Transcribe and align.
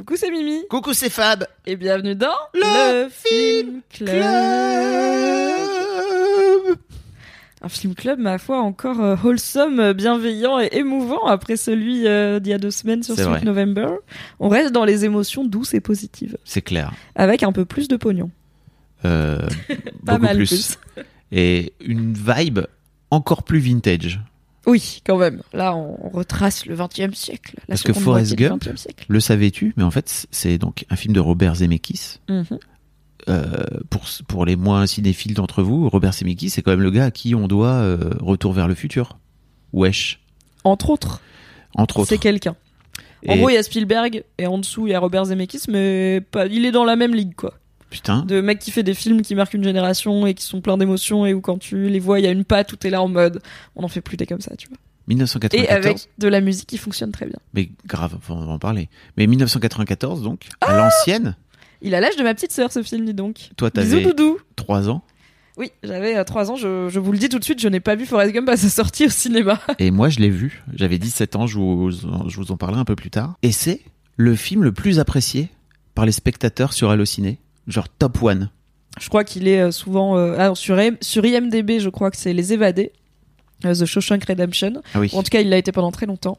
Coucou, 0.00 0.16
c'est 0.16 0.30
Mimi. 0.30 0.62
Coucou, 0.70 0.94
c'est 0.94 1.10
Fab. 1.10 1.46
Et 1.66 1.76
bienvenue 1.76 2.14
dans 2.14 2.28
Le 2.54 3.10
Film 3.10 3.82
Club. 3.92 4.08
Club. 4.08 4.24
Un 7.60 7.68
film 7.68 7.94
club, 7.94 8.18
ma 8.18 8.38
foi, 8.38 8.62
encore 8.62 9.02
euh, 9.02 9.14
wholesome, 9.22 9.78
euh, 9.80 9.92
bienveillant 9.92 10.58
et 10.58 10.70
émouvant 10.72 11.26
après 11.26 11.58
celui 11.58 12.06
euh, 12.06 12.40
d'il 12.40 12.48
y 12.48 12.54
a 12.54 12.58
deux 12.58 12.70
semaines 12.70 13.02
sur 13.02 13.14
Sweet. 13.14 13.42
November. 13.44 13.88
On 14.38 14.48
reste 14.48 14.72
dans 14.72 14.86
les 14.86 15.04
émotions 15.04 15.44
douces 15.44 15.74
et 15.74 15.80
positives, 15.82 16.38
C'est 16.46 16.62
clair. 16.62 16.94
avec 17.14 17.42
un 17.42 17.52
peu 17.52 17.66
plus 17.66 17.86
de 17.88 17.96
pognon. 17.96 18.30
Euh, 19.04 19.38
Pas 20.06 20.14
beaucoup 20.14 20.22
mal 20.22 20.36
plus. 20.38 20.76
plus. 20.94 21.04
Et 21.32 21.74
une 21.80 22.14
vibe 22.14 22.60
encore 23.10 23.42
plus 23.42 23.58
vintage. 23.58 24.20
Oui, 24.66 25.00
quand 25.06 25.16
même. 25.16 25.42
Là, 25.52 25.74
on 25.74 26.10
retrace 26.10 26.66
le 26.66 26.76
20e 26.76 27.14
siècle. 27.14 27.54
La 27.60 27.72
Parce 27.74 27.82
que 27.82 27.92
Forrest 27.92 28.34
Gump, 28.34 28.64
20e 28.64 28.76
siècle. 28.76 29.06
Le 29.08 29.18
savais-tu 29.20 29.72
Mais 29.76 29.82
en 29.84 29.90
fait, 29.90 30.26
c'est 30.30 30.58
donc 30.58 30.84
un 30.90 30.96
film 30.96 31.14
de 31.14 31.20
Robert 31.20 31.56
Zemeckis. 31.56 32.18
Mhm. 32.28 32.44
Euh, 33.28 33.46
pour, 33.90 34.02
pour 34.28 34.46
les 34.46 34.56
moins 34.56 34.86
cinéphiles 34.86 35.34
d'entre 35.34 35.62
vous, 35.62 35.88
Robert 35.88 36.12
Zemeckis, 36.14 36.50
c'est 36.50 36.62
quand 36.62 36.70
même 36.70 36.80
le 36.82 36.90
gars 36.90 37.06
à 37.06 37.10
qui 37.10 37.34
on 37.34 37.48
doit 37.48 37.68
euh, 37.72 38.10
Retour 38.20 38.52
vers 38.52 38.66
le 38.68 38.74
futur. 38.74 39.18
Wesh, 39.72 40.20
Entre 40.64 40.90
autres, 40.90 41.20
entre 41.76 41.98
autres. 42.00 42.08
c'est 42.08 42.18
quelqu'un. 42.18 42.56
En 43.28 43.34
Et- 43.34 43.38
gros, 43.38 43.50
il 43.50 43.54
y 43.54 43.56
a 43.58 43.62
Spielberg 43.62 44.24
et 44.38 44.46
en 44.46 44.58
dessous, 44.58 44.86
il 44.86 44.90
y 44.90 44.94
a 44.94 44.98
Robert 45.00 45.26
Zemeckis, 45.26 45.62
mais 45.68 46.22
pas... 46.30 46.46
il 46.46 46.64
est 46.64 46.72
dans 46.72 46.84
la 46.84 46.96
même 46.96 47.14
ligue, 47.14 47.34
quoi. 47.34 47.54
Putain, 47.90 48.22
de 48.24 48.40
mec 48.40 48.58
qui 48.60 48.70
fait 48.70 48.82
des 48.84 48.94
films 48.94 49.22
qui 49.22 49.34
marquent 49.34 49.54
une 49.54 49.64
génération 49.64 50.24
et 50.26 50.34
qui 50.34 50.44
sont 50.44 50.60
pleins 50.60 50.78
d'émotions 50.78 51.26
et 51.26 51.34
où 51.34 51.40
quand 51.40 51.58
tu 51.58 51.88
les 51.88 51.98
vois 51.98 52.20
il 52.20 52.24
y 52.24 52.28
a 52.28 52.30
une 52.30 52.44
patte 52.44 52.68
tout 52.68 52.86
est 52.86 52.90
là 52.90 53.02
en 53.02 53.08
mode 53.08 53.42
on 53.76 53.82
en 53.82 53.88
fait 53.88 54.00
plus 54.00 54.16
des 54.16 54.26
comme 54.26 54.40
ça 54.40 54.54
tu 54.56 54.68
vois 54.68 54.78
1994. 55.08 55.64
et 55.64 55.68
avec 55.68 56.08
de 56.18 56.28
la 56.28 56.40
musique 56.40 56.68
qui 56.68 56.78
fonctionne 56.78 57.10
très 57.10 57.26
bien 57.26 57.38
Mais 57.52 57.68
grave, 57.86 58.16
on 58.28 58.36
va 58.36 58.52
en 58.52 58.58
parler. 58.60 58.88
Mais 59.16 59.26
1994, 59.26 60.22
donc, 60.22 60.46
Ah 60.60 60.66
à 60.72 60.76
l'ancienne, 60.76 61.34
il 61.82 61.94
a 61.96 62.00
l'âge 62.00 62.14
de 62.16 62.22
ma 62.22 62.32
petite 62.34 62.52
sœur 62.52 62.70
ce 62.70 62.82
film 62.82 63.04
dis 63.06 63.14
donc 63.14 63.50
toi 63.56 63.70
t'avais 63.72 64.02
doudou 64.04 64.38
3 64.54 64.88
ans. 64.88 65.02
oui 65.56 65.72
j'avais 65.82 66.22
3 66.22 66.50
ans 66.52 66.56
je, 66.56 66.88
je 66.88 67.00
vous 67.00 67.10
le 67.10 67.18
dis 67.18 67.28
tout 67.28 67.38
de 67.40 67.44
suite 67.44 67.60
je 67.60 67.66
n'ai 67.68 67.80
pas 67.80 67.96
vu 67.96 68.06
Forrest 68.06 68.32
Gump 68.32 68.48
à 68.50 68.56
sa 68.56 68.68
sortie 68.68 69.06
au 69.06 69.10
cinéma 69.10 69.60
Et 69.80 69.90
moi, 69.90 70.10
je 70.10 70.20
l'ai 70.20 70.30
vu. 70.30 70.62
J'avais 70.74 70.98
17 70.98 71.34
ans, 71.36 71.46
je 71.48 71.58
vous, 71.58 71.90
je 71.90 72.36
vous 72.36 72.52
en 72.52 72.56
parlerai 72.56 72.80
un 72.80 72.84
peu 72.84 72.94
plus 72.96 73.10
tard. 73.10 73.34
Et 73.42 73.50
c'est 73.50 73.80
le 74.16 74.36
film 74.36 74.62
le 74.62 74.70
plus 74.72 75.00
apprécié 75.00 75.48
par 75.96 76.06
les 76.06 76.12
spectateurs 76.12 76.72
sur 76.72 76.90
Allociné. 76.90 77.38
Genre 77.66 77.88
top 77.88 78.22
one. 78.22 78.50
je 79.00 79.08
crois 79.08 79.24
qu'il 79.24 79.46
est 79.48 79.60
euh, 79.60 79.70
souvent 79.70 80.16
euh, 80.16 80.36
alors 80.38 80.56
sur, 80.56 80.76
IM- 80.76 80.96
sur 81.00 81.24
IMDB 81.24 81.78
je 81.78 81.88
crois 81.88 82.10
que 82.10 82.16
c'est 82.16 82.32
Les 82.32 82.52
Évadés 82.52 82.92
euh, 83.64 83.74
The 83.74 83.84
Shawshank 83.84 84.24
Redemption 84.24 84.82
Ah 84.94 85.00
oui. 85.00 85.10
En 85.12 85.22
tout 85.22 85.28
cas, 85.30 85.40
il 85.40 85.48
l'a 85.50 85.58
été 85.58 85.70
pendant 85.72 85.90
très 85.92 86.06
longtemps. 86.06 86.38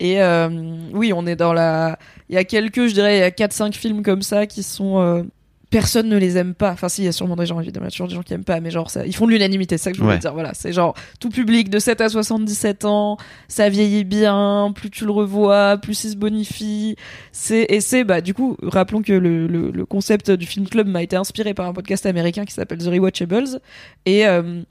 Et 0.00 0.20
euh, 0.20 0.48
oui, 0.92 1.12
on 1.14 1.24
est 1.26 1.36
dans 1.36 1.52
la. 1.54 1.98
Il 2.28 2.34
y 2.34 2.38
a 2.38 2.44
quelques, 2.44 2.88
je 2.88 2.92
dirais, 2.92 3.16
il 3.16 3.20
y 3.20 3.22
a 3.22 3.30
4-5 3.30 3.72
films 3.72 4.02
comme 4.02 4.20
ça 4.20 4.46
qui 4.46 4.62
sont. 4.64 4.98
euh, 5.00 5.22
Personne 5.68 6.08
ne 6.08 6.16
les 6.16 6.38
aime 6.38 6.54
pas. 6.54 6.70
Enfin, 6.70 6.88
si, 6.88 7.02
il 7.02 7.04
y 7.06 7.08
a 7.08 7.12
sûrement 7.12 7.34
des 7.34 7.44
gens, 7.44 7.58
évidemment, 7.60 7.86
il 7.86 7.88
y 7.88 7.90
a 7.90 7.90
toujours 7.90 8.06
des 8.06 8.14
gens 8.14 8.22
qui 8.22 8.32
aiment 8.32 8.44
pas, 8.44 8.60
mais 8.60 8.70
genre, 8.70 8.88
ça, 8.88 9.04
ils 9.04 9.14
font 9.14 9.26
de 9.26 9.32
l'unanimité, 9.32 9.76
c'est 9.78 9.84
ça 9.84 9.90
que 9.90 9.96
je 9.96 10.02
voulais 10.02 10.14
Ouais. 10.14 10.18
dire. 10.20 10.32
Voilà, 10.32 10.54
c'est 10.54 10.72
genre 10.72 10.94
tout 11.18 11.28
public 11.28 11.68
de 11.70 11.78
7 11.80 12.00
à 12.00 12.08
77 12.08 12.84
ans, 12.84 13.16
ça 13.48 13.68
vieillit 13.68 14.04
bien, 14.04 14.72
plus 14.74 14.90
tu 14.90 15.04
le 15.04 15.10
revois, 15.10 15.76
plus 15.78 16.04
il 16.04 16.10
se 16.10 16.16
bonifie. 16.16 16.94
C'est 17.32 17.66
et 17.68 17.80
c'est 17.80 18.04
bah 18.04 18.20
du 18.20 18.32
coup, 18.32 18.56
rappelons 18.62 19.02
que 19.02 19.12
le, 19.12 19.48
le, 19.48 19.70
le 19.72 19.86
concept 19.86 20.30
du 20.30 20.46
film 20.46 20.68
club 20.68 20.86
m'a 20.86 21.02
été 21.02 21.16
inspiré 21.16 21.52
par 21.52 21.66
un 21.66 21.72
podcast 21.72 22.06
américain 22.06 22.44
qui 22.44 22.54
s'appelle 22.54 22.78
The 22.78 22.86
Rewatchables 22.86 23.60
et 24.06 24.26
euh, 24.26 24.62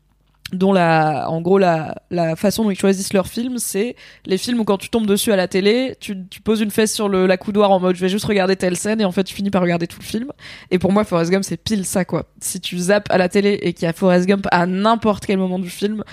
dont 0.54 0.72
la, 0.72 1.28
en 1.30 1.42
gros, 1.42 1.58
la, 1.58 1.96
la 2.12 2.36
façon 2.36 2.64
dont 2.64 2.72
ils 2.72 2.80
choisissent 2.80 3.14
leurs 3.14 3.28
films, 3.28 3.58
c'est 3.58 3.96
les 4.26 4.38
films 4.38 4.60
où 4.60 4.64
quand 4.64 4.78
tu 4.78 4.90
tombes 4.90 5.08
dessus 5.08 5.32
à 5.32 5.36
la 5.36 5.48
télé, 5.48 5.96
tu, 6.00 6.16
tu 6.30 6.42
poses 6.42 6.62
une 6.62 6.72
fesse 6.72 6.94
sur 6.94 7.10
le, 7.10 7.26
la 7.26 7.38
coudoir 7.38 7.72
en 7.72 7.80
mode 7.80 7.96
je 7.96 8.02
vais 8.02 8.10
juste 8.10 8.26
regarder 8.26 8.56
telle 8.56 8.78
scène 8.78 9.02
et 9.02 9.06
en 9.06 9.12
fait 9.12 9.24
tu 9.24 9.34
finis 9.34 9.50
par 9.50 9.62
regarder 9.62 9.88
tout 9.88 10.00
le 10.00 10.06
film. 10.06 10.32
Et 10.72 10.80
pour 10.80 10.92
moi, 10.92 11.04
Forrest 11.04 11.32
Gump, 11.32 11.44
c'est 11.44 11.58
pile 11.58 11.86
ça, 11.86 12.06
quoi. 12.06 12.28
Si 12.40 12.60
tu 12.60 12.78
zappes 12.78 13.10
à 13.10 13.18
la 13.18 13.28
télé 13.28 13.60
et 13.62 13.74
qu'il 13.74 13.86
y 13.86 13.88
a 13.88 13.94
Forrest 13.94 14.28
Gump 14.28 14.48
à 14.52 14.66
n'importe 14.66 15.26
quel 15.26 15.38
moment 15.38 15.60
du 15.60 15.70
film, 15.70 16.04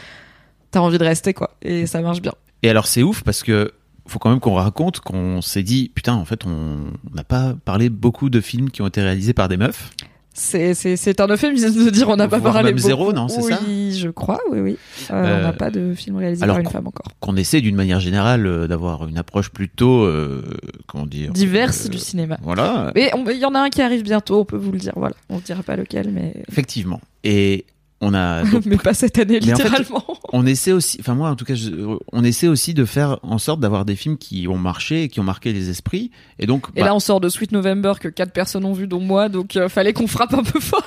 t'as 0.71 0.81
envie 0.81 0.99
de 0.99 1.05
rester, 1.05 1.35
quoi. 1.35 1.57
Et 1.61 1.87
ça 1.87 2.01
marche 2.01 2.23
bien. 2.23 2.33
Et 2.63 2.71
alors, 2.71 2.87
c'est 2.87 3.03
ouf 3.03 3.23
parce 3.23 3.43
que 3.43 3.73
faut 4.07 4.19
quand 4.19 4.31
même 4.31 4.41
qu'on 4.41 4.55
raconte 4.55 5.01
qu'on 5.01 5.43
s'est 5.43 5.63
dit, 5.63 5.91
putain, 5.95 6.15
en 6.15 6.25
fait, 6.25 6.45
on 6.47 6.93
n'a 7.15 7.25
pas 7.25 7.55
parlé 7.65 7.89
beaucoup 7.89 8.31
de 8.31 8.41
films 8.41 8.71
qui 8.71 8.83
ont 8.83 8.87
été 8.87 9.01
réalisés 9.01 9.33
par 9.33 9.49
des 9.49 9.57
meufs. 9.57 9.91
C'est, 10.35 11.21
un 11.21 11.27
euphémisme 11.29 11.85
de 11.85 11.91
dire 11.91 12.09
on 12.09 12.17
n'a 12.17 12.29
pas 12.29 12.41
parlé 12.41 12.65
même 12.65 12.75
beaucoup. 12.77 12.87
zéro, 12.87 13.13
non, 13.13 13.29
c'est 13.29 13.43
oui, 13.43 13.53
ça 13.53 13.99
je 13.99 14.09
crois, 14.09 14.41
oui, 14.51 14.61
oui. 14.61 14.79
Euh, 15.11 15.23
Euh, 15.23 15.41
on 15.41 15.43
n'a 15.43 15.53
pas 15.53 15.71
de 15.71 15.95
film 15.95 16.17
réalisé 16.17 16.43
alors 16.43 16.57
par 16.57 16.65
une 16.65 16.71
femme 16.71 16.87
encore. 16.87 17.07
Qu'on 17.21 17.37
essaie 17.37 17.61
d'une 17.61 17.77
manière 17.77 18.01
générale 18.01 18.47
euh, 18.47 18.67
d'avoir 18.67 19.07
une 19.07 19.19
approche 19.19 19.51
plutôt, 19.51 20.03
euh, 20.03 20.43
comment 20.87 21.07
dire, 21.07 21.33
Diverse 21.33 21.87
euh, 21.87 21.89
du 21.91 21.99
cinéma. 21.99 22.39
Voilà, 22.43 22.93
Mais 22.95 23.11
il 23.15 23.39
y 23.39 23.45
en 23.45 23.55
a 23.55 23.61
un 23.61 23.69
qui 23.69 23.83
arrive 23.83 24.03
bientôt, 24.03 24.41
on 24.41 24.45
peut 24.45 24.57
vous 24.57 24.73
le 24.73 24.79
dire, 24.79 24.93
voilà. 24.97 25.15
On 25.29 25.37
ne 25.37 25.41
dira 25.41 25.63
pas 25.63 25.77
lequel, 25.77 26.11
mais, 26.11 26.35
effectivement. 26.49 27.01
Et 27.25 27.67
on 28.05 28.13
a 28.15 28.43
donc 28.51 28.67
mais 28.67 28.77
pas 28.77 28.93
cette 28.95 29.19
année, 29.19 29.39
Mais 29.41 29.53
en 29.53 29.57
fait, 29.57 29.63
littéralement. 29.65 30.05
on 30.33 30.45
essaie 30.45 30.73
aussi, 30.73 30.99
enfin 31.01 31.15
moi 31.15 31.31
en 31.31 31.37
tout 31.37 31.45
cas, 31.47 31.55
je- 31.55 31.71
on 32.13 32.25
essaie 32.25 32.49
aussi 32.49 32.75
de 32.75 32.85
faire 32.85 33.19
en 33.23 33.39
sorte 33.39 33.61
d'avoir 33.61 33.85
des 33.85 33.97
films 33.97 34.19
qui 34.19 34.47
ont 34.49 34.59
marché 34.59 35.05
et 35.05 35.09
qui 35.09 35.21
ont 35.21 35.25
marqué 35.25 35.53
les 35.53 35.71
esprits. 35.71 36.11
Et 36.39 36.47
donc, 36.47 36.67
Et 36.77 36.81
bah, 36.81 36.87
là, 36.89 36.95
on 36.95 37.01
sort 37.01 37.21
de 37.21 37.29
Sweet 37.29 37.53
November 37.53 37.95
que 38.01 38.09
quatre 38.09 38.33
personnes 38.33 38.65
ont 38.65 38.73
vu, 38.75 38.87
dont 38.87 39.01
moi, 39.01 39.29
donc 39.29 39.57
euh, 39.57 39.69
fallait 39.69 39.93
qu'on 39.93 40.07
frappe 40.09 40.35
un 40.35 40.43
peu 40.43 40.61
fort. 40.61 40.85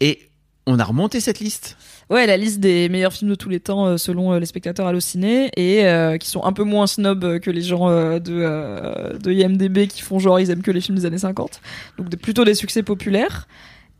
et 0.00 0.20
on 0.70 0.78
a 0.78 0.84
remonté 0.84 1.20
cette 1.20 1.40
liste. 1.40 1.76
Ouais, 2.10 2.26
la 2.26 2.36
liste 2.36 2.60
des 2.60 2.88
meilleurs 2.90 3.12
films 3.12 3.30
de 3.30 3.34
tous 3.34 3.48
les 3.48 3.58
temps 3.60 3.86
euh, 3.86 3.96
selon 3.96 4.32
euh, 4.32 4.38
les 4.38 4.44
spectateurs 4.46 4.86
hallucinés 4.86 5.50
et 5.56 5.84
euh, 5.86 6.18
qui 6.18 6.28
sont 6.28 6.44
un 6.44 6.52
peu 6.52 6.62
moins 6.62 6.86
snob 6.86 7.24
euh, 7.24 7.38
que 7.38 7.50
les 7.50 7.62
gens 7.62 7.88
euh, 7.88 8.18
de, 8.18 8.32
euh, 8.34 9.18
de 9.18 9.32
IMDB 9.32 9.88
qui 9.88 10.02
font 10.02 10.18
genre 10.18 10.38
ils 10.40 10.50
aiment 10.50 10.62
que 10.62 10.70
les 10.70 10.80
films 10.82 10.96
des 10.98 11.06
années 11.06 11.18
50. 11.18 11.60
Donc 11.98 12.08
de- 12.10 12.16
plutôt 12.16 12.44
des 12.44 12.54
succès 12.54 12.82
populaires. 12.82 13.48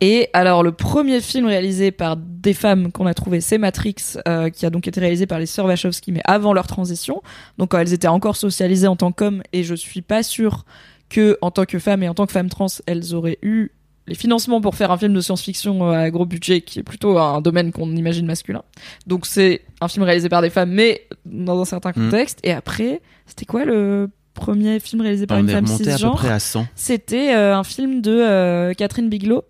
Et 0.01 0.29
alors 0.33 0.63
le 0.63 0.71
premier 0.71 1.19
film 1.19 1.45
réalisé 1.45 1.91
par 1.91 2.15
des 2.17 2.53
femmes 2.53 2.91
qu'on 2.91 3.05
a 3.05 3.13
trouvé, 3.13 3.41
c'est 3.41 3.57
Matrix, 3.57 3.95
euh, 4.27 4.49
qui 4.49 4.65
a 4.65 4.69
donc 4.69 4.87
été 4.87 4.99
réalisé 4.99 5.25
par 5.27 5.39
les 5.39 5.45
sœurs 5.45 5.65
Wachowski, 5.65 6.11
mais 6.13 6.21
avant 6.23 6.53
leur 6.53 6.67
transition. 6.67 7.21
Donc 7.57 7.71
quand 7.71 7.79
elles 7.79 7.93
étaient 7.93 8.07
encore 8.07 8.37
socialisées 8.37 8.87
en 8.87 8.95
tant 8.95 9.11
qu'hommes, 9.11 9.43
et 9.51 9.63
je 9.63 9.75
suis 9.75 10.01
pas 10.01 10.23
sûre 10.23 10.65
que 11.09 11.37
en 11.41 11.51
tant 11.51 11.65
que 11.65 11.79
femmes 11.79 12.03
et 12.03 12.07
en 12.09 12.13
tant 12.13 12.25
que 12.25 12.31
femmes 12.31 12.49
trans, 12.49 12.67
elles 12.85 13.13
auraient 13.13 13.39
eu 13.41 13.71
les 14.07 14.15
financements 14.15 14.61
pour 14.61 14.75
faire 14.75 14.89
un 14.91 14.97
film 14.97 15.13
de 15.13 15.21
science-fiction 15.21 15.87
euh, 15.89 16.05
à 16.05 16.09
gros 16.09 16.25
budget, 16.25 16.61
qui 16.61 16.79
est 16.79 16.83
plutôt 16.83 17.17
un 17.19 17.41
domaine 17.41 17.71
qu'on 17.71 17.91
imagine 17.95 18.25
masculin. 18.25 18.63
Donc 19.05 19.25
c'est 19.25 19.61
un 19.81 19.87
film 19.87 20.03
réalisé 20.03 20.29
par 20.29 20.41
des 20.41 20.49
femmes, 20.49 20.71
mais 20.71 21.07
dans 21.25 21.59
un 21.61 21.65
certain 21.65 21.89
Mm. 21.89 21.93
contexte. 22.05 22.39
Et 22.43 22.51
après, 22.53 23.01
c'était 23.25 23.45
quoi 23.45 23.65
le 23.65 24.09
premier 24.33 24.79
film 24.79 25.01
réalisé 25.01 25.27
par 25.27 25.37
on 25.37 25.41
une 25.41 25.49
femme 25.49 25.65
remonté 25.65 25.83
à 25.83 25.91
peu 25.91 25.91
cisgenre? 25.97 26.15
près 26.15 26.29
à 26.29 26.39
100. 26.39 26.67
C'était 26.75 27.35
euh, 27.35 27.55
un 27.57 27.63
film 27.63 28.01
de 28.01 28.11
euh, 28.11 28.73
Catherine 28.73 29.09
Bigelow, 29.09 29.43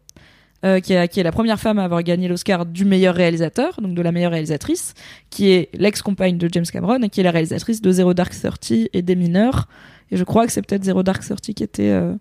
euh, 0.66 0.82
qui, 0.82 0.92
est, 0.92 1.24
la 1.24 1.32
première 1.32 1.58
femme 1.58 1.80
à 1.80 1.86
avoir 1.86 2.04
gagné 2.04 2.28
l'Oscar 2.28 2.66
du 2.66 2.84
meilleur 2.84 3.16
réalisateur, 3.16 3.80
donc 3.82 3.94
de 3.94 4.02
la 4.02 4.12
meilleure 4.12 4.32
réalisatrice, 4.32 4.94
qui 5.30 5.52
est 5.52 5.70
l'ex-compagne 5.74 6.38
de 6.38 6.50
James 6.52 6.66
Cameron 6.66 7.02
et 7.02 7.10
qui 7.10 7.22
est 7.22 7.24
la 7.24 7.32
réalisatrice 7.32 7.82
de 7.82 7.90
Zero 7.92 8.14
Dark 8.14 8.34
Thirty 8.34 8.90
et 8.92 9.02
des 9.02 9.16
mineurs. 9.16 9.70
Et 10.12 10.18
je 10.18 10.24
crois 10.26 10.46
que 10.46 10.52
c'est 10.52 10.62
peut-être 10.62 10.84
Zero 10.84 11.02
Dark 11.02 11.24
Thirty 11.24 11.54
qui 11.54 11.64
était 11.64 11.92
euh, 11.92 12.14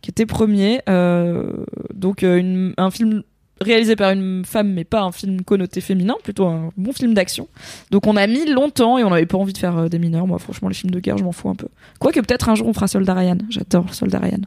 qui 0.00 0.10
était 0.10 0.26
premier. 0.26 0.80
Euh, 0.88 1.64
donc 1.92 2.22
un 2.22 2.90
film 2.92 3.24
réalisé 3.60 3.96
par 3.96 4.12
une 4.12 4.44
femme, 4.44 4.72
mais 4.72 4.84
pas 4.84 5.02
un 5.02 5.10
film 5.10 5.42
connoté 5.42 5.80
féminin, 5.80 6.14
plutôt 6.22 6.46
un 6.46 6.70
bon 6.76 6.92
film 6.92 7.14
d'action. 7.14 7.48
Donc 7.90 8.06
on 8.06 8.16
a 8.16 8.28
mis 8.28 8.46
longtemps 8.46 8.96
et 8.98 9.02
on 9.02 9.10
n'avait 9.10 9.26
pas 9.26 9.38
envie 9.38 9.52
de 9.52 9.58
faire 9.58 9.90
des 9.90 9.98
mineurs. 9.98 10.28
Moi, 10.28 10.38
franchement, 10.38 10.68
les 10.68 10.74
films 10.74 10.92
de 10.92 11.00
guerre, 11.00 11.18
je 11.18 11.24
m'en 11.24 11.32
fous 11.32 11.48
un 11.48 11.56
peu. 11.56 11.66
Quoique 11.98 12.20
peut-être 12.20 12.48
un 12.48 12.54
jour 12.54 12.68
on 12.68 12.72
fera 12.74 12.86
Soldat 12.86 13.14
Ryan. 13.14 13.38
J'adore 13.50 13.92
Soldat 13.92 14.20
Ryan. 14.20 14.42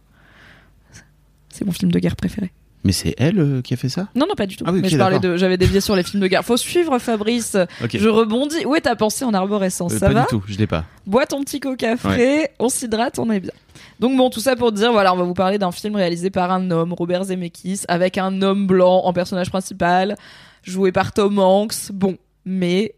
C'est 1.50 1.65
mon 1.65 1.74
film 1.74 1.92
de 1.92 2.00
guerre 2.00 2.15
préféré. 2.15 2.51
Mais 2.86 2.92
c'est 2.92 3.16
elle 3.18 3.40
euh, 3.40 3.62
qui 3.64 3.74
a 3.74 3.78
fait 3.78 3.90
ça 3.90 4.08
Non, 4.16 4.28
non, 4.30 4.36
pas 4.36 4.46
du 4.46 4.56
tout. 4.56 4.64
Ah 4.68 4.72
oui, 4.72 4.80
mais 4.82 4.90
je 4.90 4.98
parlais 4.98 5.18
de, 5.20 5.38
j'avais 5.38 5.58
dévié 5.58 5.82
sur 5.82 5.96
les 5.96 6.04
films 6.04 6.22
de 6.22 6.28
guerre. 6.28 6.46
Faut 6.46 6.56
suivre 6.56 6.98
Fabrice. 7.00 7.58
Je 7.92 8.08
rebondis. 8.08 8.64
Où 8.66 8.76
est 8.76 8.82
ta 8.82 8.96
pensée 8.96 9.26
en 9.26 9.34
arborescence 9.34 9.94
Euh, 9.94 9.98
Ça 9.98 10.08
pas 10.08 10.14
va 10.14 10.22
du 10.22 10.28
tout, 10.28 10.44
je 10.48 10.56
l'ai 10.58 10.68
pas. 10.68 10.86
Bois 11.08 11.26
ton 11.26 11.42
petit 11.44 11.60
coca 11.60 11.98
frais, 11.98 12.54
on 12.60 12.70
s'hydrate, 12.70 13.18
on 13.18 13.30
est 13.32 13.40
bien. 13.40 13.52
Donc 14.00 14.16
bon, 14.16 14.30
tout 14.30 14.40
ça 14.40 14.56
pour 14.56 14.72
dire, 14.72 14.92
voilà, 14.92 15.14
on 15.14 15.18
va 15.18 15.24
vous 15.24 15.34
parler 15.34 15.58
d'un 15.58 15.72
film 15.72 15.96
réalisé 15.96 16.30
par 16.30 16.52
un 16.52 16.70
homme, 16.70 16.94
Robert 16.94 17.24
Zemeckis, 17.26 17.82
avec 17.88 18.20
un 18.20 18.42
homme 18.44 18.68
blanc 18.68 19.02
en 19.04 19.14
personnage 19.14 19.50
principal, 19.50 20.16
joué 20.64 20.92
par 20.92 21.12
Tom 21.12 21.40
Hanks. 21.40 21.92
Bon, 21.92 22.18
mais 22.46 22.94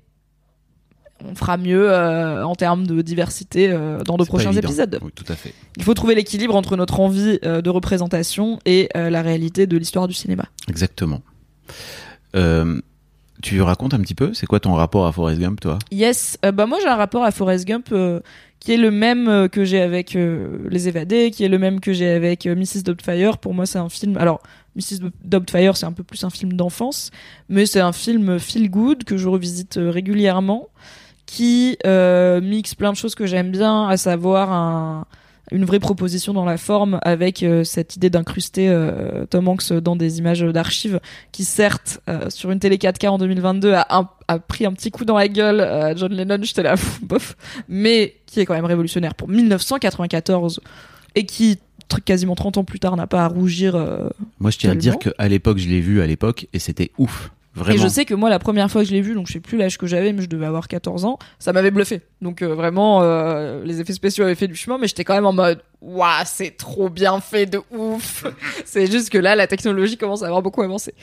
on 1.25 1.35
fera 1.35 1.57
mieux 1.57 1.89
euh, 1.89 2.43
en 2.43 2.55
termes 2.55 2.85
de 2.85 3.01
diversité 3.01 3.69
euh, 3.69 4.03
dans 4.03 4.17
de 4.17 4.25
prochains 4.25 4.53
épisodes. 4.53 4.99
Oui, 5.01 5.11
tout 5.15 5.25
à 5.27 5.35
fait. 5.35 5.53
Il 5.77 5.83
faut 5.83 5.93
trouver 5.93 6.15
l'équilibre 6.15 6.55
entre 6.55 6.75
notre 6.75 6.99
envie 6.99 7.39
euh, 7.43 7.61
de 7.61 7.69
représentation 7.69 8.59
et 8.65 8.89
la 8.93 9.21
réalité 9.21 9.67
de 9.67 9.77
l'histoire 9.77 10.07
du 10.07 10.13
cinéma. 10.13 10.45
Exactement. 10.67 11.21
Tu 13.43 13.61
racontes 13.61 13.93
un 13.93 13.99
petit 13.99 14.15
peu, 14.15 14.33
c'est 14.33 14.47
quoi 14.47 14.59
ton 14.59 14.73
rapport 14.73 15.05
à 15.05 15.11
Forrest 15.11 15.39
Gump, 15.39 15.59
toi? 15.59 15.77
Yes, 15.91 16.39
bah 16.41 16.65
moi 16.65 16.79
j'ai 16.81 16.87
un 16.87 16.95
rapport 16.95 17.23
à 17.23 17.29
Forrest 17.31 17.65
Gump 17.67 17.93
qui 18.59 18.73
est 18.73 18.77
le 18.77 18.89
même 18.89 19.47
que 19.49 19.63
j'ai 19.63 19.79
avec 19.79 20.17
Les 20.69 20.87
Évadés, 20.87 21.29
qui 21.29 21.43
est 21.43 21.47
le 21.47 21.59
même 21.59 21.79
que 21.79 21.93
j'ai 21.93 22.09
avec 22.09 22.47
Mrs. 22.47 22.81
Doubtfire. 22.83 23.37
Pour 23.37 23.53
moi 23.53 23.67
c'est 23.67 23.77
un 23.77 23.89
film. 23.89 24.17
Alors 24.17 24.41
Mrs. 24.75 25.11
Doubtfire 25.23 25.77
c'est 25.77 25.85
un 25.85 25.91
peu 25.91 26.03
plus 26.03 26.23
un 26.23 26.31
film 26.31 26.53
d'enfance, 26.53 27.11
mais 27.47 27.67
c'est 27.67 27.79
un 27.79 27.93
film 27.93 28.39
feel 28.39 28.71
good 28.71 29.03
que 29.03 29.17
je 29.17 29.27
revisite 29.27 29.79
régulièrement, 29.79 30.69
qui 31.27 31.77
euh, 31.85 32.41
mixe 32.41 32.73
plein 32.73 32.91
de 32.91 32.97
choses 32.97 33.13
que 33.13 33.27
j'aime 33.27 33.51
bien, 33.51 33.87
à 33.87 33.97
savoir 33.97 34.51
un 34.51 35.05
une 35.53 35.63
vraie 35.63 35.79
proposition 35.79 36.33
dans 36.33 36.43
la 36.43 36.57
forme 36.57 36.99
avec 37.03 37.41
euh, 37.41 37.63
cette 37.63 37.95
idée 37.95 38.09
d'incruster 38.09 38.67
euh, 38.67 39.25
Tom 39.29 39.47
Hanks 39.47 39.71
dans 39.71 39.95
des 39.95 40.19
images 40.19 40.41
d'archives 40.41 40.99
qui 41.31 41.45
certes 41.45 42.01
euh, 42.09 42.29
sur 42.29 42.51
une 42.51 42.59
télé 42.59 42.75
4K 42.75 43.07
en 43.07 43.17
2022 43.17 43.71
a, 43.73 43.87
un- 43.97 44.09
a 44.27 44.39
pris 44.39 44.65
un 44.65 44.73
petit 44.73 44.91
coup 44.91 45.05
dans 45.05 45.15
la 45.15 45.29
gueule 45.29 45.61
à 45.61 45.95
John 45.95 46.11
Lennon 46.11 46.39
j'étais 46.41 46.63
là 46.63 46.75
bof 47.01 47.37
mais 47.69 48.15
qui 48.25 48.41
est 48.41 48.45
quand 48.45 48.55
même 48.55 48.65
révolutionnaire 48.65 49.15
pour 49.15 49.29
1994 49.29 50.59
et 51.15 51.25
qui 51.25 51.59
quasiment 52.03 52.35
30 52.35 52.57
ans 52.57 52.63
plus 52.65 52.79
tard 52.81 52.97
n'a 52.97 53.07
pas 53.07 53.23
à 53.23 53.27
rougir 53.29 53.77
Moi, 54.39 54.51
je 54.51 54.57
tiens 54.57 54.71
à 54.71 54.75
dire 54.75 54.97
qu'à 54.99 55.27
l'époque, 55.29 55.59
je 55.59 55.69
l'ai 55.69 55.79
vu 55.79 56.01
à 56.01 56.07
l'époque 56.07 56.47
et 56.51 56.59
c'était 56.59 56.91
ouf. 56.97 57.31
Vraiment. 57.57 57.75
et 57.75 57.81
je 57.81 57.87
sais 57.87 58.05
que 58.05 58.13
moi 58.13 58.29
la 58.29 58.39
première 58.39 58.69
fois 58.69 58.83
que 58.83 58.87
je 58.87 58.93
l'ai 58.93 59.01
vu 59.01 59.15
donc 59.15 59.27
je 59.27 59.33
sais 59.33 59.39
plus 59.39 59.57
l'âge 59.57 59.77
que 59.77 59.87
j'avais 59.87 60.13
mais 60.13 60.21
je 60.21 60.29
devais 60.29 60.45
avoir 60.45 60.67
14 60.67 61.05
ans 61.05 61.17
ça 61.39 61.53
m'avait 61.53 61.71
bluffé 61.71 62.01
donc 62.21 62.41
euh, 62.41 62.53
vraiment 62.53 63.01
euh, 63.01 63.63
les 63.63 63.81
effets 63.81 63.93
spéciaux 63.93 64.25
avaient 64.25 64.35
fait 64.35 64.47
du 64.47 64.55
chemin 64.55 64.77
mais 64.77 64.87
j'étais 64.87 65.03
quand 65.03 65.15
même 65.15 65.25
en 65.25 65.33
mode 65.33 65.61
waouh 65.81 66.23
c'est 66.25 66.57
trop 66.57 66.89
bien 66.89 67.19
fait 67.19 67.45
de 67.45 67.61
ouf. 67.71 68.25
C'est 68.65 68.91
juste 68.91 69.09
que 69.09 69.17
là 69.17 69.35
la 69.35 69.47
technologie 69.47 69.97
commence 69.97 70.23
à 70.23 70.27
avoir 70.27 70.41
beaucoup 70.41 70.61
avancé. 70.61 70.93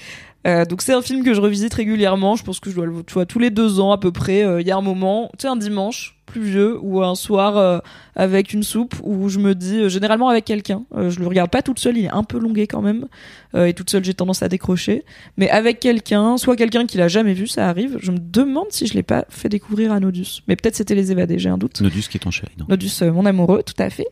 Euh, 0.46 0.64
donc 0.66 0.82
c'est 0.82 0.92
un 0.92 1.00
film 1.00 1.24
que 1.24 1.32
je 1.32 1.40
revisite 1.40 1.72
régulièrement. 1.72 2.36
Je 2.36 2.44
pense 2.44 2.60
que 2.60 2.68
je 2.70 2.74
dois 2.74 2.84
le 2.86 3.02
tu 3.04 3.14
vois 3.14 3.24
tous 3.24 3.38
les 3.38 3.50
deux 3.50 3.80
ans 3.80 3.92
à 3.92 3.98
peu 3.98 4.12
près. 4.12 4.42
Euh, 4.44 4.60
il 4.60 4.66
y 4.66 4.70
a 4.70 4.76
un 4.76 4.82
moment 4.82 5.30
tu 5.38 5.42
sais 5.42 5.48
un 5.48 5.56
dimanche 5.56 6.18
pluvieux 6.26 6.78
ou 6.82 7.02
un 7.02 7.14
soir 7.14 7.56
euh, 7.56 7.78
avec 8.16 8.52
une 8.52 8.62
soupe 8.62 8.94
où 9.02 9.28
je 9.28 9.38
me 9.38 9.54
dis 9.54 9.78
euh, 9.78 9.88
généralement 9.88 10.28
avec 10.28 10.44
quelqu'un. 10.44 10.84
Euh, 10.94 11.10
je 11.10 11.20
le 11.20 11.26
regarde 11.26 11.50
pas 11.50 11.62
toute 11.62 11.78
seule. 11.78 11.96
Il 11.96 12.06
est 12.06 12.10
un 12.10 12.24
peu 12.24 12.38
longué 12.38 12.66
quand 12.66 12.82
même. 12.82 13.06
Euh, 13.54 13.66
et 13.66 13.74
toute 13.74 13.90
seule 13.90 14.04
j'ai 14.04 14.14
tendance 14.14 14.42
à 14.42 14.48
décrocher. 14.48 15.04
Mais 15.36 15.48
avec 15.50 15.80
quelqu'un, 15.80 16.36
soit 16.36 16.56
quelqu'un 16.56 16.86
qui 16.86 16.98
l'a 16.98 17.08
jamais 17.08 17.34
vu, 17.34 17.46
ça 17.46 17.68
arrive. 17.68 17.98
Je 18.00 18.10
me 18.10 18.18
demande 18.18 18.66
si 18.70 18.86
je 18.86 18.94
l'ai 18.94 19.02
pas 19.02 19.24
fait 19.28 19.48
découvrir 19.48 19.92
à 19.92 20.00
Nodus. 20.00 20.42
Mais 20.48 20.56
peut-être 20.56 20.76
c'était 20.76 20.94
les 20.94 21.12
évadés, 21.12 21.38
j'ai 21.38 21.48
un 21.48 21.58
doute. 21.58 21.80
Nodus 21.80 22.02
qui 22.10 22.16
est 22.16 22.20
ton 22.20 22.30
chéri, 22.30 22.52
non? 22.58 22.66
Nodus, 22.68 22.90
euh, 23.02 23.12
mon 23.12 23.26
amoureux, 23.26 23.62
tout 23.62 23.80
à 23.80 23.90
fait. 23.90 24.08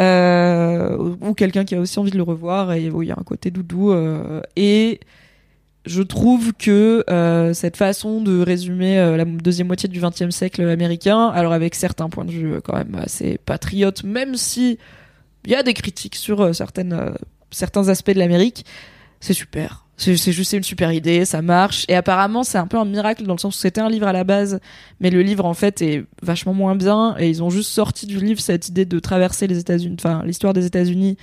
Euh, 0.00 0.96
ou 1.20 1.34
quelqu'un 1.34 1.64
qui 1.64 1.74
a 1.74 1.80
aussi 1.80 1.98
envie 1.98 2.10
de 2.10 2.16
le 2.16 2.22
revoir 2.22 2.72
et 2.72 2.90
où 2.90 3.02
il 3.02 3.08
y 3.08 3.12
a 3.12 3.16
un 3.18 3.24
côté 3.24 3.50
doudou. 3.50 3.92
euh, 3.92 4.40
et 4.56 5.00
je 5.84 6.02
trouve 6.02 6.52
que 6.54 7.04
euh, 7.10 7.52
cette 7.52 7.76
façon 7.76 8.20
de 8.20 8.40
résumer 8.40 8.96
la 9.16 9.24
deuxième 9.24 9.66
moitié 9.66 9.88
du 9.88 10.00
XXe 10.00 10.30
siècle 10.30 10.62
américain, 10.62 11.28
alors 11.28 11.52
avec 11.52 11.74
certains 11.74 12.08
points 12.08 12.24
de 12.24 12.30
vue 12.30 12.60
quand 12.62 12.76
même 12.76 12.94
assez 12.94 13.38
patriotes, 13.38 14.04
même 14.04 14.36
si 14.36 14.78
il 15.44 15.50
y 15.50 15.56
a 15.56 15.62
des 15.62 15.74
critiques 15.74 16.14
sur 16.14 16.54
certains 16.54 17.88
aspects 17.88 18.12
de 18.12 18.18
l'Amérique, 18.18 18.64
c'est 19.20 19.32
super. 19.32 19.86
C'est 20.02 20.32
juste 20.32 20.52
une 20.52 20.64
super 20.64 20.92
idée, 20.92 21.24
ça 21.24 21.42
marche. 21.42 21.84
Et 21.88 21.94
apparemment, 21.94 22.42
c'est 22.42 22.58
un 22.58 22.66
peu 22.66 22.76
un 22.76 22.84
miracle 22.84 23.22
dans 23.24 23.34
le 23.34 23.38
sens 23.38 23.56
où 23.56 23.60
c'était 23.60 23.80
un 23.80 23.88
livre 23.88 24.08
à 24.08 24.12
la 24.12 24.24
base, 24.24 24.58
mais 25.00 25.10
le 25.10 25.22
livre 25.22 25.44
en 25.44 25.54
fait 25.54 25.80
est 25.80 26.04
vachement 26.22 26.54
moins 26.54 26.74
bien. 26.74 27.14
Et 27.18 27.28
ils 27.28 27.42
ont 27.42 27.50
juste 27.50 27.70
sorti 27.70 28.06
du 28.06 28.18
livre 28.18 28.40
cette 28.40 28.68
idée 28.68 28.84
de 28.84 28.98
traverser 28.98 29.46
les 29.46 29.58
États-Unis, 29.58 29.96
enfin 29.98 30.22
l'histoire 30.24 30.54
des 30.54 30.66
États-Unis. 30.66 31.16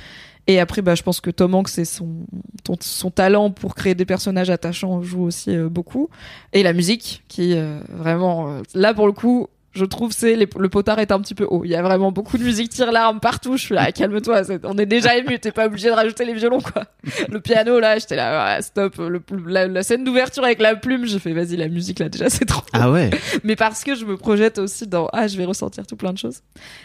Et 0.48 0.60
après, 0.60 0.82
bah, 0.82 0.96
je 0.96 1.04
pense 1.04 1.22
que 1.22 1.30
Tom 1.30 1.54
Hanks 1.54 1.78
et 1.78 1.86
son, 1.86 2.08
son 2.80 3.12
talent 3.12 3.52
pour 3.52 3.76
créer 3.76 3.94
des 3.94 4.06
personnages 4.06 4.50
attachants 4.50 5.02
joue 5.04 5.24
aussi 5.24 5.56
euh, 5.56 5.70
beaucoup. 5.70 6.10
Et 6.54 6.64
la 6.64 6.74
musique, 6.74 7.24
qui 7.28 7.54
euh, 7.54 7.80
vraiment, 7.90 8.50
euh, 8.50 8.62
là 8.74 8.96
pour 8.96 9.06
le 9.06 9.14
coup, 9.14 9.48
je 9.80 9.86
trouve 9.86 10.12
c'est 10.12 10.36
les- 10.36 10.48
le 10.58 10.70
potard 10.70 11.00
est 11.00 11.12
un 11.12 11.20
petit 11.22 11.34
peu 11.34 11.46
haut. 11.50 11.64
Il 11.66 11.72
y 11.72 11.76
a 11.76 11.82
vraiment 11.82 12.12
beaucoup 12.12 12.38
de 12.38 12.44
musique 12.44 12.70
tire 12.70 12.92
larme 12.92 13.20
partout. 13.20 13.58
Je 13.58 13.64
suis 13.64 13.74
là, 13.76 13.92
calme-toi, 13.92 14.44
c'est- 14.44 14.66
on 14.66 14.78
est 14.78 14.86
déjà 14.86 15.18
ému. 15.18 15.40
T'es 15.40 15.52
pas 15.52 15.66
obligé 15.68 15.88
de 15.88 15.94
rajouter 15.94 16.26
les 16.26 16.34
violons 16.34 16.60
quoi. 16.62 16.84
Le 17.30 17.40
piano 17.40 17.80
là, 17.80 17.98
j'étais 17.98 18.16
là, 18.18 18.56
ouais, 18.58 18.62
stop. 18.62 18.98
Le- 18.98 19.22
la, 19.48 19.68
la 19.68 19.82
scène 19.84 20.04
d'ouverture 20.04 20.44
avec 20.44 20.60
la 20.60 20.76
plume, 20.76 21.06
j'ai 21.06 21.20
fait 21.20 21.34
vas-y 21.34 21.56
la 21.56 21.68
musique 21.70 22.00
là 22.00 22.10
déjà 22.10 22.30
c'est 22.30 22.46
trop. 22.46 22.62
Ah 22.74 22.92
ouais 22.92 23.10
Mais 23.44 23.56
parce 23.56 23.84
que 23.84 23.96
je 23.96 24.06
me 24.06 24.18
projette 24.18 24.60
aussi 24.60 24.86
dans 24.86 25.08
ah 25.14 25.28
je 25.28 25.38
vais 25.38 25.46
ressentir 25.46 25.88
tout 25.88 25.96
plein 25.96 26.12
de 26.14 26.18
choses. 26.18 26.42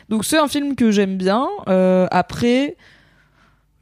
Donc 0.08 0.24
c'est 0.24 0.38
un 0.38 0.48
film 0.48 0.76
que 0.76 0.90
j'aime 0.92 1.16
bien. 1.16 1.46
Euh, 1.68 2.06
après, 2.10 2.76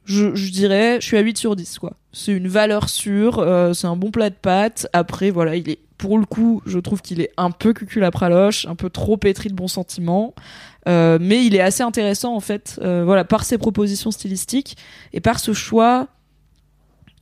je, 0.05 0.35
je 0.35 0.51
dirais, 0.51 0.97
je 0.99 1.05
suis 1.05 1.17
à 1.17 1.21
8 1.21 1.37
sur 1.37 1.55
10 1.55 1.79
quoi. 1.79 1.93
C'est 2.11 2.33
une 2.33 2.47
valeur 2.47 2.89
sûre, 2.89 3.39
euh, 3.39 3.73
c'est 3.73 3.87
un 3.87 3.95
bon 3.95 4.11
plat 4.11 4.29
de 4.29 4.35
pâtes. 4.35 4.87
Après 4.93 5.29
voilà, 5.31 5.55
il 5.55 5.69
est 5.69 5.79
pour 6.03 6.19
le 6.19 6.25
coup, 6.25 6.61
je 6.65 6.79
trouve 6.79 7.01
qu'il 7.01 7.21
est 7.21 7.31
un 7.37 7.49
peu 7.49 7.71
cucul 7.71 8.03
à 8.03 8.11
praloche, 8.11 8.65
un 8.65 8.75
peu 8.75 8.89
trop 8.89 9.15
pétri 9.15 9.47
de 9.47 9.53
bons 9.53 9.69
sentiments. 9.69 10.35
Euh, 10.85 11.17
mais 11.21 11.45
il 11.45 11.55
est 11.55 11.61
assez 11.61 11.81
intéressant 11.81 12.35
en 12.35 12.41
fait, 12.41 12.77
euh, 12.83 13.05
voilà, 13.05 13.23
par 13.23 13.45
ses 13.45 13.57
propositions 13.57 14.11
stylistiques 14.11 14.75
et 15.13 15.21
par 15.21 15.39
ce 15.39 15.53
choix 15.53 16.09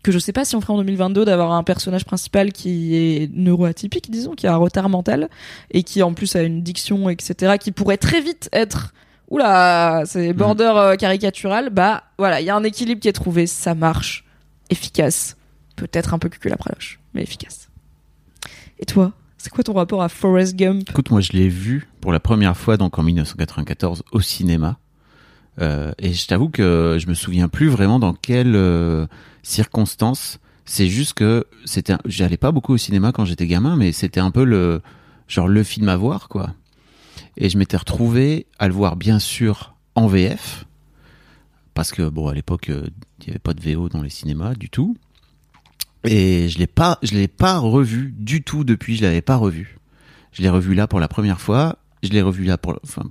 que 0.02 0.12
je 0.12 0.18
sais 0.18 0.34
pas 0.34 0.46
si 0.46 0.56
on 0.56 0.62
ferait 0.62 0.74
en 0.74 0.78
2022 0.78 1.26
d'avoir 1.26 1.52
un 1.52 1.62
personnage 1.62 2.06
principal 2.06 2.52
qui 2.52 2.96
est 2.96 3.30
neuroatypique, 3.36 4.10
disons, 4.10 4.32
qui 4.32 4.48
a 4.48 4.54
un 4.56 4.58
retard 4.58 4.90
mental 4.90 5.30
et 5.70 5.84
qui 5.84 6.02
en 6.02 6.16
plus 6.16 6.36
a 6.36 6.42
une 6.42 6.64
diction, 6.64 7.08
etc., 7.08 7.58
qui 7.60 7.72
pourrait 7.72 7.98
très 7.98 8.20
vite 8.20 8.50
être 8.52 8.96
oula, 9.30 10.02
c'est 10.08 10.34
border 10.34 10.74
euh, 10.76 10.96
caricatural. 10.96 11.70
Bah 11.70 12.06
voilà, 12.18 12.42
il 12.42 12.48
y 12.48 12.50
a 12.50 12.56
un 12.56 12.64
équilibre 12.64 13.00
qui 13.00 13.10
est 13.10 13.14
trouvé, 13.14 13.46
ça 13.46 13.76
marche, 13.76 14.26
efficace, 14.72 15.38
peut-être 15.76 16.16
un 16.16 16.18
peu 16.18 16.30
cucul 16.30 16.52
à 16.52 16.58
praloche, 16.58 17.00
mais 17.14 17.22
efficace. 17.22 17.71
Et 18.82 18.86
toi, 18.86 19.14
c'est 19.38 19.52
quoi 19.52 19.64
ton 19.64 19.74
rapport 19.74 20.02
à 20.02 20.10
Forrest 20.10 20.56
Gump? 20.56 20.90
Écoute, 20.90 21.12
moi, 21.12 21.22
je 21.22 21.32
l'ai 21.34 21.48
vu 21.48 21.88
pour 22.02 22.12
la 22.12 22.20
première 22.20 22.58
fois 22.58 22.78
donc 22.78 22.98
en 23.00 23.04
1994 23.04 24.04
au 24.12 24.22
cinéma. 24.22 24.78
Euh, 25.60 25.92
et 26.00 26.14
je 26.14 26.28
t'avoue 26.28 26.50
que 26.50 26.98
je 27.00 27.08
me 27.08 27.14
souviens 27.14 27.48
plus 27.48 27.68
vraiment 27.68 28.00
dans 28.00 28.14
quelles 28.14 28.56
euh, 28.56 29.06
circonstances. 29.44 30.40
C'est 30.66 30.88
juste 30.88 31.14
que 31.14 31.46
c'était, 31.66 31.96
j'allais 32.06 32.38
pas 32.38 32.52
beaucoup 32.52 32.74
au 32.74 32.78
cinéma 32.78 33.12
quand 33.12 33.26
j'étais 33.26 33.48
gamin, 33.48 33.76
mais 33.76 33.92
c'était 33.92 34.20
un 34.20 34.32
peu 34.32 34.44
le 34.44 34.82
genre 35.28 35.48
le 35.48 35.64
film 35.64 35.90
à 35.90 35.98
voir 35.98 36.30
quoi. 36.30 36.52
Et 37.38 37.50
je 37.50 37.58
m'étais 37.58 37.78
retrouvé 37.78 38.48
à 38.60 38.68
le 38.68 38.74
voir 38.74 38.96
bien 38.96 39.20
sûr 39.20 39.76
en 39.96 40.08
VF 40.08 40.66
parce 41.74 41.92
que 41.92 42.08
bon 42.10 42.28
à 42.28 42.34
l'époque 42.34 42.70
euh, 42.70 42.88
il 43.20 43.28
y 43.28 43.30
avait 43.32 43.40
pas 43.40 43.54
de 43.54 43.62
VO 43.62 43.90
dans 43.90 44.02
les 44.02 44.10
cinémas 44.10 44.56
du 44.56 44.70
tout. 44.70 44.96
Et 46.04 46.50
je 46.50 46.58
l'ai 46.58 46.68
pas, 46.68 46.98
je 47.04 47.14
l'ai 47.14 47.28
pas 47.28 47.58
revu 47.58 48.14
du 48.18 48.44
tout 48.44 48.64
depuis. 48.64 48.96
Je 48.98 49.04
l'avais 49.04 49.22
pas 49.22 49.36
revu. 49.36 49.78
Je 50.32 50.42
l'ai 50.42 50.50
revu 50.50 50.74
là 50.74 50.88
pour 50.88 51.00
la 51.00 51.08
première 51.08 51.40
fois. 51.42 51.78
Je 52.04 52.10
l'ai 52.10 52.22
revu 52.24 52.44
là 52.46 52.58
pour, 52.58 52.80
enfin, 52.84 53.04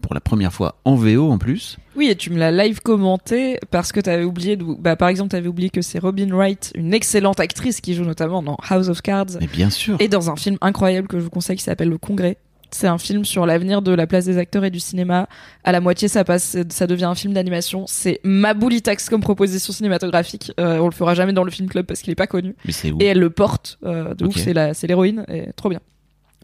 pour 0.00 0.14
la 0.14 0.20
première 0.20 0.52
fois 0.54 0.80
en 0.86 0.94
VO 0.94 1.30
en 1.30 1.36
plus. 1.36 1.76
Oui, 1.96 2.08
et 2.08 2.16
tu 2.16 2.30
me 2.30 2.38
l'as 2.38 2.50
live 2.50 2.80
commenté 2.80 3.58
parce 3.70 3.92
que 3.92 4.00
t'avais 4.00 4.24
oublié, 4.24 4.56
de... 4.56 4.64
bah, 4.78 4.96
par 4.96 5.08
exemple, 5.08 5.30
t'avais 5.32 5.48
oublié 5.48 5.68
que 5.68 5.82
c'est 5.82 5.98
Robin 5.98 6.28
Wright, 6.32 6.72
une 6.74 6.94
excellente 6.94 7.40
actrice 7.40 7.82
qui 7.82 7.92
joue 7.94 8.04
notamment 8.04 8.42
dans 8.42 8.56
House 8.70 8.88
of 8.88 9.02
Cards 9.02 9.36
Mais 9.40 9.46
bien 9.48 9.68
sûr. 9.68 9.96
et 10.00 10.08
dans 10.08 10.30
un 10.30 10.36
film 10.36 10.56
incroyable 10.62 11.08
que 11.08 11.18
je 11.18 11.24
vous 11.24 11.30
conseille 11.30 11.56
qui 11.58 11.64
s'appelle 11.64 11.90
Le 11.90 11.98
Congrès. 11.98 12.38
C'est 12.70 12.86
un 12.86 12.98
film 12.98 13.24
sur 13.24 13.46
l'avenir 13.46 13.82
de 13.82 13.92
la 13.92 14.06
place 14.06 14.26
des 14.26 14.38
acteurs 14.38 14.64
et 14.64 14.70
du 14.70 14.80
cinéma. 14.80 15.28
À 15.64 15.72
la 15.72 15.80
moitié, 15.80 16.08
ça 16.08 16.24
passe, 16.24 16.56
ça 16.68 16.86
devient 16.86 17.06
un 17.06 17.14
film 17.14 17.32
d'animation. 17.32 17.84
C'est 17.86 18.20
ma 18.24 18.54
boulitax 18.54 19.08
comme 19.08 19.20
proposition 19.20 19.72
cinématographique. 19.72 20.52
Euh, 20.60 20.78
on 20.78 20.86
le 20.86 20.92
fera 20.92 21.14
jamais 21.14 21.32
dans 21.32 21.44
le 21.44 21.50
film 21.50 21.68
club 21.68 21.86
parce 21.86 22.00
qu'il 22.00 22.12
est 22.12 22.16
pas 22.16 22.26
connu. 22.26 22.54
Mais 22.64 22.72
c'est 22.72 22.90
où 22.90 22.98
Et 23.00 23.06
elle 23.06 23.20
le 23.20 23.30
porte 23.30 23.78
euh, 23.84 24.14
de 24.14 24.26
ouf. 24.26 24.36
C'est 24.36 24.52
la, 24.52 24.74
c'est 24.74 24.86
l'héroïne. 24.86 25.24
Et 25.28 25.52
trop 25.56 25.70
bien. 25.70 25.80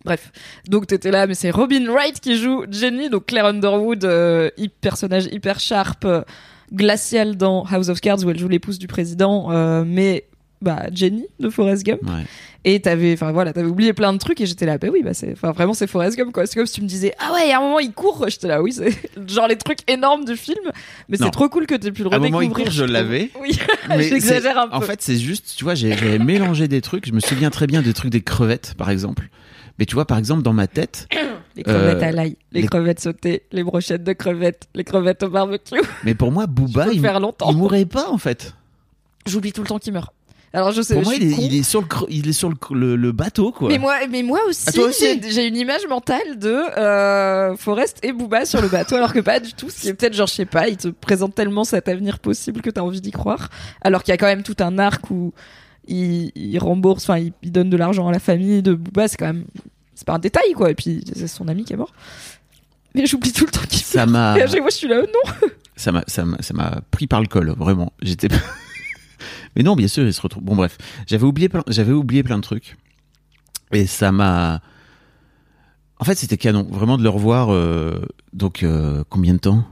Bref, 0.05 0.33
donc 0.69 0.87
t'étais 0.87 1.11
là, 1.11 1.27
mais 1.27 1.35
c'est 1.35 1.51
Robin 1.51 1.91
Wright 1.91 2.21
qui 2.21 2.37
joue 2.37 2.65
Jenny, 2.71 3.09
donc 3.09 3.27
Claire 3.27 3.47
Underwood, 3.47 4.05
euh, 4.05 4.51
personnage 4.83 5.27
hyper 5.33 5.61
sharp, 5.61 6.05
euh, 6.05 6.21
glacial 6.73 7.37
dans 7.37 7.65
House 7.65 7.89
of 7.89 8.01
Cards 8.03 8.23
où 8.25 8.31
elle 8.31 8.39
joue 8.39 8.49
l'épouse 8.49 8.79
du 8.79 8.87
président, 8.87 9.49
mais 9.85 10.27
bah 10.65 10.87
Jenny 10.93 11.27
de 11.39 11.49
Forrest 11.51 11.85
Gump. 11.85 12.01
Ouais. 12.03 12.25
Et 12.67 12.81
t'avais, 12.81 13.13
enfin 13.13 13.31
voilà, 13.31 13.53
t'avais 13.53 13.69
oublié 13.69 13.93
plein 13.93 14.13
de 14.15 14.19
trucs 14.19 14.41
et 14.41 14.47
j'étais 14.47 14.65
là, 14.65 14.79
bah 14.79 14.89
oui, 14.91 15.03
bah 15.05 15.13
c'est, 15.13 15.33
enfin 15.33 15.53
vraiment 15.53 15.75
c'est 15.75 15.87
Forrest 15.87 16.17
Gump 16.17 16.33
quoi. 16.33 16.47
C'est 16.47 16.55
comme 16.57 16.67
si 16.67 16.75
tu 16.77 16.83
me 16.83 16.87
disais, 16.89 17.13
ah 17.19 17.33
ouais, 17.35 17.41
il 17.45 17.51
y 17.51 17.53
a 17.53 17.59
un 17.59 17.61
moment 17.61 17.79
il 17.79 17.93
court, 17.93 18.25
j'étais 18.29 18.49
là, 18.49 18.63
oui, 18.63 18.73
c'est 18.73 18.91
genre 19.29 19.47
les 19.49 19.57
trucs 19.57 19.81
énormes 19.91 20.25
du 20.25 20.35
film, 20.37 20.71
mais 21.11 21.19
c'est 21.19 21.31
trop 21.31 21.49
cool 21.51 21.67
que 21.67 21.75
t'aies 21.75 21.93
pu 21.93 22.03
le 22.03 22.13
À 22.13 22.17
un 22.17 22.19
moment, 22.19 22.41
il 22.41 22.49
redécouvrir. 22.49 22.65
court, 22.67 22.73
je 22.73 22.85
l'avais. 22.85 23.31
Oui, 23.41 23.59
j'exagère 24.09 24.59
un 24.59 24.69
peu. 24.69 24.77
En 24.77 24.81
fait, 24.81 25.03
c'est 25.03 25.17
juste, 25.19 25.55
tu 25.57 25.65
vois, 25.65 25.75
j'ai- 25.75 25.93
j'avais 25.97 26.19
mélangé 26.19 26.67
des 26.67 26.81
trucs. 26.81 27.07
Je 27.07 27.13
me 27.13 27.21
souviens 27.21 27.51
très 27.51 27.67
bien 27.67 27.83
des 27.83 27.93
trucs 27.93 28.11
des 28.11 28.23
crevettes, 28.23 28.75
par 28.79 28.89
exemple. 28.91 29.29
Mais 29.79 29.85
tu 29.87 29.95
vois, 29.95 30.07
par 30.07 30.17
exemple, 30.19 30.43
dans 30.43 30.53
ma 30.55 30.67
tête, 30.67 31.07
les 31.57 31.65
crevettes 31.65 32.03
euh, 32.03 32.09
à 32.09 32.13
l'ail, 32.13 32.37
les, 32.53 32.63
les- 32.63 32.67
crevettes 32.67 33.01
sautées, 33.01 33.43
les 33.53 33.63
brochettes 33.63 34.05
de 34.05 34.13
crevettes, 34.15 34.69
les 34.75 34.85
crevettes 34.85 35.23
au 35.25 35.29
barbecue. 35.29 35.81
mais 36.05 36.15
pour 36.15 36.33
moi, 36.33 36.47
Booba, 36.47 36.87
il, 36.93 37.03
il 37.05 37.57
mourrait 37.57 37.85
pas, 37.85 38.09
en 38.09 38.17
fait. 38.19 38.55
J'oublie 39.27 39.53
tout 39.53 39.61
le 39.63 39.67
temps 39.69 39.79
qu'il 39.79 39.93
meurt. 39.93 40.13
Alors 40.55 40.71
je 40.73 40.81
sais, 40.83 40.95
Pour 40.95 41.03
je 41.03 41.09
moi, 41.09 41.15
suis 41.17 41.25
il 41.25 41.33
est, 41.33 41.35
con. 41.35 41.43
il 41.43 41.55
est 41.59 41.63
sur 41.65 41.81
le, 41.83 41.87
il 42.11 42.29
est 42.29 42.33
sur 42.33 42.49
le, 42.49 42.55
le- 42.71 42.95
le 42.97 43.13
bateau, 43.13 43.51
quoi. 43.51 43.69
Mais 43.69 43.79
moi, 43.79 43.97
mais 44.09 44.23
moi 44.23 44.39
aussi, 44.49 44.65
Ah, 44.69 44.81
aussi 44.83 45.21
j'ai 45.29 45.49
une 45.49 45.57
image 45.57 45.87
mentale 45.89 46.39
de 46.39 46.49
euh, 46.79 47.57
Forrest 47.57 47.99
et 48.05 48.13
Booba 48.13 48.45
sur 48.47 48.63
le 48.63 48.69
bateau, 48.69 48.95
alors 48.95 49.13
que 49.13 49.19
pas 49.19 49.41
du 49.41 49.53
tout. 49.53 49.67
C'est 49.69 49.95
peut-être 49.95 50.15
genre, 50.15 50.29
je 50.29 50.35
sais 50.35 50.47
pas, 50.47 50.69
il 50.69 50.77
te 50.77 50.89
présente 50.89 51.35
tellement 51.35 51.65
cet 51.65 51.89
avenir 51.89 52.21
possible 52.21 52.61
que 52.63 52.71
t'as 52.71 52.83
envie 52.83 53.01
d'y 53.01 53.11
croire. 53.11 53.49
Alors 53.83 54.05
qu'il 54.05 54.13
y 54.13 54.15
a 54.15 54.17
quand 54.17 54.27
même 54.27 54.45
tout 54.45 54.55
un 54.61 54.79
arc 54.79 55.11
où 55.11 55.33
il, 55.89 56.31
il 56.37 56.57
rembourse, 56.61 57.03
enfin, 57.05 57.19
il, 57.19 57.33
il 57.43 57.51
donne 57.51 57.69
de 57.69 57.77
l'argent 57.77 58.07
à 58.09 58.13
la 58.13 58.21
famille 58.21 58.63
de 58.63 58.75
Booba. 58.75 59.09
C'est 59.09 59.17
quand 59.17 59.27
même, 59.27 59.47
c'est 59.97 60.07
pas 60.07 60.15
un 60.15 60.19
détail, 60.21 60.53
quoi. 60.53 60.71
Et 60.71 60.75
puis 60.77 61.03
c'est 61.17 61.27
son 61.27 61.49
ami 61.49 61.65
qui 61.65 61.73
est 61.73 61.77
mort. 61.77 61.93
Mais 62.95 63.07
j'oublie 63.07 63.33
tout 63.33 63.45
le 63.45 63.51
temps 63.51 63.67
qu'il 63.69 63.81
Ça 63.81 64.07
m'a, 64.07 64.39
Et 64.39 64.43
à 64.43 64.47
chaque 64.47 64.61
fois, 64.61 64.71
je 64.71 64.77
suis 64.77 64.87
là, 64.89 65.01
oh 65.03 65.07
non. 65.43 65.49
ça 65.75 65.91
m'a, 65.91 66.05
ça 66.07 66.25
m'a, 66.25 66.37
ça 66.41 66.55
m'a 66.55 66.81
pris 66.93 67.09
par 67.09 67.21
le 67.21 67.27
col, 67.27 67.53
vraiment. 67.59 67.93
J'étais. 68.01 68.29
Mais 69.57 69.63
non, 69.63 69.77
bien 69.77 69.89
sûr, 69.89 70.05
il 70.05 70.13
se 70.13 70.21
retrouve. 70.21 70.43
Bon, 70.43 70.57
bref, 70.57 70.79
j'avais 71.07 71.25
oublié, 71.25 71.49
plein, 71.49 71.63
j'avais 71.69 71.93
oublié 71.93 72.23
plein 72.23 72.37
de 72.37 72.43
trucs, 72.43 72.77
et 73.73 73.87
ça 73.87 74.13
m'a. 74.13 74.61
En 75.99 76.05
fait, 76.05 76.17
c'était 76.17 76.37
canon, 76.37 76.67
vraiment 76.69 76.99
de 76.99 77.03
le 77.03 77.09
revoir. 77.09 77.51
euh, 77.53 78.05
Donc, 78.33 78.63
euh, 78.63 79.05
combien 79.09 79.35
de 79.35 79.39
temps? 79.39 79.65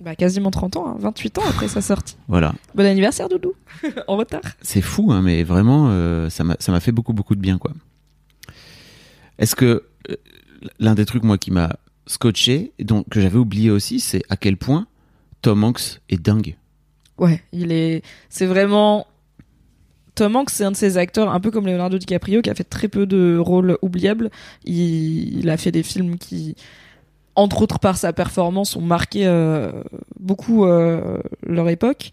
Bah, 0.00 0.16
quasiment 0.16 0.50
30 0.50 0.76
ans, 0.76 0.88
hein, 0.88 0.96
28 0.98 1.38
ans 1.38 1.42
après 1.48 1.68
sa 1.68 1.80
sortie. 1.80 2.16
Voilà, 2.28 2.54
Bon 2.74 2.84
anniversaire, 2.84 3.28
Doudou. 3.28 3.54
en 4.08 4.16
retard. 4.16 4.42
c'est 4.60 4.80
fou, 4.80 5.12
hein, 5.12 5.22
mais 5.22 5.44
vraiment, 5.44 5.88
euh, 5.90 6.28
ça 6.28 6.44
m'a, 6.44 6.80
fait 6.80 6.92
beaucoup, 6.92 7.12
beaucoup 7.12 7.34
de 7.36 7.40
bien, 7.40 7.56
quoi. 7.58 7.72
Est-ce 9.38 9.54
que 9.56 9.84
euh, 10.10 10.16
l'un 10.78 10.94
des 10.94 11.06
trucs 11.06 11.22
moi 11.22 11.38
qui 11.38 11.50
m'a 11.50 11.76
scotché, 12.06 12.72
et 12.78 12.84
donc 12.84 13.08
que 13.08 13.20
j'avais 13.20 13.38
oublié 13.38 13.70
aussi, 13.70 14.00
c'est 14.00 14.22
à 14.28 14.36
quel 14.36 14.56
point 14.56 14.86
Tom 15.40 15.64
Hanks 15.64 16.00
est 16.08 16.20
dingue? 16.20 16.56
Ouais, 17.18 17.42
il 17.52 17.72
est. 17.72 18.02
C'est 18.28 18.46
vraiment. 18.46 19.06
Tom 20.14 20.36
Hanks, 20.36 20.50
c'est 20.50 20.64
un 20.64 20.70
de 20.70 20.76
ces 20.76 20.98
acteurs, 20.98 21.30
un 21.30 21.40
peu 21.40 21.50
comme 21.50 21.66
Leonardo 21.66 21.98
DiCaprio, 21.98 22.42
qui 22.42 22.50
a 22.50 22.54
fait 22.54 22.64
très 22.64 22.88
peu 22.88 23.06
de 23.06 23.38
rôles 23.38 23.78
oubliables. 23.82 24.30
Il, 24.64 25.38
il 25.38 25.50
a 25.50 25.56
fait 25.56 25.72
des 25.72 25.82
films 25.82 26.18
qui, 26.18 26.54
entre 27.34 27.62
autres 27.62 27.78
par 27.78 27.96
sa 27.96 28.12
performance, 28.12 28.76
ont 28.76 28.82
marqué 28.82 29.26
euh, 29.26 29.70
beaucoup 30.20 30.66
euh, 30.66 31.18
leur 31.46 31.68
époque. 31.68 32.10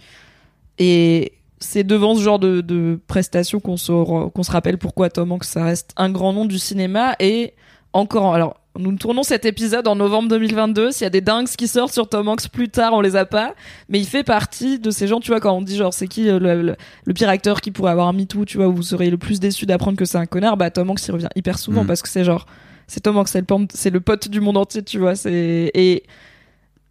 Et 0.77 1.33
c'est 1.59 1.83
devant 1.83 2.15
ce 2.15 2.21
genre 2.21 2.39
de, 2.39 2.61
de 2.61 2.99
prestations 3.07 3.59
qu'on 3.59 3.77
se, 3.77 3.91
qu'on 4.29 4.43
se 4.43 4.51
rappelle 4.51 4.77
pourquoi 4.77 5.09
Tom 5.09 5.31
Hanks, 5.33 5.43
ça 5.43 5.65
reste 5.65 5.91
un 5.97 6.09
grand 6.09 6.31
nom 6.31 6.45
du 6.45 6.57
cinéma. 6.57 7.15
Et 7.19 7.53
encore, 7.91 8.33
alors, 8.33 8.61
nous 8.79 8.95
tournons 8.95 9.24
cet 9.24 9.45
épisode 9.45 9.88
en 9.88 9.95
novembre 9.95 10.29
2022. 10.29 10.91
S'il 10.91 11.03
y 11.03 11.07
a 11.07 11.09
des 11.12 11.21
dingues 11.21 11.48
qui 11.48 11.67
sortent 11.67 11.93
sur 11.93 12.07
Tom 12.09 12.27
Hanks 12.29 12.50
plus 12.50 12.69
tard, 12.69 12.93
on 12.93 13.01
les 13.01 13.15
a 13.15 13.25
pas. 13.25 13.53
Mais 13.89 14.00
il 14.00 14.05
fait 14.05 14.24
partie 14.24 14.79
de 14.79 14.89
ces 14.89 15.05
gens, 15.07 15.19
tu 15.19 15.29
vois, 15.31 15.39
quand 15.39 15.51
on 15.55 15.62
dit 15.62 15.75
genre, 15.77 15.93
c'est 15.93 16.07
qui 16.07 16.29
euh, 16.29 16.39
le, 16.39 16.62
le- 16.62 16.75
le 17.05 17.13
pire 17.13 17.29
acteur 17.29 17.62
qui 17.62 17.71
pourrait 17.71 17.91
avoir 17.91 18.07
un 18.07 18.13
MeToo, 18.13 18.45
tu 18.45 18.57
vois, 18.57 18.67
où 18.67 18.74
vous 18.74 18.83
seriez 18.83 19.09
le 19.12 19.17
plus 19.17 19.39
déçu 19.39 19.65
d'apprendre 19.65 19.98
que 19.98 20.05
c'est 20.05 20.17
un 20.17 20.25
connard, 20.25 20.57
bah 20.57 20.71
Tom 20.71 20.89
Hanks, 20.89 21.05
il 21.07 21.12
revient 21.12 21.27
hyper 21.36 21.59
souvent 21.59 21.83
Mm. 21.83 21.88
parce 21.88 22.01
que 22.01 22.09
c'est 22.09 22.24
genre, 22.24 22.45
c'est 22.88 23.01
Tom 23.01 23.17
Hanks, 23.17 23.27
c'est 23.27 23.39
le, 23.41 23.45
pom- 23.45 23.67
c'est 23.74 23.89
le 23.91 24.00
pote 24.00 24.27
du 24.29 24.39
monde 24.41 24.57
entier, 24.57 24.81
tu 24.81 24.98
vois, 24.98 25.15
c'est, 25.15 25.69
et 25.74 26.03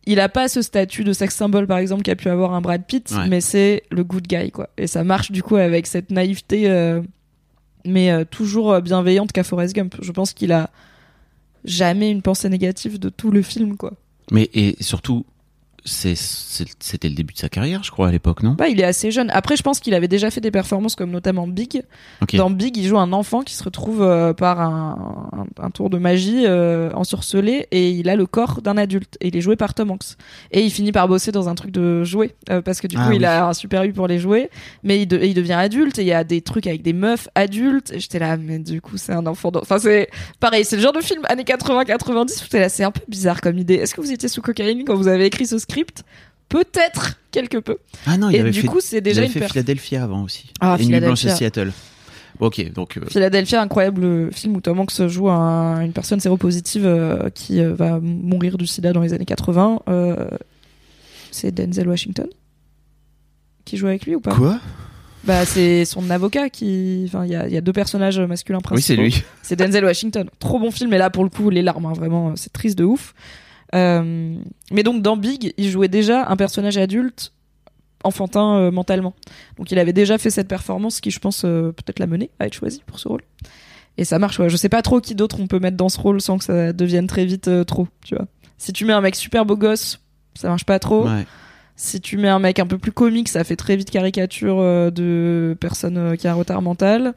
il 0.06 0.20
a 0.20 0.28
pas 0.28 0.48
ce 0.48 0.62
statut 0.62 1.04
de 1.04 1.12
sex 1.12 1.34
symbole, 1.34 1.66
par 1.66 1.78
exemple, 1.78 2.02
qu'a 2.02 2.16
pu 2.16 2.28
avoir 2.28 2.54
un 2.54 2.60
Brad 2.60 2.84
Pitt, 2.86 3.10
Ouais. 3.12 3.28
mais 3.28 3.40
c'est 3.40 3.82
le 3.90 4.04
good 4.04 4.26
guy, 4.26 4.50
quoi. 4.50 4.68
Et 4.78 4.86
ça 4.86 5.04
marche, 5.04 5.30
du 5.32 5.42
coup, 5.42 5.56
avec 5.56 5.86
cette 5.86 6.10
naïveté, 6.10 6.68
euh, 6.70 7.02
mais 7.84 8.10
euh, 8.10 8.24
toujours 8.24 8.80
bienveillante 8.80 9.32
qu'a 9.32 9.42
Forrest 9.44 9.74
Gump. 9.74 9.96
Je 10.00 10.12
pense 10.12 10.32
qu'il 10.32 10.52
a 10.52 10.70
jamais 11.64 12.10
une 12.10 12.22
pensée 12.22 12.48
négative 12.48 12.98
de 12.98 13.08
tout 13.08 13.30
le 13.30 13.42
film, 13.42 13.76
quoi. 13.76 13.94
Mais 14.30 14.50
et 14.54 14.76
surtout, 14.80 15.24
c'était 15.84 17.08
le 17.08 17.14
début 17.14 17.32
de 17.34 17.38
sa 17.38 17.48
carrière, 17.48 17.82
je 17.82 17.90
crois, 17.90 18.08
à 18.08 18.10
l'époque, 18.10 18.42
non? 18.42 18.52
Bah, 18.52 18.68
il 18.68 18.80
est 18.80 18.84
assez 18.84 19.10
jeune. 19.10 19.30
Après, 19.30 19.56
je 19.56 19.62
pense 19.62 19.80
qu'il 19.80 19.94
avait 19.94 20.08
déjà 20.08 20.30
fait 20.30 20.40
des 20.40 20.50
performances 20.50 20.94
comme 20.96 21.10
notamment 21.10 21.46
Big. 21.46 21.82
Dans 22.34 22.50
Big, 22.50 22.76
il 22.76 22.86
joue 22.86 22.98
un 22.98 23.12
enfant 23.12 23.42
qui 23.42 23.54
se 23.54 23.64
retrouve 23.64 24.02
euh, 24.02 24.32
par 24.34 24.60
un, 24.60 25.26
un- 25.32 25.64
un 25.64 25.70
tour 25.70 25.88
de 25.90 25.98
magie 25.98 26.44
euh, 26.46 26.90
ensorcelé 26.94 27.66
et 27.70 27.90
il 27.90 28.08
a 28.08 28.16
le 28.16 28.26
corps 28.26 28.60
d'un 28.62 28.76
adulte. 28.76 29.16
Et 29.20 29.28
il 29.28 29.36
est 29.36 29.40
joué 29.40 29.56
par 29.56 29.74
Tom 29.74 29.90
Hanks. 29.90 30.16
Et 30.50 30.62
il 30.62 30.70
finit 30.70 30.92
par 30.92 31.08
bosser 31.08 31.32
dans 31.32 31.48
un 31.48 31.54
truc 31.54 31.70
de 31.70 32.04
jouets 32.04 32.34
euh, 32.50 32.60
parce 32.60 32.80
que 32.80 32.86
du 32.86 32.96
coup, 32.96 33.02
Ah 33.06 33.14
il 33.14 33.18
oui. 33.20 33.24
a 33.24 33.46
un 33.48 33.52
super 33.54 33.84
eu 33.84 33.92
pour 33.92 34.08
les 34.08 34.18
jouets. 34.18 34.50
Mais 34.82 35.02
il, 35.02 35.06
de- 35.06 35.18
il 35.22 35.34
devient 35.34 35.52
adulte 35.54 35.98
et 35.98 36.02
il 36.02 36.08
y 36.08 36.12
a 36.12 36.24
des 36.24 36.40
trucs 36.42 36.66
avec 36.66 36.82
des 36.82 36.92
meufs 36.92 37.28
adultes. 37.34 37.92
Et 37.92 38.00
j'étais 38.00 38.18
là, 38.18 38.36
mais 38.36 38.58
du 38.58 38.80
coup, 38.80 38.96
c'est 38.96 39.12
un 39.12 39.26
enfant. 39.26 39.50
Enfin, 39.54 39.78
c'est 39.78 40.08
pareil, 40.40 40.64
c'est 40.64 40.76
le 40.76 40.82
genre 40.82 40.92
de 40.92 41.00
film 41.00 41.22
années 41.28 41.44
80-90 41.44 42.44
où 42.44 42.48
t'es 42.48 42.60
là, 42.60 42.68
c'est 42.68 42.84
un 42.84 42.90
peu 42.90 43.00
bizarre 43.08 43.40
comme 43.40 43.58
idée. 43.58 43.74
Est-ce 43.74 43.94
que 43.94 44.00
vous 44.00 44.12
étiez 44.12 44.28
sous 44.28 44.42
cocaïne 44.42 44.84
quand 44.84 44.94
vous 44.94 45.08
avez 45.08 45.24
écrit 45.26 45.46
ce 45.46 45.58
script 45.68 46.04
Peut-être 46.48 47.18
quelque 47.30 47.58
peu. 47.58 47.76
Ah 48.06 48.16
non, 48.16 48.30
il 48.30 48.36
et 48.36 48.40
avait 48.40 48.50
du 48.52 48.62
fait, 48.62 48.66
coup, 48.68 48.80
c'est 48.80 48.96
il 48.98 49.02
déjà 49.02 49.20
avait 49.20 49.26
une 49.26 49.32
fait 49.34 49.46
Philadelphia 49.48 50.02
avant 50.02 50.22
aussi. 50.22 50.46
Ah, 50.60 50.78
et 50.80 50.86
Nuit 50.86 50.98
blanche 50.98 51.26
à. 51.26 51.36
Seattle. 51.36 51.72
Bon, 52.40 52.46
ok, 52.46 52.72
donc 52.72 52.96
euh, 52.96 53.02
Philadelphia, 53.06 53.60
incroyable 53.60 54.32
film 54.32 54.56
où 54.56 54.60
Tom 54.62 54.80
Hanks 54.80 55.08
joue 55.08 55.28
un- 55.28 55.80
une 55.82 55.92
personne 55.92 56.20
séropositive 56.20 56.86
euh, 56.86 57.28
qui 57.34 57.60
euh, 57.60 57.74
va 57.74 58.00
mourir 58.00 58.56
du 58.56 58.66
sida 58.66 58.94
dans 58.94 59.02
les 59.02 59.12
années 59.12 59.26
80. 59.26 59.80
Euh, 59.88 60.26
c'est 61.30 61.52
Denzel 61.52 61.86
Washington 61.88 62.28
qui 63.66 63.76
joue 63.76 63.88
avec 63.88 64.06
lui 64.06 64.14
ou 64.14 64.20
pas? 64.20 64.34
Quoi? 64.34 64.58
Bah 65.24 65.44
c'est 65.44 65.84
son 65.84 66.08
avocat 66.08 66.48
qui. 66.48 67.04
Enfin, 67.08 67.26
il 67.26 67.32
y 67.32 67.36
a, 67.36 67.46
il 67.46 67.52
y 67.52 67.56
a 67.58 67.60
deux 67.60 67.72
personnages 67.74 68.18
masculins 68.20 68.60
Oui, 68.70 68.80
c'est 68.80 68.94
principaux. 68.96 69.02
lui. 69.02 69.24
C'est 69.42 69.56
Denzel 69.56 69.84
Washington. 69.84 70.30
Trop 70.38 70.58
bon 70.58 70.70
film, 70.70 70.94
et 70.94 70.98
là 70.98 71.10
pour 71.10 71.24
le 71.24 71.28
coup, 71.30 71.50
les 71.50 71.60
larmes, 71.60 71.84
hein, 71.84 71.92
vraiment, 71.92 72.34
c'est 72.36 72.52
triste 72.54 72.78
de 72.78 72.84
ouf. 72.84 73.14
Euh, 73.74 74.36
mais 74.70 74.82
donc 74.82 75.02
dans 75.02 75.16
Big, 75.16 75.52
il 75.56 75.70
jouait 75.70 75.88
déjà 75.88 76.26
un 76.28 76.36
personnage 76.36 76.78
adulte 76.78 77.32
enfantin 78.04 78.56
euh, 78.56 78.70
mentalement. 78.70 79.14
Donc 79.56 79.70
il 79.70 79.78
avait 79.78 79.92
déjà 79.92 80.18
fait 80.18 80.30
cette 80.30 80.48
performance 80.48 81.00
qui, 81.00 81.10
je 81.10 81.18
pense, 81.18 81.44
euh, 81.44 81.72
peut-être 81.72 81.98
l'a 81.98 82.06
mené 82.06 82.30
à 82.38 82.46
être 82.46 82.54
choisi 82.54 82.82
pour 82.86 82.98
ce 82.98 83.08
rôle. 83.08 83.22
Et 83.96 84.04
ça 84.04 84.18
marche, 84.18 84.38
ouais. 84.38 84.48
Je 84.48 84.56
sais 84.56 84.68
pas 84.68 84.82
trop 84.82 85.00
qui 85.00 85.14
d'autre 85.14 85.40
on 85.40 85.46
peut 85.46 85.58
mettre 85.58 85.76
dans 85.76 85.88
ce 85.88 86.00
rôle 86.00 86.20
sans 86.20 86.38
que 86.38 86.44
ça 86.44 86.72
devienne 86.72 87.06
très 87.06 87.24
vite 87.24 87.48
euh, 87.48 87.64
trop, 87.64 87.88
tu 88.04 88.14
vois. 88.14 88.26
Si 88.56 88.72
tu 88.72 88.84
mets 88.84 88.92
un 88.92 89.00
mec 89.00 89.14
super 89.14 89.44
beau 89.44 89.56
gosse, 89.56 90.00
ça 90.34 90.48
marche 90.48 90.64
pas 90.64 90.78
trop. 90.78 91.06
Ouais. 91.06 91.26
Si 91.76 92.00
tu 92.00 92.16
mets 92.16 92.28
un 92.28 92.40
mec 92.40 92.58
un 92.58 92.66
peu 92.66 92.78
plus 92.78 92.90
comique, 92.90 93.28
ça 93.28 93.44
fait 93.44 93.54
très 93.54 93.76
vite 93.76 93.90
caricature 93.90 94.58
de 94.90 95.56
personne 95.60 96.16
qui 96.16 96.26
a 96.26 96.32
un 96.32 96.34
retard 96.34 96.60
mental. 96.60 97.14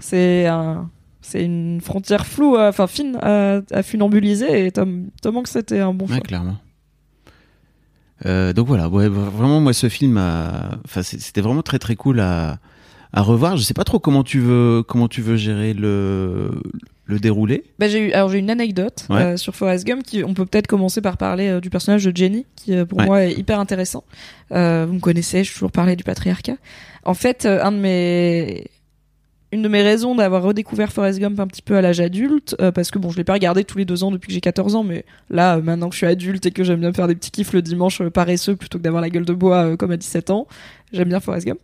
C'est 0.00 0.46
un, 0.46 0.90
c'est 1.22 1.44
une 1.44 1.80
frontière 1.80 2.26
floue, 2.26 2.56
euh, 2.56 2.68
enfin 2.70 2.86
fine 2.86 3.16
à, 3.22 3.60
à 3.70 3.82
funambuliser. 3.82 4.66
Et 4.66 4.72
Tom, 4.72 5.08
Tom 5.22 5.36
Hanks 5.36 5.48
c'était 5.48 5.80
un 5.80 5.92
bon 5.94 6.06
choix. 6.06 6.16
Ouais, 6.16 6.22
clairement. 6.22 6.56
Euh, 8.26 8.52
donc 8.52 8.66
voilà, 8.66 8.88
ouais, 8.88 9.08
vraiment 9.08 9.60
moi 9.60 9.72
ce 9.72 9.88
film, 9.88 10.18
a... 10.18 10.78
enfin 10.84 11.02
c'était 11.02 11.40
vraiment 11.40 11.62
très 11.62 11.78
très 11.78 11.96
cool 11.96 12.20
à, 12.20 12.58
à 13.12 13.22
revoir. 13.22 13.56
Je 13.56 13.62
sais 13.62 13.72
pas 13.74 13.84
trop 13.84 13.98
comment 13.98 14.22
tu 14.24 14.40
veux 14.40 14.82
comment 14.86 15.08
tu 15.08 15.22
veux 15.22 15.36
gérer 15.36 15.72
le 15.72 16.50
le 17.06 17.18
déroulé. 17.18 17.64
Bah, 17.80 17.88
j'ai 17.88 18.08
eu, 18.08 18.12
alors 18.12 18.28
j'ai 18.28 18.38
une 18.38 18.50
anecdote 18.50 19.06
Ouais. 19.10 19.22
euh, 19.22 19.36
sur 19.36 19.56
Forrest 19.56 19.84
Gump. 19.86 20.02
Qui, 20.04 20.22
on 20.22 20.32
peut 20.34 20.46
peut-être 20.46 20.66
commencer 20.68 21.00
par 21.00 21.16
parler 21.16 21.48
euh, 21.48 21.60
du 21.60 21.68
personnage 21.70 22.04
de 22.04 22.14
Jenny, 22.16 22.46
qui 22.56 22.72
pour 22.84 22.98
Ouais. 22.98 23.06
moi 23.06 23.24
est 23.24 23.32
hyper 23.32 23.58
intéressant. 23.58 24.04
Vous 24.50 24.56
me 24.56 25.00
connaissez, 25.00 25.42
je 25.42 25.52
toujours 25.52 25.72
parlé 25.72 25.96
du 25.96 26.04
patriarcat. 26.04 26.56
En 27.04 27.14
fait, 27.14 27.46
un 27.46 27.72
de 27.72 27.78
mes 27.78 28.66
une 29.52 29.62
de 29.62 29.68
mes 29.68 29.82
raisons 29.82 30.14
d'avoir 30.14 30.42
redécouvert 30.42 30.92
Forrest 30.92 31.18
Gump 31.18 31.40
un 31.40 31.46
petit 31.46 31.62
peu 31.62 31.76
à 31.76 31.82
l'âge 31.82 32.00
adulte, 32.00 32.54
euh, 32.60 32.70
parce 32.70 32.90
que 32.90 32.98
bon, 32.98 33.10
je 33.10 33.16
l'ai 33.16 33.24
pas 33.24 33.32
regardé 33.32 33.64
tous 33.64 33.78
les 33.78 33.84
deux 33.84 34.04
ans 34.04 34.10
depuis 34.12 34.28
que 34.28 34.34
j'ai 34.34 34.40
14 34.40 34.76
ans, 34.76 34.84
mais 34.84 35.04
là, 35.28 35.56
euh, 35.56 35.62
maintenant 35.62 35.88
que 35.88 35.94
je 35.94 35.98
suis 35.98 36.06
adulte 36.06 36.46
et 36.46 36.52
que 36.52 36.62
j'aime 36.62 36.80
bien 36.80 36.92
faire 36.92 37.08
des 37.08 37.16
petits 37.16 37.32
kiffs 37.32 37.52
le 37.52 37.62
dimanche 37.62 38.00
euh, 38.00 38.10
paresseux 38.10 38.54
plutôt 38.54 38.78
que 38.78 38.84
d'avoir 38.84 39.02
la 39.02 39.10
gueule 39.10 39.24
de 39.24 39.32
bois 39.32 39.64
euh, 39.64 39.76
comme 39.76 39.90
à 39.90 39.96
17 39.96 40.30
ans, 40.30 40.46
j'aime 40.92 41.08
bien 41.08 41.20
Forrest 41.20 41.46
Gump. 41.46 41.60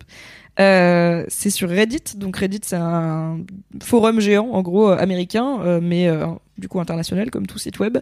C'est 0.59 1.49
sur 1.51 1.69
Reddit, 1.69 2.17
donc 2.17 2.37
Reddit 2.37 2.61
c'est 2.63 2.77
un 2.77 3.41
forum 3.81 4.19
géant 4.19 4.49
en 4.51 4.63
gros 4.63 4.87
américain, 4.87 5.79
mais 5.83 6.09
du 6.57 6.67
coup 6.67 6.79
international 6.79 7.29
comme 7.29 7.45
tout 7.45 7.59
site 7.59 7.77
web, 7.77 7.99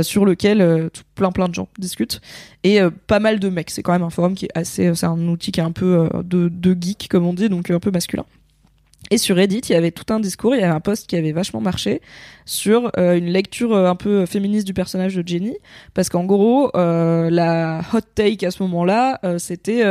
sur 0.00 0.24
lequel 0.24 0.88
plein 1.14 1.30
plein 1.30 1.46
de 1.46 1.54
gens 1.54 1.68
discutent 1.78 2.22
et 2.64 2.80
pas 3.06 3.20
mal 3.20 3.38
de 3.38 3.50
mecs. 3.50 3.68
C'est 3.68 3.82
quand 3.82 3.92
même 3.92 4.02
un 4.02 4.08
forum 4.08 4.32
qui 4.32 4.46
est 4.46 4.50
assez, 4.54 4.94
c'est 4.94 5.04
un 5.04 5.28
outil 5.28 5.52
qui 5.52 5.60
est 5.60 5.62
un 5.62 5.72
peu 5.72 6.08
de, 6.24 6.48
de 6.48 6.74
geek 6.80 7.08
comme 7.10 7.26
on 7.26 7.34
dit, 7.34 7.50
donc 7.50 7.70
un 7.70 7.80
peu 7.80 7.90
masculin. 7.90 8.24
Et 9.12 9.18
sur 9.18 9.34
Reddit, 9.34 9.58
il 9.68 9.72
y 9.72 9.74
avait 9.74 9.90
tout 9.90 10.12
un 10.14 10.20
discours, 10.20 10.54
il 10.54 10.60
y 10.60 10.62
avait 10.62 10.72
un 10.72 10.80
post 10.80 11.08
qui 11.08 11.16
avait 11.16 11.32
vachement 11.32 11.60
marché 11.60 12.00
sur 12.44 12.92
euh, 12.96 13.16
une 13.16 13.26
lecture 13.26 13.74
euh, 13.74 13.90
un 13.90 13.96
peu 13.96 14.24
féministe 14.24 14.68
du 14.68 14.72
personnage 14.72 15.16
de 15.16 15.26
Jenny, 15.26 15.56
parce 15.94 16.08
qu'en 16.08 16.24
gros, 16.24 16.70
euh, 16.76 17.28
la 17.28 17.80
hot 17.92 18.00
take 18.14 18.46
à 18.46 18.52
ce 18.52 18.62
moment-là, 18.62 19.20
c'était 19.38 19.82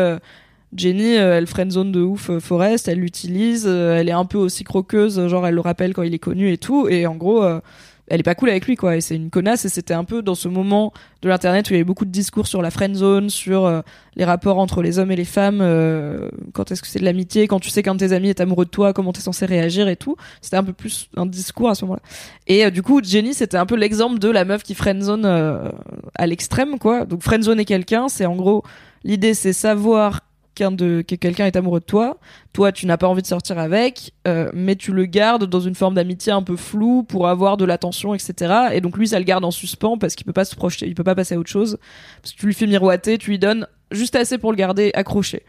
Jenny, 0.73 1.15
elle 1.15 1.47
friendzone 1.47 1.91
de 1.91 2.01
ouf 2.01 2.31
Forrest, 2.39 2.87
elle 2.87 2.99
l'utilise, 2.99 3.67
elle 3.67 4.07
est 4.07 4.13
un 4.13 4.25
peu 4.25 4.37
aussi 4.37 4.63
croqueuse, 4.63 5.27
genre 5.27 5.45
elle 5.45 5.55
le 5.55 5.61
rappelle 5.61 5.93
quand 5.93 6.03
il 6.03 6.13
est 6.13 6.19
connu 6.19 6.51
et 6.51 6.57
tout, 6.57 6.87
et 6.87 7.05
en 7.05 7.15
gros, 7.15 7.43
elle 8.09 8.19
est 8.19 8.23
pas 8.23 8.35
cool 8.35 8.49
avec 8.49 8.65
lui 8.65 8.75
quoi, 8.75 8.95
et 8.95 9.01
c'est 9.01 9.15
une 9.15 9.29
connasse, 9.29 9.65
et 9.65 9.69
c'était 9.69 9.93
un 9.93 10.03
peu 10.03 10.21
dans 10.21 10.35
ce 10.35 10.47
moment 10.47 10.93
de 11.21 11.29
l'internet 11.29 11.69
où 11.69 11.73
il 11.73 11.75
y 11.75 11.79
avait 11.79 11.83
beaucoup 11.83 12.05
de 12.05 12.11
discours 12.11 12.47
sur 12.47 12.61
la 12.61 12.71
friendzone, 12.71 13.29
sur 13.29 13.65
euh, 13.65 13.81
les 14.15 14.25
rapports 14.25 14.57
entre 14.57 14.81
les 14.81 14.99
hommes 14.99 15.11
et 15.11 15.15
les 15.15 15.25
femmes, 15.25 15.59
euh, 15.61 16.29
quand 16.53 16.71
est-ce 16.71 16.81
que 16.81 16.87
c'est 16.87 16.99
de 16.99 17.05
l'amitié, 17.05 17.47
quand 17.47 17.59
tu 17.59 17.69
sais 17.69 17.83
qu'un 17.83 17.95
de 17.95 17.99
tes 17.99 18.11
amis 18.11 18.29
est 18.29 18.41
amoureux 18.41 18.65
de 18.65 18.69
toi, 18.69 18.93
comment 18.93 19.13
t'es 19.13 19.21
censé 19.21 19.45
réagir 19.45 19.87
et 19.87 19.95
tout. 19.95 20.15
C'était 20.41 20.57
un 20.57 20.63
peu 20.63 20.73
plus 20.73 21.09
un 21.15 21.25
discours 21.25 21.69
à 21.69 21.75
ce 21.75 21.85
moment-là. 21.85 22.01
Et 22.47 22.65
euh, 22.65 22.69
du 22.69 22.81
coup, 22.81 23.01
Jenny, 23.03 23.33
c'était 23.33 23.57
un 23.57 23.65
peu 23.65 23.75
l'exemple 23.75 24.19
de 24.19 24.29
la 24.29 24.45
meuf 24.45 24.63
qui 24.63 24.75
friendzone 24.75 25.25
euh, 25.25 25.69
à 26.15 26.27
l'extrême, 26.27 26.79
quoi. 26.79 27.05
Donc 27.05 27.23
friendzoner 27.23 27.65
quelqu'un, 27.65 28.09
c'est 28.09 28.25
en 28.25 28.35
gros 28.35 28.63
l'idée, 29.03 29.33
c'est 29.33 29.53
savoir 29.53 30.21
quelqu'un 30.67 31.17
quelqu'un 31.17 31.45
est 31.45 31.55
amoureux 31.55 31.79
de 31.79 31.85
toi, 31.85 32.17
toi 32.53 32.71
tu 32.71 32.85
n'as 32.85 32.97
pas 32.97 33.07
envie 33.07 33.21
de 33.21 33.27
sortir 33.27 33.57
avec, 33.57 34.13
euh, 34.27 34.49
mais 34.53 34.75
tu 34.75 34.91
le 34.91 35.05
gardes 35.05 35.45
dans 35.45 35.59
une 35.59 35.75
forme 35.75 35.95
d'amitié 35.95 36.31
un 36.31 36.43
peu 36.43 36.55
floue 36.55 37.03
pour 37.03 37.27
avoir 37.27 37.57
de 37.57 37.65
l'attention, 37.65 38.13
etc. 38.13 38.53
Et 38.73 38.81
donc 38.81 38.97
lui, 38.97 39.07
ça 39.07 39.19
le 39.19 39.25
garde 39.25 39.45
en 39.45 39.51
suspens 39.51 39.97
parce 39.97 40.15
qu'il 40.15 40.25
peut 40.25 40.33
pas 40.33 40.45
se 40.45 40.55
projeter, 40.55 40.87
il 40.87 40.95
peut 40.95 41.03
pas 41.03 41.15
passer 41.15 41.35
à 41.35 41.39
autre 41.39 41.49
chose. 41.49 41.77
Parce 42.21 42.33
que 42.33 42.39
tu 42.39 42.45
lui 42.45 42.53
fais 42.53 42.67
miroiter, 42.67 43.17
tu 43.17 43.31
lui 43.31 43.39
donnes 43.39 43.67
juste 43.91 44.15
assez 44.15 44.37
pour 44.37 44.51
le 44.51 44.57
garder 44.57 44.91
accroché. 44.93 45.43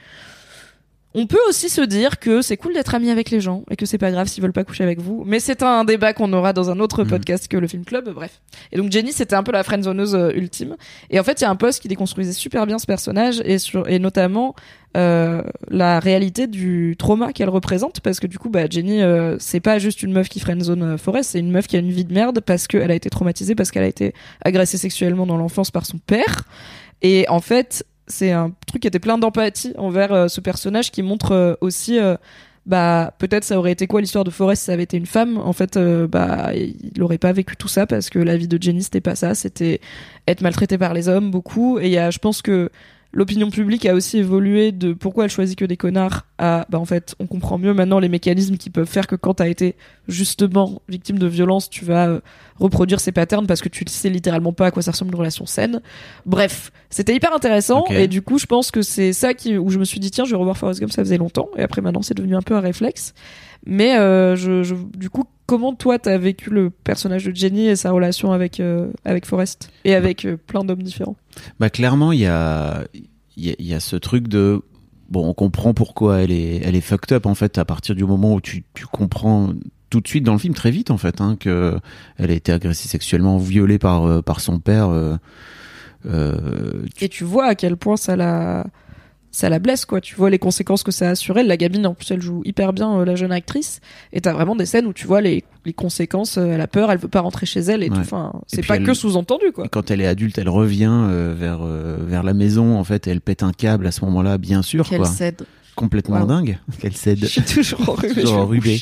On 1.13 1.27
peut 1.27 1.41
aussi 1.49 1.69
se 1.69 1.81
dire 1.81 2.21
que 2.21 2.41
c'est 2.41 2.57
cool 2.57 2.73
d'être 2.73 2.95
ami 2.95 3.11
avec 3.11 3.31
les 3.31 3.41
gens 3.41 3.65
et 3.69 3.75
que 3.75 3.85
c'est 3.85 3.99
pas 3.99 4.13
grave 4.13 4.29
s'ils 4.29 4.43
veulent 4.45 4.53
pas 4.53 4.63
coucher 4.63 4.85
avec 4.85 5.01
vous. 5.01 5.25
Mais 5.27 5.41
c'est 5.41 5.65
un 5.65 5.83
débat 5.85 6.13
qu'on 6.13 6.33
aura 6.33 6.53
dans 6.53 6.71
un 6.71 6.79
autre 6.79 7.03
Mhm. 7.03 7.11
podcast 7.11 7.49
que 7.49 7.57
le 7.57 7.67
film 7.67 7.85
club. 7.85 8.09
Bref. 8.15 8.41
Et 8.71 8.77
donc 8.77 8.93
Jenny, 8.93 9.13
c'était 9.13 9.35
un 9.35 9.43
peu 9.43 9.51
la 9.51 9.65
friendzoneuse 9.65 10.15
euh, 10.15 10.31
ultime. 10.35 10.77
Et 11.11 11.19
en 11.19 11.25
fait, 11.25 11.41
il 11.41 11.43
y 11.43 11.47
a 11.47 11.51
un 11.51 11.57
post 11.57 11.83
qui 11.83 11.89
déconstruisait 11.89 12.33
super 12.33 12.65
bien 12.65 12.79
ce 12.79 12.87
personnage 12.87 13.43
et 13.45 13.59
sur 13.59 13.89
et 13.89 13.99
notamment 13.99 14.55
euh, 14.97 15.43
la 15.69 15.99
réalité 15.99 16.47
du 16.47 16.95
trauma 16.97 17.33
qu'elle 17.33 17.49
représente 17.51 18.01
parce 18.01 18.21
que 18.21 18.29
du 18.29 18.39
coup, 18.39 18.49
bah 18.49 18.67
Jenny, 18.71 19.03
euh, 19.03 19.37
c'est 19.41 19.61
pas 19.61 19.81
juste 19.81 20.05
une 20.05 20.13
meuf 20.13 20.29
qui 20.29 20.39
friendzone 20.39 20.83
euh, 20.83 20.97
Forrest, 20.97 21.31
c'est 21.31 21.41
une 21.41 21.51
meuf 21.51 21.67
qui 21.67 21.75
a 21.77 21.81
une 21.81 21.91
vie 21.91 22.05
de 22.05 22.15
merde 22.15 22.41
parce 22.41 22.69
qu'elle 22.69 22.91
a 22.91 22.95
été 22.95 23.11
traumatisée, 23.11 23.57
parce 23.57 23.73
qu'elle 23.73 23.85
a 23.85 23.89
été 23.89 24.15
agressée 24.45 24.79
sexuellement 24.79 25.27
dans 25.27 25.37
l'enfance 25.37 25.73
par 25.73 25.87
son 25.87 25.99
père. 25.99 26.45
Et 27.03 27.25
en 27.29 27.41
fait, 27.41 27.85
c'est 28.11 28.33
un 28.33 28.53
truc 28.67 28.83
qui 28.83 28.89
était 28.89 28.99
plein 28.99 29.19
d'empathie 29.19 29.73
envers 29.79 30.13
euh, 30.13 30.29
ce 30.29 30.41
personnage 30.41 30.91
qui 30.91 31.03
montre 31.03 31.33
euh, 31.33 31.55
aussi 31.61 31.99
euh, 31.99 32.17
bah 32.67 33.15
peut-être 33.19 33.45
ça 33.45 33.59
aurait 33.59 33.73
été 33.73 33.87
quoi 33.87 34.01
l'histoire 34.01 34.25
de 34.25 34.31
Forrest 34.31 34.63
si 34.63 34.67
ça 34.67 34.73
avait 34.73 34.83
été 34.83 34.97
une 34.97 35.07
femme. 35.07 35.39
En 35.39 35.55
fait 35.55 35.79
bah 35.79 36.51
il 36.55 37.03
aurait 37.03 37.19
pas 37.19 37.33
vécu 37.33 37.57
tout 37.57 37.69
ça 37.69 37.87
parce 37.87 38.11
que 38.11 38.19
la 38.19 38.37
vie 38.37 38.49
de 38.49 38.63
Jenny 38.63 38.83
c'était 38.83 39.01
pas 39.01 39.17
ça. 39.17 39.35
C'était 39.35 39.81
être 40.29 40.43
maltraité 40.43 40.77
par 40.77 40.93
les 40.93 41.09
hommes 41.09 41.31
beaucoup. 41.31 41.79
Et 41.79 41.87
il 41.87 41.93
y 41.93 41.99
a 41.99 42.11
je 42.11 42.19
pense 42.19 42.43
que 42.43 42.71
l'opinion 43.13 43.51
publique 43.51 43.87
a 43.87 43.95
aussi 43.95 44.19
évolué 44.19 44.71
de 44.73 44.93
pourquoi 44.93 45.25
elle 45.25 45.31
choisit 45.31 45.59
que 45.59 45.65
des 45.65 45.77
connards 45.77 46.27
à 46.39 46.67
bah 46.71 46.79
en 46.79 46.85
fait 46.85 47.15
on 47.19 47.27
comprend 47.27 47.59
mieux 47.59 47.75
maintenant 47.75 47.99
les 47.99 48.09
mécanismes 48.09 48.57
qui 48.57 48.71
peuvent 48.71 48.89
faire 48.89 49.07
que 49.07 49.17
quand 49.17 49.35
t'as 49.35 49.49
été 49.49 49.75
justement 50.09 50.81
victime 50.89 51.19
de 51.19 51.27
violence 51.27 51.69
tu 51.71 51.85
vas 51.85 52.09
euh, 52.09 52.21
reproduire 52.59 53.01
ces 53.01 53.13
patterns 53.13 53.47
parce 53.47 53.63
que 53.63 53.69
tu 53.69 53.85
sais 53.89 54.11
littéralement 54.11 54.53
pas 54.53 54.67
à 54.67 54.71
quoi 54.71 54.83
ça 54.83 54.91
ressemble 54.93 55.13
une 55.13 55.19
relation 55.19 55.47
saine. 55.47 55.81
Bref 56.27 56.71
c'était 56.89 57.15
hyper 57.15 57.35
intéressant 57.35 57.85
et 58.03 58.09
du 58.09 58.23
coup 58.23 58.39
je 58.39 58.47
pense 58.47 58.71
que 58.71 58.83
c'est 58.83 59.13
ça 59.13 59.35
qui 59.35 59.57
où 59.59 59.71
je 59.71 59.79
me 59.79 59.85
suis 59.85 60.01
dit 60.01 60.11
tiens 60.11 60.25
je 60.25 60.31
vais 60.31 60.37
revoir 60.37 60.57
Forrest 60.57 60.81
Gump 60.81 60.93
ça 60.93 61.03
faisait 61.03 61.19
longtemps 61.19 61.49
et 61.57 61.63
après 61.63 61.81
maintenant 61.83 62.03
c'est 62.03 62.15
devenu 62.17 62.37
un 62.37 62.43
peu 62.43 62.55
un 62.55 62.61
réflexe. 62.61 63.15
Mais 63.67 63.99
euh, 63.99 64.37
je, 64.37 64.63
je- 64.63 64.75
du 64.97 65.11
coup 65.11 65.25
comment 65.51 65.75
toi 65.75 65.99
t'as 65.99 66.17
vécu 66.17 66.49
le 66.51 66.71
personnage 66.71 67.25
de 67.25 67.35
Jenny 67.35 67.67
et 67.67 67.75
sa 67.77 67.91
relation 67.91 68.31
avec 68.31 68.61
euh, 68.61 68.91
avec 69.05 69.27
Forrest 69.27 69.71
et 69.85 69.95
avec 69.97 70.25
euh, 70.25 70.37
plein 70.37 70.63
d'hommes 70.65 70.83
différents? 70.83 71.17
Bah 71.59 71.71
clairement, 71.71 72.13
il 72.13 72.21
y 72.21 72.27
a, 72.27 72.85
il 73.37 73.47
y, 73.47 73.51
a, 73.51 73.55
il 73.59 73.67
y 73.67 73.75
a 73.75 73.81
ce 73.81 73.97
truc 73.97 74.29
de 74.29 74.63
bon, 75.09 75.27
on 75.29 75.35
comprend 75.35 75.75
pourquoi 75.75 76.21
elle 76.23 76.31
est, 76.31 76.61
elle 76.65 76.77
est 76.77 76.81
fucked 76.81 77.13
up 77.13 77.27
en 77.27 77.35
fait 77.35 77.59
à 77.59 77.65
partir 77.65 77.97
du 77.97 78.05
moment 78.05 78.35
où 78.35 78.41
tu, 78.41 78.63
tu 78.75 78.87
comprends 78.87 79.51
tout 79.91 80.01
de 80.01 80.07
suite 80.07 80.23
dans 80.23 80.35
le 80.35 80.39
film 80.39 80.55
très 80.55 80.71
vite 80.71 80.93
en 80.93 80.99
fait 80.99 81.21
hein, 81.21 81.37
que 81.39 81.77
elle 82.17 82.31
a 82.31 82.35
été 82.35 82.53
agressée 82.53 82.87
sexuellement, 82.89 83.37
violée 83.39 83.79
par 83.81 84.05
euh, 84.05 84.23
par 84.23 84.39
son 84.41 84.61
père. 84.61 84.89
euh, 84.89 85.17
tu- 86.97 87.05
et 87.05 87.09
tu 87.09 87.25
vois 87.25 87.47
à 87.47 87.55
quel 87.55 87.77
point 87.77 87.97
ça 87.97 88.15
la 88.17 88.67
ça 89.33 89.49
la 89.49 89.59
blesse 89.61 89.85
quoi 89.85 90.01
tu 90.01 90.15
vois 90.17 90.29
les 90.31 90.39
conséquences 90.41 90.83
que 90.83 90.91
ça 90.91 91.11
a 91.11 91.15
sur 91.15 91.39
elle 91.39 91.47
la 91.47 91.57
gamine 91.57 91.87
en 91.87 91.95
plus 91.95 92.11
elle 92.11 92.21
joue 92.21 92.43
hyper 92.45 92.73
bien 92.73 92.99
euh, 92.99 93.05
la 93.05 93.15
jeune 93.15 93.31
actrice 93.33 93.81
et 94.13 94.21
t'as 94.21 94.33
vraiment 94.33 94.57
des 94.57 94.67
scènes 94.67 94.87
où 94.87 94.93
tu 94.93 95.07
vois 95.07 95.21
les, 95.21 95.45
les 95.65 95.73
conséquences 95.73 96.37
euh, 96.37 96.47
elle 96.53 96.61
a 96.61 96.67
peur 96.67 96.91
elle 96.91 96.99
veut 96.99 97.09
pas 97.09 97.21
rentrer 97.21 97.47
chez 97.47 97.61
elle 97.61 97.83
et 97.85 97.89
Ouais. 97.91 97.95
tout 97.97 98.01
enfin 98.01 98.33
c'est 98.49 98.67
pas 98.67 98.77
elle- 98.77 98.85
que 98.85 98.93
sous-entendu 98.95 99.53
quoi 99.53 99.67
Et 99.67 99.69
quand 99.69 99.91
elle 99.91 100.01
est 100.01 100.07
adulte, 100.07 100.37
elle 100.39 100.49
revient 100.49 100.91
euh, 100.91 101.35
vers 101.37 101.61
euh, 101.63 101.97
vers 102.01 102.23
la 102.25 102.35
maison 102.35 102.77
en 102.79 102.83
fait, 102.85 103.07
et 103.07 103.11
elle 103.11 103.21
pète 103.21 103.43
un 103.43 103.53
câble 103.53 103.87
à 103.87 103.93
ce 103.93 104.05
moment-là, 104.07 104.37
bien 104.39 104.63
sûr 104.63 104.89
qu'elle 104.89 104.99
quoi, 105.03 105.09
cède 105.09 105.43
complètement 105.77 106.21
Wow. 106.21 106.27
dingue, 106.27 106.59
qu'elle 106.81 106.97
cède. 106.97 107.19
je 107.23 107.27
suis 107.27 107.43
toujours 107.43 107.89
enrhumée 107.89 108.25
enrhumée. 108.27 108.81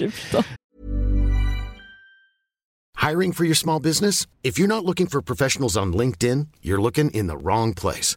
Hiring 3.01 3.33
for 3.33 3.45
your 3.45 3.55
small 3.57 3.81
business? 3.81 4.27
If 4.43 4.59
you're 4.59 4.69
not 4.69 4.85
looking 4.85 5.07
for 5.09 5.23
professionals 5.23 5.77
on 5.77 5.93
LinkedIn, 5.93 6.47
you're 6.63 6.81
looking 6.83 7.11
in 7.15 7.27
the 7.29 7.37
wrong 7.37 7.75
place. 7.75 8.17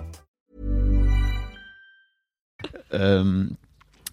Euh, 2.93 3.45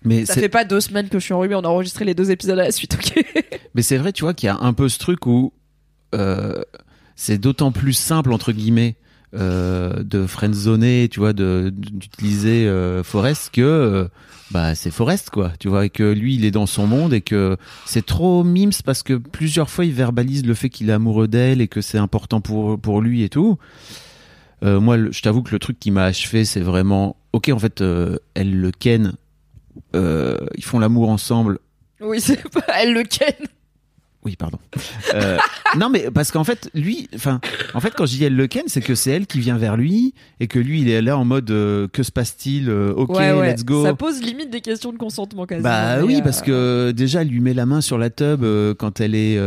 mais 0.05 0.25
ça 0.25 0.35
fait 0.35 0.49
pas 0.49 0.65
deux 0.65 0.81
semaines 0.81 1.09
que 1.09 1.19
je 1.19 1.25
suis 1.25 1.35
enrhumée 1.35 1.57
on 1.57 1.61
a 1.65 1.69
enregistré 1.69 2.05
les 2.05 2.15
deux 2.15 2.31
épisodes 2.31 2.59
à 2.59 2.63
la 2.65 2.71
suite 2.71 2.95
ok 2.95 3.25
Mais 3.75 3.83
c'est 3.83 3.97
vrai, 3.99 4.13
tu 4.13 4.23
vois, 4.23 4.35
qu'il 4.35 4.47
y 4.47 4.51
a 4.51 4.57
un 4.61 4.73
peu 4.73 4.89
ce 4.89 4.99
truc 4.99 5.27
où 5.27 5.53
euh, 6.15 6.63
c'est 7.17 7.39
d'autant 7.39 7.71
plus 7.73 7.93
simple, 7.93 8.33
entre 8.33 8.53
guillemets, 8.53 8.97
euh, 9.35 10.03
de 10.03 10.27
friendzoner, 10.27 11.09
tu 11.11 11.21
vois, 11.21 11.33
d'utiliser 11.33 12.67
euh, 12.67 13.03
Forrest 13.05 13.51
que 13.53 13.61
euh, 13.61 14.09
bah, 14.51 14.75
c'est 14.75 14.91
Forrest, 14.91 15.31
quoi, 15.31 15.53
tu 15.61 15.69
vois, 15.69 15.85
et 15.85 15.91
que 15.91 16.03
lui, 16.13 16.35
il 16.37 16.45
est 16.45 16.51
dans 16.51 16.67
son 16.67 16.87
monde 16.87 17.13
et 17.13 17.21
que 17.21 17.57
c'est 17.85 18.07
trop 18.07 18.43
mimes 18.43 18.71
parce 18.85 19.03
que 19.03 19.15
plusieurs 19.15 19.69
fois, 19.69 19.85
il 19.85 19.93
verbalise 19.93 20.47
le 20.47 20.55
fait 20.55 20.71
qu'il 20.71 20.89
est 20.89 20.95
amoureux 20.95 21.29
d'elle 21.29 21.61
et 21.61 21.69
que 21.69 21.81
c'est 21.83 21.99
important 21.99 22.41
pour, 22.41 22.81
pour 22.81 23.01
lui 23.03 23.23
et 23.23 23.29
tout. 23.29 23.59
Moi, 24.63 24.97
le- 24.97 25.13
je 25.13 25.23
t'avoue 25.23 25.43
que 25.43 25.53
le 25.53 25.59
truc 25.61 25.79
qui 25.79 25.91
m'a 25.93 26.05
achevé, 26.05 26.45
c'est 26.45 26.61
vraiment, 26.61 27.17
ok, 27.33 27.51
en 27.53 27.59
fait, 27.59 27.81
euh, 27.81 28.17
elle 28.35 28.59
le 28.61 28.71
ken, 28.71 29.13
euh, 29.95 30.37
ils 30.57 30.65
font 30.65 30.79
l'amour 30.79 31.09
ensemble, 31.11 31.59
oui 32.01 32.21
c'est 32.21 32.43
pas 32.51 32.65
elle 32.81 32.93
le 32.95 33.03
ken 33.03 33.35
oui, 34.25 34.35
pardon. 34.37 34.59
Euh, 35.15 35.39
non, 35.79 35.89
mais 35.89 36.11
parce 36.13 36.33
qu'en 36.33 36.43
fait, 36.43 36.69
lui, 36.75 37.09
enfin, 37.15 37.41
en 37.73 37.81
fait, 37.81 37.95
quand 37.97 38.05
je 38.05 38.17
dis 38.17 38.25
elle 38.25 38.35
le 38.35 38.47
ken, 38.49 38.65
c'est 38.67 38.81
que 38.81 38.95
c'est 38.97 39.13
elle 39.13 39.27
qui 39.29 39.39
vient 39.39 39.57
vers 39.57 39.77
lui 39.77 40.13
et 40.41 40.49
que 40.49 40.59
lui, 40.59 40.83
il 40.83 40.91
est 40.91 41.01
là 41.01 41.17
en 41.17 41.25
mode 41.25 41.51
euh, 41.51 41.87
que 41.89 42.03
se 42.03 42.11
passe-t-il 42.11 42.69
Euh, 42.69 42.93
Ok, 42.95 43.11
ouais, 43.17 43.33
ouais. 43.33 43.53
let's 43.55 43.65
go. 43.65 43.85
ça 43.85 43.95
pose 43.95 44.21
limite 44.21 44.51
des 44.51 44.61
questions 44.61 44.93
de 44.93 44.99
consentement 44.99 45.47
quasiment 45.47 45.69
Bah 45.69 46.03
oui, 46.03 46.21
parce 46.21 46.43
que 46.43 46.91
déjà, 46.91 47.23
elle 47.23 47.29
lui 47.29 47.41
met 47.41 47.55
la 47.55 47.65
main 47.65 47.81
sur 47.81 47.97
la 47.97 48.11
tub 48.11 48.45
quand 48.77 49.01
elle 49.01 49.15
est, 49.15 49.39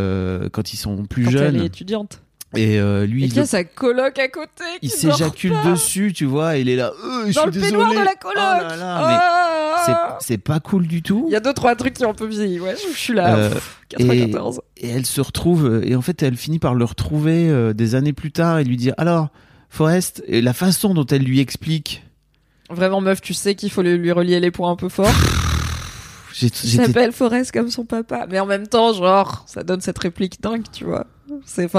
quand 0.52 0.74
ils 0.74 0.78
sont 0.78 1.06
plus 1.06 1.26
quand 1.26 1.32
jeunes 1.32 1.56
elle 1.58 1.64
est 1.64 1.68
étudiante 1.68 2.22
et 2.56 2.80
euh, 2.80 3.06
lui, 3.06 3.24
et 3.24 3.28
il, 3.28 3.34
y 3.34 3.38
a 3.40 3.42
le- 3.44 3.48
sa 3.48 3.64
coloc 3.64 4.20
à 4.20 4.28
côté 4.28 4.64
il 4.82 4.90
qui 4.92 5.06
dort 5.06 5.16
s'éjacule 5.18 5.54
dessus, 5.66 6.12
tu 6.14 6.26
vois, 6.26 6.58
et 6.58 6.62
il 6.62 6.70
est 6.70 6.76
là. 6.76 6.92
Euh, 7.04 7.26
je 7.28 7.34
dans 7.34 7.42
suis 7.44 7.46
le 7.46 7.52
désolé. 7.52 7.72
peignoir 7.72 7.90
de 7.92 7.96
la 8.06 8.16
coloc 8.16 8.36
Oh 8.38 8.68
là 8.68 8.76
là, 8.76 9.08
mais 9.08 9.18
Ah 9.20 10.18
c'est- 10.22 10.38
pas 10.38 10.60
cool 10.60 10.86
du 10.88 11.02
tout. 11.02 11.24
il 11.28 11.32
y 11.34 11.36
a 11.36 11.40
deux 11.40 11.54
trois 11.54 11.76
trucs 11.76 11.94
qui 11.94 12.06
ont 12.06 12.12
un 12.12 12.14
peu 12.14 12.26
vieilli 12.28 12.60
ouais 12.60 12.76
je 12.76 12.98
suis 12.98 13.14
là 13.14 13.36
Euh, 13.36 13.50
pff, 13.52 13.78
94 13.90 14.62
Et 14.78 14.90
elle 14.90 15.06
se 15.06 15.22
retrouve, 15.22 15.66
euh, 15.66 15.82
et 15.88 15.96
en 15.96 16.02
fait, 16.02 16.22
elle 16.24 16.36
finit 16.38 16.60
par 16.60 16.74
le 16.76 16.84
retrouver 16.86 17.50
euh, 17.50 17.74
des 17.74 17.96
années 17.96 18.14
plus 18.14 18.32
tard 18.32 18.60
et 18.60 18.64
lui 18.64 18.78
dire 18.78 18.94
Alors, 18.98 19.30
Forrest, 19.70 20.22
et 20.28 20.42
la 20.42 20.54
façon 20.54 20.94
dont 20.94 21.06
elle 21.06 21.24
lui 21.24 21.40
explique, 21.40 22.04
Vraiment, 22.70 23.02
meuf, 23.02 23.20
tu 23.22 23.34
sais 23.34 23.56
qu'il 23.56 23.70
faut 23.72 23.82
lui 23.82 23.98
lui 23.98 24.12
relier 24.14 24.40
les 24.40 24.50
points 24.52 24.72
un 24.72 24.76
peu 24.78 24.88
fort. 24.90 25.12
Il 26.42 26.50
s'appelle 26.50 27.12
Forrest 27.12 27.52
comme 27.52 27.70
son 27.70 27.84
papa. 27.86 28.26
Mais 28.30 28.40
en 28.40 28.46
même 28.46 28.66
temps, 28.68 28.94
genre, 28.94 29.44
ça 29.48 29.64
donne 29.64 29.82
cette 29.82 30.00
réplique 30.00 30.42
dingue, 30.42 30.64
tu 30.72 30.86
vois. 30.86 31.06
C'est, 31.46 31.70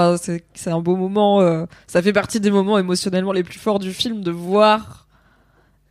c'est, 0.54 0.70
un 0.70 0.80
beau 0.80 0.96
moment. 0.96 1.40
euh, 1.40 1.66
ça 1.86 2.02
fait 2.02 2.12
partie 2.12 2.40
des 2.40 2.50
moments 2.50 2.78
émotionnellement 2.78 3.32
les 3.32 3.42
plus 3.42 3.58
forts 3.58 3.78
du 3.78 3.92
film 3.92 4.22
de 4.22 4.30
voir 4.30 5.06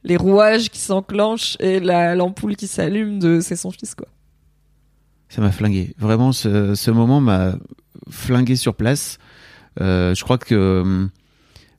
les 0.04 0.18
rouages 0.18 0.70
qui 0.70 0.80
s'enclenchent 0.80 1.58
et 1.60 1.80
la, 1.80 2.16
l'ampoule 2.16 2.56
qui 2.56 2.68
s'allume 2.68 3.20
de 3.20 3.40
c'est 3.40 3.56
son 3.56 3.72
fils, 3.72 3.96
quoi. 3.96 4.08
Ça 5.30 5.42
m'a 5.42 5.52
flingué. 5.52 5.94
Vraiment, 5.98 6.34
ce, 6.34 6.76
ce 6.76 6.92
moment 6.92 7.22
m'a 7.22 7.56
flingué 8.10 8.56
sur 8.56 8.76
place. 8.76 9.18
Euh, 9.80 10.14
je 10.14 10.24
crois 10.24 10.38
que 10.38 10.82
hum, 10.82 11.10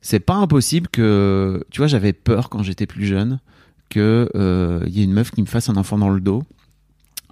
c'est 0.00 0.20
pas 0.20 0.34
impossible 0.34 0.88
que. 0.88 1.62
Tu 1.70 1.78
vois, 1.78 1.86
j'avais 1.86 2.12
peur 2.12 2.48
quand 2.48 2.62
j'étais 2.62 2.86
plus 2.86 3.04
jeune 3.04 3.40
que 3.90 4.28
euh, 4.34 4.82
il 4.86 4.96
y 4.96 5.00
ait 5.00 5.04
une 5.04 5.12
meuf 5.12 5.30
qui 5.30 5.42
me 5.42 5.46
fasse 5.46 5.68
un 5.68 5.76
enfant 5.76 5.98
dans 5.98 6.08
le 6.08 6.20
dos. 6.20 6.44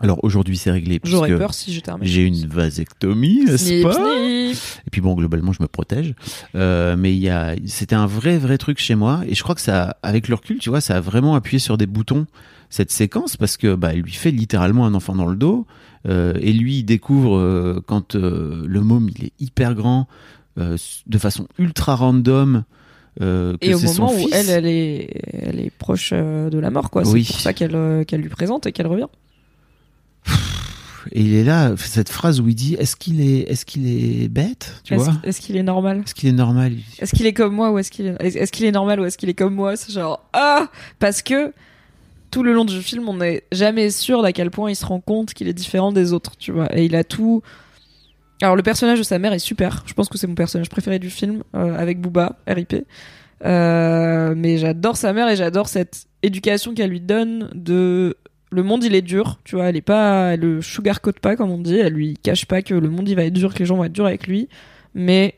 Alors 0.01 0.25
aujourd'hui, 0.25 0.57
c'est 0.57 0.71
réglé 0.71 0.99
J'aurais 1.05 1.37
peur 1.37 1.53
si 1.53 1.73
j'étais 1.73 1.91
un 1.91 1.99
mec. 1.99 2.09
j'ai 2.09 2.23
une 2.25 2.47
vasectomie, 2.47 3.45
n'est-ce 3.45 3.83
pas 3.83 3.93
snip. 3.93 4.57
Et 4.87 4.91
puis 4.91 5.01
bon, 5.01 5.15
globalement, 5.15 5.53
je 5.53 5.63
me 5.63 5.69
protège. 5.69 6.15
Euh, 6.55 6.97
mais 6.97 7.13
il 7.13 7.21
y 7.21 7.29
a, 7.29 7.55
c'était 7.67 7.95
un 7.95 8.07
vrai, 8.07 8.39
vrai 8.39 8.57
truc 8.57 8.79
chez 8.79 8.95
moi. 8.95 9.21
Et 9.29 9.35
je 9.35 9.43
crois 9.43 9.55
que 9.55 9.61
ça, 9.61 9.97
avec 10.03 10.29
le 10.29 10.35
recul, 10.35 10.59
tu 10.59 10.71
vois, 10.71 10.81
ça 10.81 10.97
a 10.97 11.01
vraiment 11.01 11.35
appuyé 11.35 11.59
sur 11.59 11.77
des 11.77 11.87
boutons 11.87 12.27
cette 12.71 12.91
séquence 12.91 13.37
parce 13.37 13.57
que 13.57 13.75
bah, 13.75 13.91
elle 13.93 14.01
lui 14.01 14.13
fait 14.13 14.31
littéralement 14.31 14.87
un 14.87 14.95
enfant 14.95 15.15
dans 15.15 15.27
le 15.27 15.37
dos. 15.37 15.67
Euh, 16.09 16.33
et 16.41 16.53
lui, 16.53 16.79
il 16.79 16.85
découvre 16.85 17.37
euh, 17.37 17.83
quand 17.87 18.15
le 18.15 18.81
môme, 18.81 19.11
il 19.19 19.27
est 19.27 19.33
hyper 19.39 19.75
grand, 19.75 20.09
de 20.57 21.19
façon 21.19 21.47
ultra 21.59 21.95
random. 21.95 22.65
Euh, 23.21 23.57
que 23.61 23.67
Et 23.67 23.75
au 23.75 23.81
moment 23.81 24.13
où 24.13 24.17
fils. 24.17 24.33
elle, 24.33 24.51
elle 24.51 24.67
est, 24.67 25.11
elle 25.33 25.61
est 25.61 25.71
proche 25.71 26.11
euh, 26.13 26.49
de 26.49 26.59
la 26.59 26.71
mort, 26.71 26.91
quoi. 26.91 27.05
C'est 27.05 27.23
pour 27.25 27.41
ça 27.41 27.53
qu'elle 27.53 27.75
euh, 27.75 28.05
qu'elle 28.05 28.21
lui 28.21 28.29
présente 28.29 28.67
et 28.67 28.73
qu'elle 28.73 28.87
revient. 28.87 29.09
Et 31.13 31.23
il 31.23 31.35
est 31.35 31.45
là, 31.45 31.73
cette 31.79 32.11
phrase 32.11 32.41
où 32.41 32.49
il 32.49 32.55
dit 32.55 32.75
Est-ce 32.75 32.95
qu'il 32.95 33.21
est, 33.23 33.51
est-ce 33.51 33.65
qu'il 33.65 33.87
est 33.89 34.29
bête 34.29 34.81
Tu 34.85 34.95
Est-ce 34.95 35.05
vois? 35.05 35.15
est-ce 35.25 35.41
qu'il 35.41 35.57
est 35.57 35.63
normal? 35.63 36.03
Est-ce 36.05 36.15
qu'il 36.15 36.29
est 36.29 36.33
normal? 36.33 36.75
Est-ce 36.99 37.15
qu'il 37.15 37.27
est 37.27 37.33
comme 37.33 37.55
moi 37.55 37.73
ou 37.73 37.79
est-ce 37.79 37.91
qu'il 37.91 38.07
est, 38.07 38.17
est- 38.23 38.37
est-ce 38.37 38.53
qu'il 38.53 38.67
est 38.67 38.71
normal 38.71 39.01
ou 39.01 39.07
est-ce 39.07 39.17
qu'il 39.17 39.29
est 39.31 39.35
comme 39.35 39.55
moi? 39.55 39.77
C'est 39.77 39.93
genre 39.93 40.23
ah 40.35 40.69
parce 40.99 41.23
que 41.23 41.53
tout 42.31 42.43
le 42.43 42.53
long 42.53 42.65
du 42.67 42.81
film, 42.83 43.09
on 43.09 43.15
n'est 43.17 43.43
jamais 43.51 43.91
sûr 43.91 44.23
d'à 44.23 44.33
quel 44.33 44.51
point 44.51 44.71
il 44.71 44.77
se 44.77 44.85
rend 44.85 45.01
compte 45.01 45.33
qu'il 45.33 45.49
est 45.49 45.55
différent 45.55 45.91
des 45.91 46.13
autres, 46.13 46.37
tu 46.39 46.53
vois. 46.53 46.69
Et 46.79 46.85
il 46.85 46.95
a 46.95 47.03
tout. 47.03 47.43
Alors 48.43 48.55
le 48.55 48.63
personnage 48.63 48.99
de 48.99 49.03
sa 49.03 49.19
mère 49.19 49.33
est 49.33 49.39
super. 49.41 49.83
Je 49.87 49.95
pense 49.95 50.09
que 50.11 50.19
c'est 50.19 50.27
mon 50.27 50.35
personnage 50.35 50.69
préféré 50.69 50.99
du 50.99 51.11
film 51.11 51.43
euh, 51.57 51.77
avec 51.79 51.99
Booba, 52.01 52.37
R.I.P. 52.47 52.85
Euh, 53.47 54.35
mais 54.37 54.59
j'adore 54.59 54.97
sa 54.99 55.13
mère 55.15 55.29
et 55.31 55.37
j'adore 55.37 55.69
cette 55.69 56.05
éducation 56.23 56.75
qu'elle 56.75 56.91
lui 56.91 57.01
donne 57.01 57.49
de 57.55 58.17
le 58.51 58.63
monde 58.63 58.83
il 58.85 58.95
est 58.95 59.03
dur, 59.03 59.39
tu 59.45 59.55
vois, 59.57 59.67
elle 59.67 59.77
est 59.77 59.81
pas 59.81 60.33
elle 60.35 60.41
le 60.41 60.63
sugarcoat 60.63 61.13
pas 61.21 61.37
comme 61.37 61.51
on 61.51 61.59
dit, 61.59 61.77
elle 61.79 61.93
lui 61.93 62.17
cache 62.23 62.47
pas 62.47 62.63
que 62.63 62.75
le 62.75 62.89
monde 62.91 63.09
il 63.09 63.15
va 63.15 63.25
être 63.25 63.33
dur, 63.33 63.55
que 63.55 63.61
les 63.61 63.67
gens 63.67 63.77
vont 63.77 63.85
être 63.85 63.93
durs 63.93 64.07
avec 64.07 64.27
lui, 64.27 64.49
mais 64.95 65.35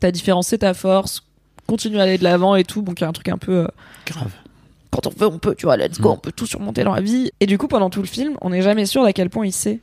ta 0.00 0.10
différence 0.10 0.48
c'est 0.48 0.58
ta 0.58 0.74
force, 0.74 1.22
continue 1.66 1.98
à 1.98 2.02
aller 2.02 2.18
de 2.18 2.24
l'avant 2.24 2.56
et 2.56 2.64
tout, 2.64 2.82
bon 2.82 2.92
qu'il 2.94 3.02
y 3.02 3.06
a 3.06 3.08
un 3.08 3.12
truc 3.12 3.28
un 3.28 3.38
peu 3.38 3.52
euh, 3.64 3.68
Grave. 4.06 4.32
quand 4.90 5.06
on 5.06 5.10
veut 5.10 5.26
on 5.26 5.38
peut, 5.38 5.54
tu 5.54 5.66
vois, 5.66 5.76
let's 5.76 6.00
go, 6.00 6.10
Mm. 6.10 6.12
on 6.12 6.16
peut 6.18 6.32
tout 6.32 6.46
surmonter 6.46 6.82
dans 6.84 6.94
la 6.94 7.00
vie. 7.00 7.30
Et 7.40 7.46
du 7.46 7.58
coup 7.58 7.68
pendant 7.68 7.90
tout 7.90 8.00
le 8.00 8.06
film, 8.08 8.36
on 8.40 8.50
n'est 8.50 8.62
jamais 8.62 8.86
sûr 8.86 9.02
d'à 9.02 9.12
quel 9.12 9.28
point 9.30 9.46
il 9.46 9.52
sait 9.52 9.80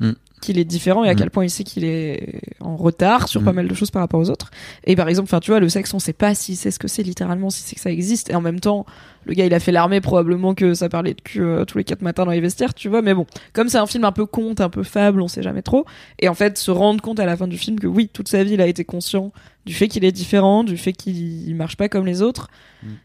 Mm. 0.00 0.12
qu'il 0.40 0.58
est 0.58 0.64
différent 0.64 1.04
et 1.04 1.08
à 1.08 1.14
Mm. 1.14 1.16
quel 1.16 1.30
point 1.30 1.44
il 1.44 1.50
sait 1.50 1.62
qu'il 1.64 1.84
est 1.84 2.40
en 2.60 2.76
retard 2.76 3.28
sur 3.28 3.42
pas 3.44 3.52
mal 3.52 3.68
de 3.68 3.74
choses 3.74 3.90
par 3.92 4.02
rapport 4.02 4.18
aux 4.20 4.30
autres. 4.30 4.50
Et 4.84 4.96
par 4.96 5.08
exemple, 5.08 5.26
enfin 5.28 5.38
tu 5.40 5.50
vois, 5.52 5.60
le 5.60 5.68
sexe, 5.68 5.92
on 5.94 5.98
sait 6.00 6.12
pas 6.12 6.34
s'il 6.34 6.56
sait 6.56 6.70
ce 6.72 6.78
que 6.80 6.88
c'est 6.88 7.02
littéralement, 7.04 7.50
si 7.50 7.62
c'est 7.62 7.76
que 7.76 7.80
ça 7.80 7.90
existe. 7.92 8.30
Et 8.30 8.34
en 8.34 8.40
même 8.40 8.58
temps, 8.58 8.84
le 9.24 9.34
gars, 9.34 9.46
il 9.46 9.54
a 9.54 9.60
fait 9.60 9.72
l'armée, 9.72 10.00
probablement 10.00 10.54
que 10.54 10.74
ça 10.74 10.88
parlait 10.88 11.14
de 11.14 11.20
cul 11.20 11.42
euh, 11.42 11.64
tous 11.64 11.78
les 11.78 11.84
quatre 11.84 12.02
matins 12.02 12.24
dans 12.24 12.30
les 12.32 12.40
vestiaires, 12.40 12.74
tu 12.74 12.88
vois. 12.88 13.02
Mais 13.02 13.14
bon, 13.14 13.26
comme 13.52 13.68
c'est 13.68 13.78
un 13.78 13.86
film 13.86 14.04
un 14.04 14.12
peu 14.12 14.26
conte, 14.26 14.60
un 14.60 14.68
peu 14.70 14.82
fable, 14.82 15.20
on 15.22 15.28
sait 15.28 15.42
jamais 15.42 15.62
trop. 15.62 15.84
Et 16.18 16.28
en 16.28 16.34
fait, 16.34 16.58
se 16.58 16.70
rendre 16.70 17.00
compte 17.00 17.20
à 17.20 17.26
la 17.26 17.36
fin 17.36 17.46
du 17.48 17.58
film 17.58 17.78
que 17.78 17.86
oui, 17.86 18.08
toute 18.12 18.28
sa 18.28 18.42
vie, 18.44 18.54
il 18.54 18.60
a 18.60 18.66
été 18.66 18.84
conscient 18.84 19.32
du 19.64 19.74
fait 19.74 19.86
qu'il 19.86 20.04
est 20.04 20.10
différent, 20.12 20.64
du 20.64 20.76
fait 20.76 20.92
qu'il 20.92 21.54
marche 21.54 21.76
pas 21.76 21.88
comme 21.88 22.04
les 22.04 22.20
autres. 22.20 22.48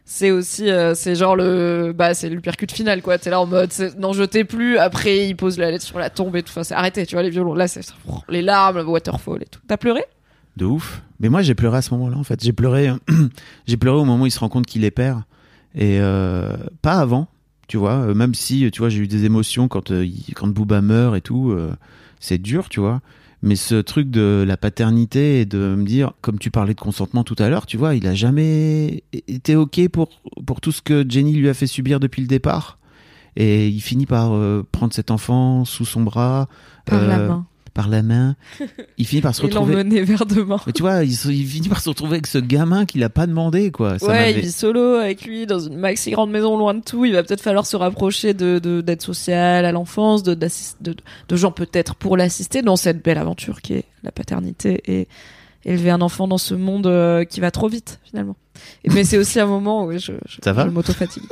C'est 0.04 0.32
aussi, 0.32 0.68
euh, 0.70 0.92
c'est 0.96 1.14
genre 1.14 1.36
le, 1.36 1.92
bah, 1.96 2.14
c'est 2.14 2.28
le 2.28 2.40
percute 2.40 2.72
final, 2.72 3.00
quoi. 3.00 3.16
T'es 3.16 3.30
là 3.30 3.40
en 3.40 3.46
mode, 3.46 3.72
c'est- 3.72 3.96
n'en 3.96 4.12
jetez 4.12 4.42
plus. 4.42 4.76
Après, 4.76 5.28
il 5.28 5.36
pose 5.36 5.56
la 5.56 5.70
lettre 5.70 5.84
sur 5.84 6.00
la 6.00 6.10
tombe 6.10 6.34
et 6.34 6.42
tout. 6.42 6.50
Enfin, 6.50 6.64
c'est 6.64 6.74
arrêté, 6.74 7.06
tu 7.06 7.14
vois, 7.14 7.22
les 7.22 7.30
violons. 7.30 7.54
Là, 7.54 7.68
c'est 7.68 7.82
les 8.28 8.42
larmes, 8.42 8.78
le 8.78 8.84
waterfall 8.84 9.42
et 9.42 9.46
tout. 9.46 9.60
T'as 9.68 9.76
pleuré? 9.76 10.02
De 10.56 10.64
ouf. 10.64 11.00
Mais 11.20 11.28
moi, 11.28 11.42
j'ai 11.42 11.54
pleuré 11.54 11.76
à 11.78 11.82
ce 11.82 11.94
moment-là, 11.94 12.16
en 12.16 12.24
fait. 12.24 12.42
J'ai 12.42 12.52
pleuré, 12.52 12.90
j'ai 13.68 13.76
pleuré 13.76 13.96
au 13.98 14.04
moment 14.04 14.24
où 14.24 14.26
il 14.26 14.32
se 14.32 14.40
rend 14.40 14.48
compte 14.48 14.66
qu'il 14.66 14.82
est 14.84 14.90
père. 14.90 15.22
Et 15.78 15.98
euh, 16.00 16.52
pas 16.82 16.94
avant, 16.94 17.28
tu 17.68 17.76
vois. 17.78 18.08
Euh, 18.08 18.14
Même 18.14 18.34
si, 18.34 18.68
tu 18.70 18.80
vois, 18.80 18.90
j'ai 18.90 18.98
eu 18.98 19.08
des 19.08 19.24
émotions 19.24 19.68
quand, 19.68 19.90
euh, 19.92 20.06
quand 20.34 20.48
Booba 20.48 20.82
meurt 20.82 21.16
et 21.16 21.20
tout. 21.20 21.52
euh, 21.52 21.72
c'est 22.20 22.38
dur, 22.38 22.68
tu 22.68 22.80
vois. 22.80 23.00
Mais 23.42 23.54
ce 23.54 23.76
truc 23.76 24.10
de 24.10 24.44
la 24.46 24.56
paternité 24.56 25.40
et 25.40 25.44
de 25.46 25.76
me 25.76 25.84
dire, 25.84 26.12
comme 26.20 26.40
tu 26.40 26.50
parlais 26.50 26.74
de 26.74 26.80
consentement 26.80 27.22
tout 27.22 27.36
à 27.38 27.48
l'heure, 27.48 27.66
tu 27.66 27.76
vois, 27.76 27.94
il 27.94 28.06
a 28.08 28.14
jamais 28.14 29.04
été 29.12 29.54
OK 29.54 29.88
pour, 29.88 30.08
pour 30.44 30.60
tout 30.60 30.72
ce 30.72 30.82
que 30.82 31.08
Jenny 31.08 31.34
lui 31.34 31.48
a 31.48 31.54
fait 31.54 31.68
subir 31.68 32.00
depuis 32.00 32.20
le 32.20 32.26
départ. 32.26 32.78
Et 33.36 33.68
il 33.68 33.80
finit 33.80 34.06
par 34.06 34.32
euh, 34.34 34.66
prendre 34.72 34.92
cet 34.92 35.12
enfant 35.12 35.64
sous 35.64 35.84
son 35.84 36.02
bras. 36.02 36.48
Par 36.84 37.00
la 37.06 37.20
euh, 37.20 37.28
main. 37.28 37.46
Par 37.78 37.88
la 37.88 38.02
main. 38.02 38.34
Il 38.96 39.06
finit 39.06 39.22
par 39.22 39.36
se 39.36 39.40
Et 39.42 39.44
retrouver. 39.44 39.76
l'emmener 39.76 40.02
vers 40.02 40.26
demain. 40.26 40.58
Mais 40.66 40.72
tu 40.72 40.82
vois, 40.82 41.04
il, 41.04 41.14
se- 41.14 41.28
il 41.28 41.46
finit 41.46 41.68
par 41.68 41.80
se 41.80 41.88
retrouver 41.88 42.14
avec 42.14 42.26
ce 42.26 42.38
gamin 42.38 42.86
qu'il 42.86 43.04
a 43.04 43.08
pas 43.08 43.28
demandé, 43.28 43.70
quoi. 43.70 44.00
Ça 44.00 44.08
ouais, 44.08 44.32
il 44.32 44.40
vit 44.40 44.50
solo 44.50 44.94
avec 44.96 45.22
lui 45.24 45.46
dans 45.46 45.60
une 45.60 45.76
maxi 45.76 46.10
grande 46.10 46.32
maison 46.32 46.58
loin 46.58 46.74
de 46.74 46.82
tout. 46.82 47.04
Il 47.04 47.12
va 47.12 47.22
peut-être 47.22 47.40
falloir 47.40 47.66
se 47.66 47.76
rapprocher 47.76 48.34
de 48.34 48.58
de- 48.58 48.80
d'aide 48.80 49.00
sociale 49.00 49.64
à 49.64 49.70
l'enfance, 49.70 50.24
de 50.24 50.34
de 50.34 51.36
gens 51.36 51.52
peut-être 51.52 51.94
pour 51.94 52.16
l'assister 52.16 52.62
dans 52.62 52.74
cette 52.74 53.04
belle 53.04 53.18
aventure 53.18 53.62
qui 53.62 53.74
est 53.74 53.84
la 54.02 54.10
paternité 54.10 54.82
et 54.86 55.06
élever 55.64 55.90
un 55.90 56.00
enfant 56.00 56.26
dans 56.26 56.38
ce 56.38 56.54
monde 56.54 56.88
euh, 56.88 57.24
qui 57.24 57.38
va 57.38 57.52
trop 57.52 57.68
vite 57.68 58.00
finalement. 58.04 58.34
Mais 58.92 59.04
c'est 59.04 59.18
aussi 59.18 59.38
un 59.40 59.46
moment 59.46 59.84
où 59.84 59.92
je, 59.92 59.98
je, 60.26 60.38
je 60.42 60.68
m'auto-fatigue. 60.70 61.22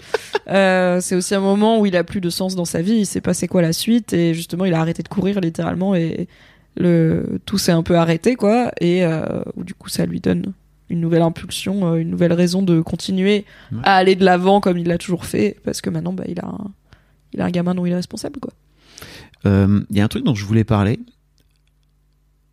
Euh, 0.49 1.01
c'est 1.01 1.15
aussi 1.17 1.35
un 1.35 1.41
moment 1.41 1.81
où 1.81 1.87
il 1.87 1.97
a 1.97 2.05
plus 2.05 2.21
de 2.21 2.31
sens 2.31 2.55
dans 2.55 2.65
sa 2.65 2.83
vie. 2.83 2.95
Il 2.99 3.07
sait 3.07 3.21
pas 3.21 3.35
c'est 3.35 3.49
quoi 3.49 3.63
la 3.63 3.73
suite 3.73 4.13
et 4.13 4.35
justement 4.35 4.65
il 4.65 4.75
a 4.75 4.81
arrêté 4.81 5.03
de 5.03 5.09
courir 5.09 5.41
littéralement 5.41 5.95
et 5.95 6.29
le 6.77 7.41
tout 7.47 7.59
s'est 7.59 7.73
un 7.73 7.83
peu 7.83 7.97
arrêté 7.97 8.37
quoi 8.37 8.71
et 8.81 9.05
euh, 9.05 9.25
où 9.57 9.65
du 9.65 9.75
coup 9.75 9.89
ça 9.89 10.05
lui 10.07 10.21
donne 10.21 10.53
une 10.89 11.01
nouvelle 11.01 11.23
impulsion, 11.23 11.93
euh, 11.93 11.97
une 11.97 12.11
nouvelle 12.11 12.33
raison 12.33 12.63
de 12.63 12.81
continuer 12.81 13.45
Ouais. 13.73 13.79
à 13.83 13.97
aller 13.97 14.15
de 14.15 14.25
l'avant 14.25 14.61
comme 14.61 14.79
il 14.79 14.87
l'a 14.87 14.99
toujours 14.99 15.25
fait 15.25 15.57
parce 15.65 15.81
que 15.81 15.91
maintenant 15.91 16.13
bah 16.13 16.25
il 16.29 16.39
a 16.39 16.47
un, 16.47 16.71
il 17.33 17.41
a 17.41 17.45
un 17.47 17.51
gamin 17.51 17.75
dont 17.75 17.87
il 17.87 17.93
est 17.93 17.97
responsable 17.97 18.39
quoi. 18.41 18.53
Euh, 19.47 19.81
Il 19.91 19.97
y 19.97 20.01
a 20.01 20.05
un 20.05 20.09
truc 20.09 20.23
dont 20.25 20.35
je 20.35 20.45
voulais 20.45 20.65
parler, 20.65 21.01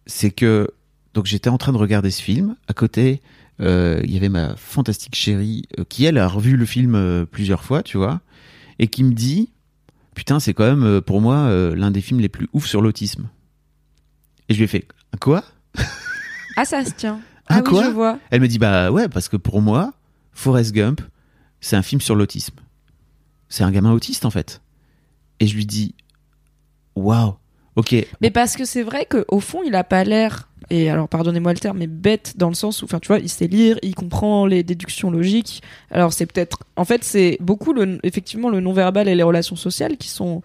c'est 0.05 0.31
que 0.31 0.69
donc 1.13 1.25
j'étais 1.25 1.49
en 1.49 1.57
train 1.57 1.71
de 1.73 1.77
regarder 1.77 2.09
ce 2.11 2.21
film. 2.21 2.55
À 2.67 2.73
côté, 2.73 3.21
il 3.59 4.11
y 4.11 4.17
avait 4.17 4.29
ma 4.29 4.55
fantastique 4.55 5.15
chérie 5.15 5.63
euh, 5.79 5.83
qui 5.87 6.05
elle 6.05 6.17
a 6.17 6.27
revu 6.27 6.57
le 6.57 6.65
film 6.65 6.95
euh, 6.95 7.25
plusieurs 7.25 7.63
fois, 7.63 7.83
tu 7.83 7.97
vois, 7.97 8.21
et 8.79 8.87
qui 8.87 9.03
me 9.03 9.13
dit 9.13 9.51
putain 10.15 10.39
c'est 10.39 10.53
quand 10.53 10.65
même 10.65 10.83
euh, 10.83 11.01
pour 11.01 11.21
moi 11.21 11.35
euh, 11.37 11.75
l'un 11.75 11.89
des 11.91 12.01
films 12.01 12.19
les 12.19 12.29
plus 12.29 12.47
ouf 12.53 12.65
sur 12.65 12.81
l'autisme. 12.81 13.29
Et 14.49 14.53
je 14.53 14.59
lui 14.59 14.65
ai 14.65 14.67
fait 14.67 14.87
quoi? 15.21 15.43
Ah 16.57 16.65
ça 16.65 16.83
se 16.85 16.91
tient. 16.91 17.19
Ah, 17.47 17.55
Ah, 17.57 17.61
oui 17.65 17.69
quoi? 17.71 17.83
je 17.83 17.89
vois. 17.89 18.19
Elle 18.31 18.39
me 18.39 18.47
dit 18.47 18.57
bah 18.57 18.89
ouais 18.89 19.09
parce 19.09 19.27
que 19.27 19.35
pour 19.35 19.61
moi 19.61 19.91
Forrest 20.31 20.71
Gump 20.73 21.01
c'est 21.59 21.75
un 21.75 21.81
film 21.81 21.99
sur 21.99 22.15
l'autisme. 22.15 22.55
C'est 23.49 23.63
un 23.65 23.71
gamin 23.71 23.91
autiste 23.91 24.23
en 24.25 24.29
fait. 24.29 24.61
Et 25.41 25.47
je 25.47 25.55
lui 25.55 25.65
dis 25.65 25.93
waouh 26.95 27.35
ok 27.75 27.95
Mais 28.21 28.31
parce 28.31 28.55
que 28.55 28.63
c'est 28.65 28.81
vrai 28.83 29.05
qu'au 29.09 29.39
fond, 29.41 29.61
il 29.65 29.75
a 29.75 29.83
pas 29.83 30.03
l'air, 30.05 30.47
et 30.69 30.89
alors 30.89 31.09
pardonnez-moi 31.09 31.53
le 31.53 31.59
terme, 31.59 31.79
mais 31.79 31.87
bête 31.87 32.33
dans 32.37 32.49
le 32.49 32.55
sens 32.55 32.81
où, 32.81 32.85
enfin, 32.85 32.99
tu 32.99 33.07
vois, 33.07 33.19
il 33.19 33.29
sait 33.29 33.47
lire, 33.47 33.77
il 33.83 33.95
comprend 33.95 34.45
les 34.45 34.63
déductions 34.63 35.11
logiques. 35.11 35.61
Alors 35.91 36.13
c'est 36.13 36.25
peut-être, 36.25 36.59
en 36.75 36.85
fait, 36.85 37.03
c'est 37.03 37.37
beaucoup 37.39 37.73
le, 37.73 37.99
effectivement 38.03 38.49
le 38.49 38.59
non-verbal 38.59 39.07
et 39.07 39.15
les 39.15 39.23
relations 39.23 39.55
sociales 39.55 39.97
qui 39.97 40.09
sont 40.09 40.41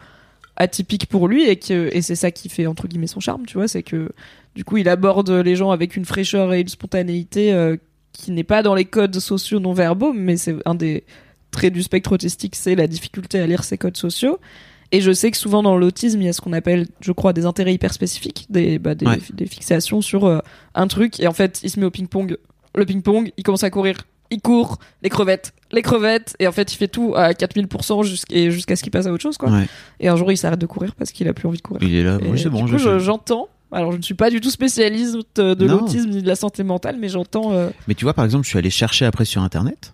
atypiques 0.57 1.07
pour 1.07 1.28
lui 1.28 1.48
et 1.48 1.57
que, 1.57 1.88
et 1.92 2.02
c'est 2.02 2.16
ça 2.16 2.31
qui 2.31 2.48
fait 2.48 2.66
entre 2.66 2.88
guillemets 2.88 3.07
son 3.07 3.20
charme, 3.20 3.46
tu 3.46 3.54
vois, 3.54 3.68
c'est 3.68 3.83
que 3.83 4.11
du 4.54 4.64
coup, 4.64 4.76
il 4.76 4.88
aborde 4.88 5.31
les 5.31 5.54
gens 5.54 5.70
avec 5.70 5.96
une 5.96 6.04
fraîcheur 6.04 6.52
et 6.52 6.61
une 6.61 6.68
spontanéité 6.68 7.52
euh, 7.52 7.76
qui 8.12 8.33
n'est 8.33 8.44
pas 8.44 8.62
dans 8.62 8.74
les 8.74 8.85
codes 8.85 9.18
sociaux 9.20 9.61
non-verbaux, 9.61 10.12
mais 10.12 10.37
c'est 10.37 10.57
un 10.64 10.74
des 10.74 11.04
traits 11.52 11.72
du 11.72 11.83
spectre 11.83 12.12
autistique, 12.12 12.57
c'est 12.57 12.74
la 12.74 12.88
difficulté 12.88 13.38
à 13.38 13.46
lire 13.46 13.62
ces 13.62 13.78
codes 13.78 13.96
sociaux. 13.96 14.40
Et 14.90 15.01
je 15.03 15.12
sais 15.12 15.31
que 15.31 15.37
souvent 15.37 15.62
dans 15.62 15.77
l'autisme, 15.77 16.20
il 16.20 16.24
y 16.24 16.29
a 16.29 16.33
ce 16.33 16.40
qu'on 16.40 16.53
appelle, 16.55 16.87
je 17.01 17.12
crois, 17.12 17.33
des 17.33 17.44
intérêts 17.44 17.74
hyper 17.74 17.92
spécifiques, 17.92 18.46
des, 18.48 18.79
bah, 18.79 18.94
des, 18.94 19.07
Ouais. 19.07 19.18
des 19.35 19.46
fixations 19.46 20.01
sur 20.01 20.24
euh, 20.24 20.38
un 20.74 20.87
truc. 20.87 21.20
Et 21.20 21.27
en 21.27 21.33
fait, 21.35 21.61
il 21.62 21.70
se 21.70 21.79
met 21.79 21.87
au 21.87 21.90
ping-pong. 21.90 22.38
Le 22.74 22.85
ping-pong, 22.87 23.31
il 23.37 23.42
commence 23.44 23.64
à 23.64 23.70
courir. 23.70 23.96
Il 24.31 24.40
court, 24.40 24.79
les 25.03 25.09
crevettes, 25.09 25.53
les 25.72 25.83
crevettes. 25.83 26.37
Et 26.38 26.46
en 26.46 26.53
fait, 26.53 26.72
il 26.72 26.77
fait 26.77 26.88
tout 26.88 27.14
à 27.16 27.33
4000% 27.33 28.03
jusqu'à 28.48 28.77
ce 28.77 28.83
qu'il 28.83 28.90
passe 28.92 29.07
à 29.07 29.12
autre 29.12 29.22
chose, 29.22 29.37
quoi. 29.38 29.51
ouais. 29.51 29.66
Et 30.01 30.09
un 30.09 30.16
jour, 30.16 30.31
il 30.33 30.37
s'arrête 30.37 30.61
de 30.61 30.66
courir 30.66 30.94
parce 30.94 31.12
qu'il 31.12 31.29
a 31.29 31.33
plus 31.35 31.48
envie 31.48 31.59
de 31.59 31.62
courir. 31.62 31.83
il 31.83 31.94
est 31.94 32.03
là 32.03 32.18
oui, 32.22 32.38
c'est 32.38 32.48
bon 32.51 32.66
je- 32.66 32.98
j'entends. 32.98 33.48
Alors, 33.72 33.92
je 33.92 33.98
ne 33.98 34.03
suis 34.03 34.14
pas 34.14 34.31
du 34.31 34.40
tout 34.40 34.48
spécialiste 34.51 35.14
de 35.37 35.55
Non. 35.66 35.81
l'autisme 35.81 36.09
ni 36.09 36.22
de 36.22 36.27
la 36.27 36.37
santé 36.37 36.62
mentale, 36.62 36.96
mais 36.98 37.11
j'entends. 37.11 37.53
euh, 37.53 37.68
Mais 37.87 37.94
tu 37.94 38.07
vois, 38.07 38.14
par 38.14 38.24
exemple, 38.24 38.44
je 38.44 38.48
suis 38.48 38.59
allé 38.59 38.70
chercher 38.70 39.05
après 39.05 39.27
sur 39.27 39.42
Internet. 39.42 39.92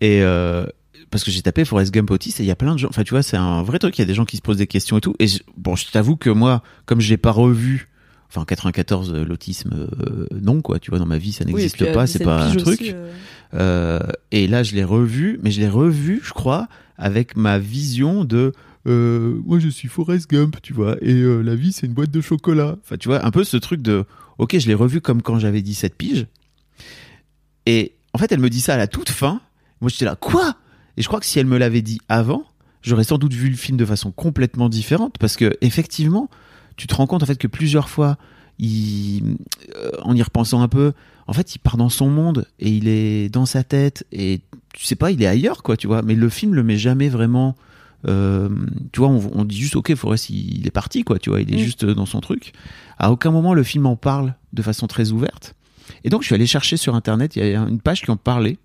Et 0.00 0.22
euh, 0.22 0.66
parce 1.12 1.22
que 1.22 1.30
j'ai 1.30 1.42
tapé 1.42 1.64
Forrest 1.64 1.92
Gump 1.94 2.10
autiste 2.10 2.40
et 2.40 2.42
il 2.42 2.46
y 2.46 2.50
a 2.50 2.56
plein 2.56 2.72
de 2.72 2.78
gens. 2.80 2.88
Enfin, 2.88 3.04
tu 3.04 3.10
vois, 3.10 3.22
c'est 3.22 3.36
un 3.36 3.62
vrai 3.62 3.78
truc. 3.78 3.96
Il 3.98 4.00
y 4.00 4.04
a 4.04 4.06
des 4.06 4.14
gens 4.14 4.24
qui 4.24 4.36
se 4.36 4.42
posent 4.42 4.56
des 4.56 4.66
questions 4.66 4.98
et 4.98 5.00
tout. 5.00 5.14
Et 5.20 5.28
je- 5.28 5.38
bon, 5.56 5.76
je 5.76 5.86
t'avoue 5.90 6.16
que 6.16 6.30
moi, 6.30 6.62
comme 6.86 7.00
je 7.00 7.08
l'ai 7.10 7.16
pas 7.18 7.30
revu, 7.30 7.88
enfin, 8.28 8.40
en 8.40 8.44
94, 8.44 9.12
euh, 9.14 9.24
l'autisme, 9.24 9.70
euh, 10.00 10.26
non, 10.40 10.60
quoi. 10.62 10.78
Tu 10.80 10.90
vois, 10.90 10.98
dans 10.98 11.06
ma 11.06 11.18
vie, 11.18 11.30
ça 11.32 11.44
oui, 11.46 11.52
n'existe 11.52 11.76
puis, 11.76 11.86
euh, 11.86 11.92
pas. 11.92 12.06
C'est 12.08 12.24
pas 12.24 12.46
un 12.48 12.56
truc. 12.56 12.80
aussi, 12.80 12.90
euh, 12.92 13.12
Euh, 13.54 14.00
et 14.30 14.48
là, 14.48 14.62
je 14.62 14.74
l'ai 14.74 14.82
revu, 14.84 15.38
mais 15.42 15.50
je 15.50 15.60
l'ai 15.60 15.68
revu, 15.68 16.20
je 16.24 16.32
crois, 16.32 16.66
avec 16.96 17.36
ma 17.36 17.58
vision 17.58 18.24
de. 18.24 18.52
euh, 18.86 19.38
moi, 19.44 19.58
je 19.60 19.68
suis 19.68 19.86
Forrest 19.88 20.28
Gump, 20.30 20.56
tu 20.62 20.72
vois, 20.72 20.96
et 21.02 21.12
euh, 21.12 21.40
la 21.42 21.54
vie, 21.54 21.70
c'est 21.72 21.86
une 21.86 21.92
boîte 21.92 22.10
de 22.10 22.20
chocolat. 22.22 22.76
Enfin, 22.82 22.96
tu 22.96 23.08
vois, 23.08 23.24
un 23.24 23.30
peu 23.30 23.44
ce 23.44 23.56
truc 23.58 23.82
de. 23.82 24.04
Ok, 24.38 24.58
je 24.58 24.66
l'ai 24.66 24.74
revu 24.74 25.00
comme 25.02 25.20
quand 25.22 25.38
j'avais 25.38 25.60
17 25.62 25.94
piges. 25.94 26.26
Et 27.66 27.92
en 28.14 28.18
fait, 28.18 28.32
elle 28.32 28.40
me 28.40 28.50
dit 28.50 28.60
ça 28.60 28.74
à 28.74 28.76
la 28.76 28.86
toute 28.86 29.10
fin. 29.10 29.40
Moi, 29.80 29.90
j'étais 29.90 30.04
là, 30.04 30.16
quoi? 30.16 30.56
Et 30.96 31.02
je 31.02 31.08
crois 31.08 31.20
que 31.20 31.26
si 31.26 31.38
elle 31.38 31.46
me 31.46 31.58
l'avait 31.58 31.82
dit 31.82 32.00
avant, 32.08 32.44
j'aurais 32.82 33.04
sans 33.04 33.18
doute 33.18 33.32
vu 33.32 33.48
le 33.48 33.56
film 33.56 33.76
de 33.78 33.84
façon 33.84 34.10
complètement 34.10 34.68
différente 34.68 35.16
parce 35.18 35.36
que 35.36 35.56
effectivement, 35.60 36.28
tu 36.76 36.86
te 36.86 36.94
rends 36.94 37.06
compte 37.06 37.22
en 37.22 37.26
fait 37.26 37.36
que 37.38 37.46
plusieurs 37.48 37.88
fois, 37.88 38.16
il, 38.58 39.36
euh, 39.76 39.90
en 40.02 40.14
y 40.14 40.22
repensant 40.22 40.60
un 40.62 40.68
peu, 40.68 40.92
en 41.26 41.32
fait, 41.32 41.54
il 41.54 41.58
part 41.58 41.76
dans 41.76 41.88
son 41.88 42.08
monde 42.10 42.46
et 42.58 42.70
il 42.70 42.88
est 42.88 43.28
dans 43.28 43.46
sa 43.46 43.62
tête 43.64 44.04
et 44.12 44.40
tu 44.74 44.84
sais 44.84 44.96
pas, 44.96 45.10
il 45.10 45.22
est 45.22 45.26
ailleurs 45.26 45.62
quoi, 45.62 45.76
tu 45.76 45.86
vois. 45.86 46.02
Mais 46.02 46.14
le 46.14 46.28
film 46.28 46.54
le 46.54 46.62
met 46.62 46.76
jamais 46.76 47.08
vraiment. 47.08 47.56
euh, 48.08 48.48
tu 48.92 49.00
vois, 49.00 49.08
on, 49.08 49.30
on 49.34 49.44
dit 49.44 49.56
juste 49.56 49.76
ok, 49.76 49.94
Forrest, 49.94 50.28
il, 50.30 50.58
il 50.58 50.66
est 50.66 50.70
parti 50.72 51.04
quoi, 51.04 51.18
tu 51.18 51.30
vois, 51.30 51.40
il 51.40 51.52
est 51.52 51.56
Mm. 51.56 51.64
juste 51.64 51.84
dans 51.84 52.06
son 52.06 52.20
truc. 52.20 52.52
À 52.98 53.10
aucun 53.12 53.30
moment 53.30 53.54
le 53.54 53.62
film 53.62 53.86
en 53.86 53.96
parle 53.96 54.34
de 54.52 54.60
façon 54.62 54.86
très 54.86 55.12
ouverte. 55.12 55.54
Et 56.04 56.10
donc 56.10 56.22
je 56.22 56.26
suis 56.26 56.34
allé 56.34 56.46
chercher 56.46 56.76
sur 56.76 56.94
internet, 56.94 57.36
il 57.36 57.46
y 57.46 57.54
a 57.54 57.60
une 57.62 57.80
page 57.80 58.02
qui 58.02 58.10
en 58.10 58.16
parlait 58.16 58.58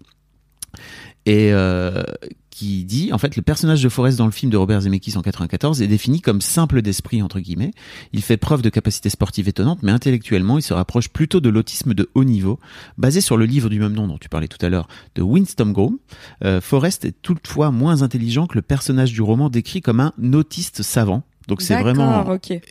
et 1.27 1.51
euh, 1.51 2.03
qui 2.49 2.85
dit 2.85 3.11
en 3.11 3.17
fait 3.17 3.35
le 3.35 3.41
personnage 3.41 3.83
de 3.83 3.89
Forrest 3.89 4.17
dans 4.17 4.25
le 4.25 4.31
film 4.31 4.49
de 4.49 4.55
Robert 4.55 4.79
Zemeckis 4.81 5.17
en 5.17 5.21
94 5.21 5.81
est 5.81 5.87
défini 5.87 6.21
comme 6.21 6.39
simple 6.39 6.81
d'esprit 6.81 7.21
entre 7.21 7.41
guillemets. 7.41 7.71
Il 8.13 8.21
fait 8.21 8.37
preuve 8.37 8.61
de 8.61 8.69
capacités 8.69 9.09
sportives 9.09 9.49
étonnantes, 9.49 9.79
mais 9.83 9.91
intellectuellement 9.91 10.57
il 10.57 10.61
se 10.61 10.73
rapproche 10.73 11.09
plutôt 11.09 11.41
de 11.41 11.49
l'autisme 11.49 11.93
de 11.93 12.09
haut 12.15 12.23
niveau, 12.23 12.59
basé 12.97 13.19
sur 13.19 13.35
le 13.35 13.45
livre 13.45 13.69
du 13.69 13.77
même 13.77 13.91
nom 13.91 14.07
dont 14.07 14.17
tu 14.17 14.29
parlais 14.29 14.47
tout 14.47 14.65
à 14.65 14.69
l'heure 14.69 14.87
de 15.15 15.21
Winston 15.21 15.71
Groom. 15.71 15.97
Euh, 16.45 16.61
Forrest 16.61 17.03
est 17.03 17.21
toutefois 17.21 17.71
moins 17.71 18.03
intelligent 18.03 18.47
que 18.47 18.55
le 18.55 18.61
personnage 18.61 19.11
du 19.11 19.21
roman 19.21 19.49
décrit 19.49 19.81
comme 19.81 19.99
un 19.99 20.13
autiste 20.33 20.81
savant. 20.81 21.23
Donc 21.47 21.61
c'est 21.61 21.75
vraiment 21.79 22.25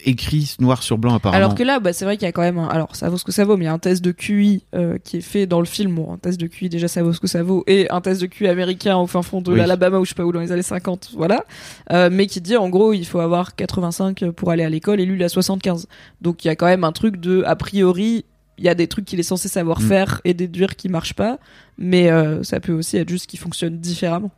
écrit 0.05 0.55
noir 0.61 0.83
sur 0.83 0.99
blanc 0.99 1.15
apparemment. 1.15 1.37
Alors 1.43 1.55
que 1.55 1.62
là, 1.62 1.81
bah, 1.81 1.93
c'est 1.95 2.05
vrai 2.05 2.17
qu'il 2.19 2.27
y 2.27 2.29
a 2.29 2.33
quand 2.33 2.43
même 2.43 2.59
un... 2.59 2.69
Alors, 2.69 2.95
ça 2.95 3.09
vaut 3.09 3.17
ce 3.17 3.25
que 3.25 3.33
ça 3.33 3.45
vaut, 3.45 3.57
mais 3.57 3.65
il 3.65 3.69
y 3.69 3.71
a 3.71 3.73
un 3.73 3.79
test 3.79 4.05
de 4.05 4.12
QI 4.12 4.65
euh, 4.75 4.99
qui 5.03 5.17
est 5.17 5.21
fait 5.23 5.47
dans 5.47 5.61
le 5.61 5.67
film. 5.67 5.95
Bon, 5.95 6.12
un 6.12 6.19
test 6.19 6.39
de 6.39 6.47
QI, 6.47 6.69
déjà, 6.69 6.87
ça 6.87 7.03
vaut 7.03 7.15
ce 7.15 7.21
que 7.21 7.27
ça 7.27 7.43
vaut. 7.43 7.65
Et 7.67 7.89
un 7.91 8.03
test 8.03 8.21
de 8.21 8.27
QI 8.27 8.49
américain 8.49 8.97
au 8.99 9.07
fin 9.07 9.23
fond 9.23 9.41
de 9.41 9.51
Oui. 9.53 9.59
l'Alabama, 9.59 9.99
ou 9.99 10.05
je 10.05 10.11
sais 10.11 10.15
pas 10.15 10.25
où, 10.25 10.33
dans 10.33 10.41
les 10.41 10.53
années 10.53 10.61
50, 10.62 11.12
voilà. 11.17 11.45
Euh, 11.91 12.11
mais 12.12 12.27
qui 12.27 12.43
dit, 12.43 12.57
en 12.57 12.69
gros, 12.69 12.93
il 12.93 13.07
faut 13.07 13.21
avoir 13.21 13.55
85 13.55 14.31
pour 14.33 14.51
aller 14.51 14.62
à 14.65 14.69
l'école, 14.69 15.01
et 15.01 15.07
lui, 15.07 15.17
il 15.17 15.25
a 15.25 15.29
75. 15.31 15.87
Donc, 16.21 16.45
il 16.45 16.49
y 16.49 16.51
a 16.51 16.57
quand 16.57 16.67
même 16.67 16.85
un 16.85 16.93
truc 16.93 17.17
de, 17.17 17.43
a 17.47 17.57
priori, 17.57 18.27
il 18.59 18.65
y 18.65 18.69
a 18.69 18.75
des 18.75 18.89
trucs 18.89 19.05
qu'il 19.07 19.19
est 19.21 19.23
censé 19.23 19.49
savoir 19.49 19.81
Mm. 19.81 19.85
faire 19.89 20.21
et 20.25 20.35
déduire 20.35 20.77
qui 20.77 20.89
marchent 20.91 21.15
pas. 21.15 21.39
Mais 21.79 22.11
euh, 22.11 22.43
ça 22.43 22.61
peut 22.61 22.73
aussi 22.73 22.99
être 22.99 23.09
juste 23.09 23.27
qu'il 23.27 23.39
fonctionne 23.39 23.79
différemment. 23.79 24.31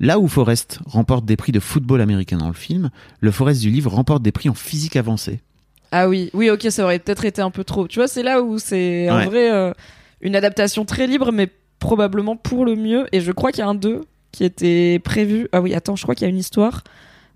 Là 0.00 0.18
où 0.18 0.28
Forrest 0.28 0.80
remporte 0.86 1.24
des 1.24 1.36
prix 1.36 1.52
de 1.52 1.60
football 1.60 2.00
américain 2.00 2.36
dans 2.38 2.48
le 2.48 2.54
film, 2.54 2.90
le 3.20 3.30
Forrest 3.30 3.60
du 3.62 3.70
livre 3.70 3.90
remporte 3.90 4.22
des 4.22 4.32
prix 4.32 4.48
en 4.48 4.54
physique 4.54 4.96
avancée. 4.96 5.40
Ah 5.92 6.08
oui, 6.08 6.30
oui, 6.34 6.50
ok, 6.50 6.66
ça 6.70 6.84
aurait 6.84 6.98
peut-être 6.98 7.24
été 7.24 7.40
un 7.40 7.50
peu 7.50 7.64
trop. 7.64 7.88
Tu 7.88 7.98
vois, 7.98 8.08
c'est 8.08 8.22
là 8.22 8.42
où 8.42 8.58
c'est 8.58 9.08
en 9.10 9.18
Ouais. 9.18 9.26
vrai 9.26 9.52
euh, 9.52 9.72
une 10.20 10.36
adaptation 10.36 10.84
très 10.84 11.06
libre, 11.06 11.32
mais 11.32 11.48
probablement 11.78 12.36
pour 12.36 12.64
le 12.64 12.74
mieux. 12.76 13.06
Et 13.12 13.20
je 13.20 13.32
crois 13.32 13.52
qu'il 13.52 13.60
y 13.60 13.62
a 13.62 13.68
un 13.68 13.74
2 13.74 14.02
qui 14.32 14.44
était 14.44 14.98
prévu. 15.02 15.48
Ah 15.52 15.60
oui, 15.62 15.74
attends, 15.74 15.96
je 15.96 16.02
crois 16.02 16.14
qu'il 16.14 16.24
y 16.24 16.26
a 16.26 16.30
une 16.30 16.38
histoire 16.38 16.82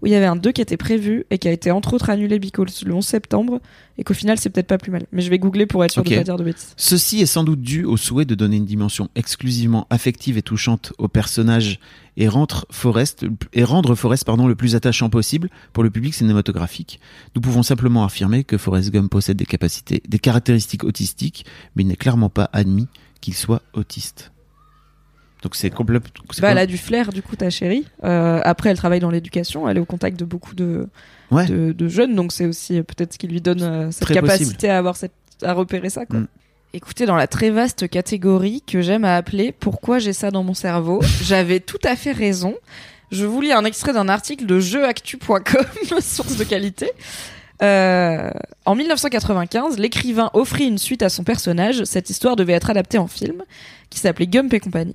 où 0.03 0.07
il 0.07 0.13
y 0.13 0.15
avait 0.15 0.27
un 0.27 0.37
2 0.37 0.51
qui 0.53 0.63
était 0.63 0.79
prévu 0.79 1.25
et 1.31 1.37
qui 1.39 1.47
a 1.47 1.53
été 1.53 1.71
entre 1.71 1.93
autres 1.93 2.09
annulé 2.09 2.39
because 2.39 2.83
le 2.87 2.95
11 2.95 3.05
septembre 3.05 3.61
et 3.99 4.03
qu'au 4.03 4.15
final 4.15 4.39
c'est 4.39 4.49
peut-être 4.49 4.67
pas 4.67 4.79
plus 4.79 4.91
mal. 4.91 5.05
Mais 5.13 5.21
je 5.21 5.29
vais 5.29 5.39
googler 5.39 5.67
pour 5.67 5.85
être 5.85 5.91
sûr 5.93 6.03
de 6.03 6.15
pas 6.15 6.23
dire 6.25 6.37
de 6.39 6.45
bêtises. 6.45 6.73
Ceci 6.79 7.21
est 7.21 7.27
sans 7.27 7.45
doute 7.45 7.61
dû 7.61 7.85
au 7.85 7.99
souhait 7.99 8.25
de 8.25 8.35
donner 8.35 8.57
une 8.57 8.65
dimension 8.65 9.11
exclusivement 9.15 9.87
affective 9.91 10.39
et 10.39 10.43
touchante 10.43 10.95
au 10.97 11.07
personnage 11.09 11.81
et 12.17 12.29
rendre 12.29 12.67
Forrest, 12.71 13.25
et 13.53 13.65
rendre 13.65 13.95
Forrest 13.95 14.25
pardon, 14.25 14.47
le 14.47 14.55
plus 14.55 14.75
attachant 14.75 15.11
possible 15.11 15.49
pour 15.73 15.83
le 15.83 15.91
public 15.91 16.15
cinématographique. 16.15 17.01
Nous 17.35 17.41
pouvons 17.41 17.63
simplement 17.63 18.05
affirmer 18.05 18.45
que 18.45 18.59
Forrest 18.59 18.91
Gump 18.91 19.11
possède 19.11 19.37
des 19.37 19.47
capacités, 19.47 20.03
des 20.09 20.19
caractéristiques 20.19 20.85
autistiques, 20.85 21.45
mais 21.77 21.83
il 21.83 21.87
n'est 21.87 21.97
clairement 21.97 22.29
pas 22.31 22.51
admis 22.53 22.89
qu'il 23.21 23.35
soit 23.35 23.63
autiste. 23.75 24.33
Donc 25.43 25.55
c'est 25.57 25.71
complètement. 25.71 26.11
Bah, 26.43 26.51
elle 26.51 26.59
a 26.59 26.67
du 26.67 26.77
flair 26.77 27.13
du 27.13 27.23
coup 27.23 27.35
ta 27.35 27.49
chérie. 27.49 27.87
Euh, 28.05 28.41
après 28.45 28.69
elle 28.71 28.77
travaille 28.77 29.01
dans 29.01 29.11
l'éducation, 29.11 29.67
elle 29.69 29.79
est 29.79 29.81
au 29.81 29.87
contact 29.87 30.19
de 30.19 30.25
beaucoup 30.27 30.55
de, 30.55 30.87
Ouais. 31.31 31.47
de, 31.47 31.73
de 31.73 31.89
jeunes, 31.89 32.15
donc 32.15 32.33
c'est 32.33 32.45
aussi 32.45 32.77
euh, 32.79 32.83
peut-être 32.83 33.13
ce 33.15 33.19
qui 33.19 33.29
lui 33.29 33.41
donne 33.41 33.63
euh, 33.63 33.91
cette 33.91 34.03
Très 34.03 34.15
capacité 34.15 34.53
possible. 34.55 34.67
à 34.73 34.79
avoir 34.79 34.97
cette, 34.97 35.13
à 35.43 35.53
repérer 35.55 35.89
ça 35.89 36.05
quoi. 36.05 36.19
Mm. 36.21 36.27
Écoutez, 36.73 37.05
dans 37.05 37.17
la 37.17 37.27
très 37.27 37.51
vaste 37.51 37.89
catégorie 37.89 38.63
que 38.65 38.81
j'aime 38.81 39.05
à 39.05 39.17
appeler 39.17 39.51
Pourquoi 39.51 39.99
j'ai 39.99 40.13
ça 40.13 40.31
dans 40.31 40.45
mon 40.45 40.55
cerveau, 40.55 41.01
j'avais 41.21 41.59
tout 41.59 41.81
à 41.83 41.97
fait 41.97 42.13
raison. 42.13 42.55
Je 43.11 43.27
vous 43.27 43.41
lis 43.41 43.51
un 43.51 43.65
extrait 43.65 43.93
d'un 43.93 44.09
article 44.09 44.47
de 44.47 44.61
jeuactu.com, 44.61 45.41
source 46.01 46.37
de 46.37 46.45
qualité. 46.45 46.93
Euh, 47.61 48.31
en 48.67 48.77
1995, 48.77 49.79
l'écrivain 49.79 50.31
offrit 50.33 50.67
une 50.69 50.79
suite 50.79 51.03
à 51.03 51.09
son 51.09 51.25
personnage. 51.25 51.83
Cette 51.83 52.09
histoire 52.09 52.37
devait 52.37 52.53
être 52.53 52.71
adaptée 52.71 52.99
en 52.99 53.09
film, 53.09 53.43
qui 53.91 53.99
s'appelait 53.99 54.27
Gump 54.27 54.53
et 54.55 54.61
compagnie. 54.61 54.95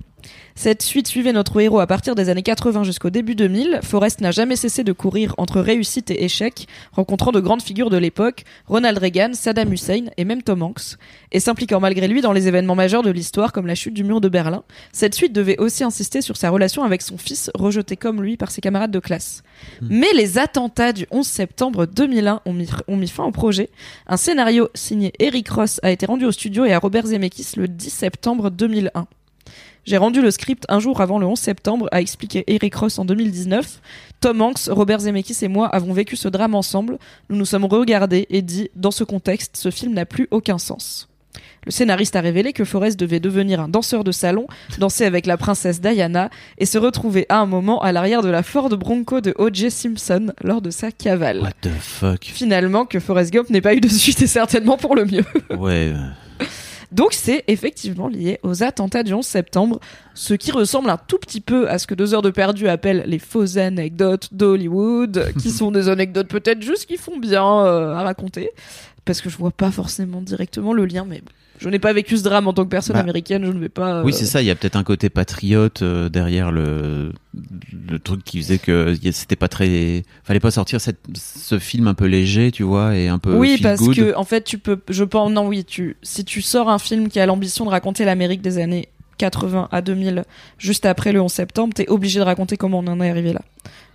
Cette 0.54 0.82
suite 0.82 1.06
suivait 1.06 1.34
notre 1.34 1.60
héros 1.60 1.80
à 1.80 1.86
partir 1.86 2.14
des 2.14 2.30
années 2.30 2.42
80 2.42 2.82
jusqu'au 2.82 3.10
début 3.10 3.34
2000. 3.34 3.80
Forrest 3.82 4.22
n'a 4.22 4.30
jamais 4.30 4.56
cessé 4.56 4.84
de 4.84 4.92
courir 4.92 5.34
entre 5.36 5.60
réussite 5.60 6.10
et 6.10 6.24
échec, 6.24 6.66
rencontrant 6.92 7.30
de 7.30 7.40
grandes 7.40 7.60
figures 7.60 7.90
de 7.90 7.98
l'époque, 7.98 8.44
Ronald 8.66 8.96
Reagan, 8.96 9.34
Saddam 9.34 9.70
Hussein 9.72 10.06
et 10.16 10.24
même 10.24 10.42
Tom 10.42 10.62
Hanks, 10.62 10.96
et 11.30 11.40
s'impliquant 11.40 11.78
malgré 11.78 12.08
lui 12.08 12.22
dans 12.22 12.32
les 12.32 12.48
événements 12.48 12.74
majeurs 12.74 13.02
de 13.02 13.10
l'histoire 13.10 13.52
comme 13.52 13.66
la 13.66 13.74
chute 13.74 13.92
du 13.92 14.02
mur 14.02 14.22
de 14.22 14.30
Berlin. 14.30 14.64
Cette 14.92 15.14
suite 15.14 15.34
devait 15.34 15.58
aussi 15.58 15.84
insister 15.84 16.22
sur 16.22 16.38
sa 16.38 16.48
relation 16.48 16.84
avec 16.84 17.02
son 17.02 17.18
fils, 17.18 17.50
rejeté 17.54 17.96
comme 17.96 18.22
lui 18.22 18.38
par 18.38 18.50
ses 18.50 18.62
camarades 18.62 18.90
de 18.90 18.98
classe. 18.98 19.42
Mais 19.82 20.12
les 20.14 20.38
attentats 20.38 20.94
du 20.94 21.06
11 21.10 21.26
septembre 21.26 21.86
2001 21.86 22.40
ont 22.46 22.52
mis, 22.54 22.68
ont 22.88 22.96
mis 22.96 23.08
fin 23.08 23.24
au 23.24 23.30
projet. 23.30 23.68
Un 24.06 24.16
scénario 24.16 24.70
signé 24.74 25.12
Eric 25.18 25.50
Ross 25.50 25.80
a 25.82 25.90
été 25.90 26.06
rendu 26.06 26.24
au 26.24 26.32
studio 26.32 26.64
et 26.64 26.72
à 26.72 26.78
Robert 26.78 27.06
Zemeckis 27.06 27.56
le 27.56 27.68
10 27.68 27.90
septembre 27.90 28.50
2001. 28.50 28.85
J'ai 29.84 29.98
rendu 29.98 30.20
le 30.20 30.32
script 30.32 30.64
un 30.68 30.80
jour 30.80 31.00
avant 31.00 31.20
le 31.20 31.26
11 31.26 31.38
septembre, 31.38 31.88
a 31.92 32.00
expliqué 32.00 32.42
Eric 32.48 32.74
Ross 32.74 32.98
en 32.98 33.04
2019. 33.04 33.80
Tom 34.20 34.42
Hanks, 34.42 34.66
Robert 34.68 35.00
Zemeckis 35.00 35.44
et 35.44 35.48
moi 35.48 35.68
avons 35.68 35.92
vécu 35.92 36.16
ce 36.16 36.26
drame 36.26 36.56
ensemble. 36.56 36.98
Nous 37.30 37.36
nous 37.36 37.44
sommes 37.44 37.64
regardés 37.64 38.26
et 38.30 38.42
dit, 38.42 38.68
dans 38.74 38.90
ce 38.90 39.04
contexte, 39.04 39.56
ce 39.56 39.70
film 39.70 39.94
n'a 39.94 40.04
plus 40.04 40.26
aucun 40.32 40.58
sens. 40.58 41.08
Le 41.64 41.70
scénariste 41.72 42.16
a 42.16 42.20
révélé 42.20 42.52
que 42.52 42.64
Forrest 42.64 42.98
devait 42.98 43.20
devenir 43.20 43.60
un 43.60 43.68
danseur 43.68 44.04
de 44.04 44.12
salon, 44.12 44.46
danser 44.78 45.04
avec 45.04 45.26
la 45.26 45.36
princesse 45.36 45.80
Diana 45.80 46.30
et 46.58 46.66
se 46.66 46.78
retrouver 46.78 47.26
à 47.28 47.38
un 47.38 47.46
moment 47.46 47.80
à 47.82 47.92
l'arrière 47.92 48.22
de 48.22 48.28
la 48.28 48.42
Ford 48.42 48.70
Bronco 48.70 49.20
de 49.20 49.34
O.J. 49.36 49.70
Simpson 49.70 50.32
lors 50.42 50.62
de 50.62 50.70
sa 50.70 50.92
cavale. 50.92 51.40
What 51.42 51.52
the 51.62 51.70
fuck? 51.80 52.24
Finalement, 52.24 52.86
que 52.86 53.00
Forrest 53.00 53.32
Gump 53.32 53.50
n'ait 53.50 53.60
pas 53.60 53.74
eu 53.74 53.80
de 53.80 53.88
suite 53.88 54.22
est 54.22 54.28
certainement 54.28 54.76
pour 54.76 54.94
le 54.94 55.04
mieux. 55.04 55.24
Ouais. 55.56 55.92
Donc 56.96 57.12
c'est 57.12 57.44
effectivement 57.46 58.08
lié 58.08 58.40
aux 58.42 58.62
attentats 58.62 59.02
du 59.02 59.12
11 59.12 59.24
septembre, 59.24 59.80
ce 60.14 60.32
qui 60.32 60.50
ressemble 60.50 60.88
un 60.88 60.96
tout 60.96 61.18
petit 61.18 61.42
peu 61.42 61.68
à 61.68 61.78
ce 61.78 61.86
que 61.86 61.94
Deux 61.94 62.14
heures 62.14 62.22
de 62.22 62.30
perdu 62.30 62.68
appelle 62.68 63.04
les 63.06 63.18
fausses 63.18 63.58
anecdotes 63.58 64.32
d'Hollywood, 64.32 65.32
qui 65.38 65.50
sont 65.50 65.70
des 65.70 65.90
anecdotes 65.90 66.28
peut-être 66.28 66.62
juste 66.62 66.86
qui 66.86 66.96
font 66.96 67.18
bien 67.18 67.44
euh, 67.44 67.92
à 67.92 68.02
raconter, 68.02 68.48
parce 69.04 69.20
que 69.20 69.28
je 69.28 69.36
vois 69.36 69.50
pas 69.50 69.70
forcément 69.70 70.22
directement 70.22 70.72
le 70.72 70.86
lien, 70.86 71.04
mais 71.06 71.20
bon, 71.20 71.32
je 71.58 71.68
n'ai 71.68 71.78
pas 71.78 71.92
vécu 71.92 72.16
ce 72.16 72.22
drame 72.22 72.46
en 72.48 72.52
tant 72.52 72.64
que 72.64 72.68
personne 72.70 72.94
Bah, 72.94 73.00
américaine, 73.00 73.44
je 73.44 73.50
ne 73.52 73.58
vais 73.58 73.68
pas... 73.68 73.96
euh, 73.96 74.02
Oui, 74.04 74.12
c'est 74.12 74.26
ça. 74.26 74.42
Il 74.42 74.46
y 74.46 74.50
a 74.50 74.54
peut-être 74.54 74.76
un 74.76 74.84
côté 74.84 75.08
patriote 75.10 75.82
euh, 75.82 76.08
derrière 76.08 76.50
le 76.52 77.12
le 77.88 77.98
truc 77.98 78.24
qui 78.24 78.40
faisait 78.40 78.58
que 78.58 78.94
c'était 79.12 79.36
pas 79.36 79.48
très. 79.48 80.04
Fallait 80.24 80.40
pas 80.40 80.50
sortir 80.50 80.80
cette, 80.80 81.00
ce 81.14 81.58
film 81.58 81.86
un 81.86 81.94
peu 81.94 82.06
léger, 82.06 82.50
tu 82.50 82.62
vois, 82.62 82.96
et 82.96 83.08
un 83.08 83.18
peu. 83.18 83.34
oui, 83.34 83.58
parce 83.62 83.80
good. 83.80 83.94
que 83.96 84.16
en 84.16 84.24
fait, 84.24 84.42
tu 84.44 84.58
peux, 84.58 84.78
je 84.88 85.04
pense, 85.04 85.30
non, 85.30 85.46
oui, 85.46 85.64
tu, 85.64 85.96
si 86.02 86.24
tu 86.24 86.40
sors 86.42 86.68
un 86.70 86.78
film 86.78 87.08
qui 87.08 87.20
a 87.20 87.26
l'ambition 87.26 87.64
de 87.66 87.70
raconter 87.70 88.04
l'Amérique 88.04 88.40
des 88.42 88.58
années 88.58 88.88
80 89.18 89.68
à 89.70 89.82
2000, 89.82 90.24
juste 90.58 90.86
après 90.86 91.12
le 91.12 91.20
11 91.20 91.30
septembre, 91.32 91.74
t'es 91.74 91.88
obligé 91.88 92.18
de 92.20 92.24
raconter 92.24 92.56
comment 92.56 92.78
on 92.80 92.86
en 92.86 93.00
est 93.00 93.10
arrivé 93.10 93.32
là. 93.32 93.42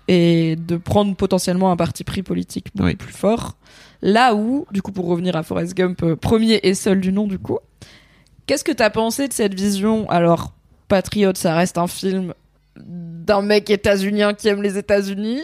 Et 0.07 0.55
de 0.55 0.77
prendre 0.77 1.15
potentiellement 1.15 1.71
un 1.71 1.77
parti 1.77 2.03
pris 2.03 2.23
politique 2.23 2.67
beaucoup 2.75 2.87
Oui. 2.87 2.95
plus 2.95 3.13
fort. 3.13 3.55
Là 4.01 4.33
où, 4.35 4.65
du 4.71 4.81
coup, 4.81 4.91
pour 4.91 5.05
revenir 5.05 5.35
à 5.35 5.43
Forrest 5.43 5.75
Gump, 5.75 6.01
euh, 6.03 6.15
premier 6.15 6.59
et 6.63 6.73
seul 6.73 6.99
du 6.99 7.11
nom, 7.13 7.27
du 7.27 7.37
coup, 7.39 7.59
qu'est-ce 8.47 8.63
que 8.63 8.71
t'as 8.71 8.89
pensé 8.89 9.27
de 9.27 9.33
cette 9.33 9.53
vision? 9.53 10.09
Alors, 10.09 10.53
Patriote, 10.87 11.37
ça 11.37 11.55
reste 11.55 11.77
un 11.77 11.87
film 11.87 12.33
d'un 12.77 13.41
mec 13.41 13.69
états-unien 13.69 14.33
qui 14.33 14.47
aime 14.47 14.61
les 14.61 14.77
États-Unis. 14.77 15.41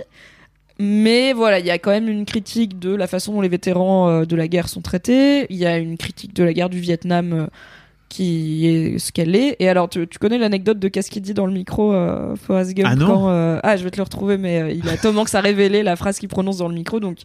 Mais 0.80 1.34
voilà, 1.34 1.60
il 1.60 1.66
y 1.66 1.72
a 1.72 1.80
quand 1.80 1.92
même 1.92 2.08
une 2.08 2.26
critique 2.26 2.78
de 2.78 2.94
la 2.94 3.08
façon 3.08 3.34
dont 3.34 3.42
les 3.42 3.50
vétérans 3.50 4.10
euh, 4.10 4.26
de 4.26 4.36
la 4.36 4.48
guerre 4.48 4.70
sont 4.70 4.82
traités. 4.82 5.48
Il 5.50 5.58
y 5.58 5.66
a 5.66 5.78
une 5.78 5.98
critique 5.98 6.34
de 6.36 6.44
la 6.44 6.54
guerre 6.54 6.70
du 6.70 6.80
Vietnam 6.80 7.34
euh, 7.34 7.48
qui 8.10 8.66
est 8.68 9.00
ce 9.00 9.12
qu'elle 9.12 9.36
est. 9.36 9.58
Et 9.60 9.68
alors, 9.68 9.90
tu, 9.90 10.08
tu 10.08 10.18
connais 10.18 10.38
l'anecdote 10.38 10.80
de 10.80 10.88
qu'est-ce 10.88 11.12
qu'il 11.12 11.22
dit 11.22 11.34
dans 11.34 11.46
le 11.46 11.52
micro, 11.52 11.94
euh, 11.94 12.36
Forrest 12.36 12.74
Gump 12.74 12.88
Ah 12.90 12.96
non 12.96 13.08
quand, 13.08 13.30
euh, 13.30 13.60
Ah, 13.64 13.76
je 13.78 13.84
vais 13.84 13.92
te 13.92 13.98
le 13.98 14.04
retrouver, 14.04 14.38
mais 14.38 14.62
euh, 14.62 14.72
il 14.72 14.88
a 14.88 14.96
Tom 14.98 15.18
Hanks 15.18 15.36
a 15.36 15.42
révélé 15.42 15.84
la 15.84 15.96
phrase 15.96 16.18
qu'il 16.20 16.30
prononce 16.30 16.58
dans 16.58 16.70
le 16.70 16.74
micro, 16.74 17.00
donc 17.00 17.18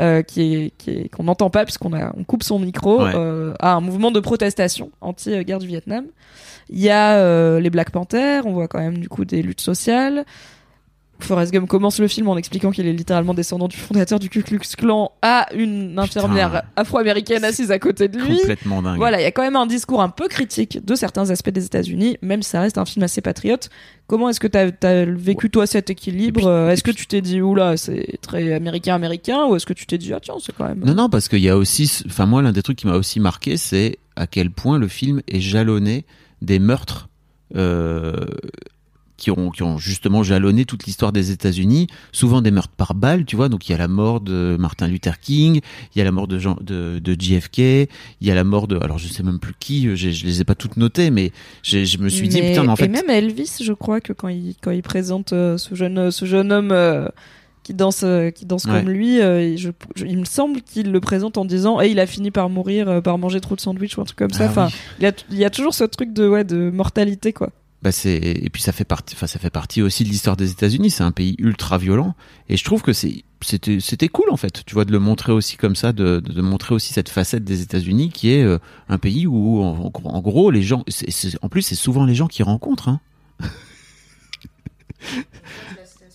euh, 0.00 0.22
qui 0.22 0.54
est 0.54 0.72
qui 0.78 0.90
est- 0.90 1.08
qu'on 1.08 1.24
n'entend 1.24 1.50
pas 1.50 1.64
puisqu'on 1.64 1.92
a 1.92 2.12
on 2.16 2.22
coupe 2.24 2.42
son 2.44 2.58
micro 2.58 3.02
Ouais. 3.02 3.12
euh, 3.14 3.52
à 3.58 3.72
un 3.74 3.80
mouvement 3.80 4.10
de 4.10 4.20
protestation 4.20 4.90
anti-guerre 5.00 5.58
du 5.58 5.66
Vietnam. 5.66 6.04
Il 6.70 6.78
y 6.80 6.90
a 6.90 7.16
euh, 7.16 7.60
les 7.60 7.70
Black 7.70 7.90
Panthers, 7.90 8.46
on 8.46 8.52
voit 8.52 8.68
quand 8.68 8.78
même 8.78 8.98
du 8.98 9.08
coup 9.08 9.24
des 9.24 9.42
luttes 9.42 9.60
sociales. 9.60 10.24
Forrest 11.20 11.52
Gump 11.52 11.68
commence 11.68 11.98
le 11.98 12.08
film 12.08 12.28
en 12.28 12.36
expliquant 12.36 12.70
qu'il 12.70 12.86
est 12.86 12.92
littéralement 12.92 13.34
descendant 13.34 13.68
du 13.68 13.76
fondateur 13.76 14.18
du 14.18 14.28
Ku 14.28 14.42
Klux 14.42 14.60
Klan 14.76 15.12
à 15.20 15.46
une 15.54 15.98
infirmière 15.98 16.62
afro-américaine 16.76 17.44
assise 17.44 17.70
à 17.70 17.78
côté 17.78 18.08
de 18.08 18.18
lui. 18.18 18.38
Complètement 18.38 18.82
dingue. 18.82 18.98
Voilà, 18.98 19.20
il 19.20 19.24
y 19.24 19.26
a 19.26 19.32
quand 19.32 19.42
même 19.42 19.56
un 19.56 19.66
discours 19.66 20.00
un 20.00 20.08
peu 20.08 20.28
critique 20.28 20.84
de 20.84 20.94
certains 20.94 21.30
aspects 21.30 21.50
des 21.50 21.64
États-Unis, 21.64 22.18
même 22.22 22.42
si 22.42 22.50
ça 22.50 22.60
reste 22.60 22.78
un 22.78 22.84
film 22.84 23.02
assez 23.02 23.20
patriote. 23.20 23.68
Comment 24.06 24.28
est-ce 24.30 24.40
que 24.40 24.46
tu 24.46 24.86
as, 24.86 25.04
vécu 25.04 25.50
toi 25.50 25.66
cet 25.66 25.90
équilibre? 25.90 26.46
Euh, 26.46 26.70
Est-ce 26.70 26.82
que 26.82 26.90
tu 26.90 27.06
t'es 27.06 27.20
dit 27.20 27.42
oula, 27.42 27.76
c'est 27.76 28.18
très 28.22 28.54
américain-américain 28.54 29.44
ou 29.46 29.56
est-ce 29.56 29.66
que 29.66 29.74
tu 29.74 29.86
t'es 29.86 29.98
dit 29.98 30.12
ah 30.14 30.20
tiens, 30.20 30.36
c'est 30.40 30.54
quand 30.56 30.66
même 30.66 30.82
Non, 30.84 30.94
non, 30.94 31.10
parce 31.10 31.28
qu'il 31.28 31.40
y 31.40 31.48
a 31.48 31.56
aussi, 31.56 32.02
enfin 32.06 32.26
moi, 32.26 32.40
l'un 32.40 32.52
des 32.52 32.62
trucs 32.62 32.78
qui 32.78 32.86
m'a 32.86 32.96
aussi 32.96 33.20
marqué, 33.20 33.56
c'est 33.56 33.98
à 34.16 34.26
quel 34.26 34.50
point 34.50 34.78
le 34.78 34.88
film 34.88 35.20
est 35.28 35.40
jalonné 35.40 36.06
des 36.40 36.58
meurtres 36.58 37.08
euh, 37.56 38.14
qui 39.18 39.30
ont, 39.30 39.50
qui 39.50 39.62
ont 39.62 39.76
justement 39.76 40.22
jalonné 40.22 40.64
toute 40.64 40.86
l'histoire 40.86 41.12
des 41.12 41.30
États-Unis. 41.32 41.88
Souvent 42.12 42.40
des 42.40 42.50
meurtres 42.50 42.72
par 42.74 42.94
balle, 42.94 43.26
tu 43.26 43.36
vois. 43.36 43.50
Donc 43.50 43.68
il 43.68 43.72
y 43.72 43.74
a 43.74 43.78
la 43.78 43.88
mort 43.88 44.22
de 44.22 44.56
Martin 44.58 44.86
Luther 44.88 45.20
King, 45.20 45.60
il 45.94 45.98
y 45.98 46.00
a 46.00 46.04
la 46.04 46.12
mort 46.12 46.26
de 46.28 46.38
Jean, 46.38 46.56
de, 46.62 46.98
de 46.98 47.16
JFK, 47.20 47.58
il 47.58 47.88
y 48.22 48.30
a 48.30 48.34
la 48.34 48.44
mort 48.44 48.68
de, 48.68 48.78
alors 48.78 48.96
je 48.98 49.08
sais 49.08 49.22
même 49.22 49.38
plus 49.40 49.54
qui, 49.60 49.94
j'ai- 49.96 50.12
je 50.12 50.24
les 50.24 50.40
ai 50.40 50.44
pas 50.44 50.54
toutes 50.54 50.76
notées, 50.78 51.10
mais 51.10 51.32
je 51.62 51.98
me 51.98 52.08
suis 52.08 52.28
dit 52.28 52.40
putain, 52.40 52.62
mais 52.62 52.68
en 52.70 52.76
fait, 52.76 52.84
Et 52.86 52.88
même 52.88 53.10
Elvis, 53.10 53.58
je 53.60 53.72
crois 53.72 54.00
que 54.00 54.12
quand 54.14 54.28
il, 54.28 54.54
quand 54.62 54.70
il 54.70 54.82
présente 54.82 55.32
euh, 55.32 55.58
ce, 55.58 55.74
jeune, 55.74 56.10
ce 56.10 56.24
jeune 56.24 56.52
homme 56.52 56.70
euh, 56.72 57.08
qui 57.64 57.74
danse, 57.74 58.02
euh, 58.04 58.30
qui 58.30 58.46
danse 58.46 58.64
Ouais. 58.64 58.80
comme 58.80 58.88
lui, 58.88 59.20
euh, 59.20 59.56
je, 59.56 59.70
je- 59.96 60.06
il 60.06 60.18
me 60.18 60.24
semble 60.24 60.62
qu'il 60.62 60.90
le 60.92 61.00
présente 61.00 61.36
en 61.36 61.44
disant 61.44 61.80
et 61.82 61.88
il 61.90 61.98
a 62.00 62.06
fini 62.06 62.30
par 62.30 62.48
mourir 62.48 62.88
euh, 62.88 63.00
par 63.00 63.18
manger 63.18 63.40
trop 63.40 63.56
de 63.56 63.60
sandwich 63.60 63.98
ou 63.98 64.00
un 64.00 64.04
truc 64.04 64.16
comme 64.18 64.30
ça. 64.30 64.44
Ah 64.44 64.50
Enfin, 64.50 64.66
oui. 64.68 64.72
il, 65.00 65.02
y 65.02 65.06
a, 65.06 65.12
il 65.32 65.38
y 65.38 65.44
a 65.44 65.50
toujours 65.50 65.74
ce 65.74 65.84
truc 65.84 66.12
de, 66.12 66.26
ouais, 66.28 66.44
de 66.44 66.70
mortalité, 66.70 67.32
quoi. 67.32 67.50
Bah 67.80 67.92
c'est 67.92 68.16
et 68.16 68.50
puis 68.50 68.60
ça 68.60 68.72
fait 68.72 68.84
partie 68.84 69.14
enfin 69.14 69.28
ça 69.28 69.38
fait 69.38 69.50
partie 69.50 69.82
aussi 69.82 70.02
de 70.02 70.08
l'histoire 70.08 70.36
des 70.36 70.50
États-Unis, 70.50 70.90
c'est 70.90 71.04
un 71.04 71.12
pays 71.12 71.36
ultra 71.38 71.78
violent 71.78 72.16
et 72.48 72.56
je 72.56 72.64
trouve 72.64 72.82
que 72.82 72.92
c'est 72.92 73.22
c'était 73.40 73.78
c'était 73.78 74.08
cool 74.08 74.30
en 74.30 74.36
fait, 74.36 74.64
tu 74.66 74.74
vois 74.74 74.84
de 74.84 74.90
le 74.90 74.98
montrer 74.98 75.30
aussi 75.30 75.56
comme 75.56 75.76
ça 75.76 75.92
de 75.92 76.18
de 76.18 76.42
montrer 76.42 76.74
aussi 76.74 76.92
cette 76.92 77.08
facette 77.08 77.44
des 77.44 77.62
États-Unis 77.62 78.10
qui 78.10 78.30
est 78.32 78.42
euh, 78.42 78.58
un 78.88 78.98
pays 78.98 79.28
où 79.28 79.62
en, 79.62 80.20
gros 80.20 80.50
les 80.50 80.62
gens 80.62 80.82
c'est- 80.88 81.08
c'est- 81.12 81.38
en 81.40 81.48
plus 81.48 81.62
c'est 81.62 81.76
souvent 81.76 82.04
les 82.04 82.16
gens 82.16 82.26
qui 82.26 82.42
rencontrent 82.42 82.88
hein. 82.88 83.00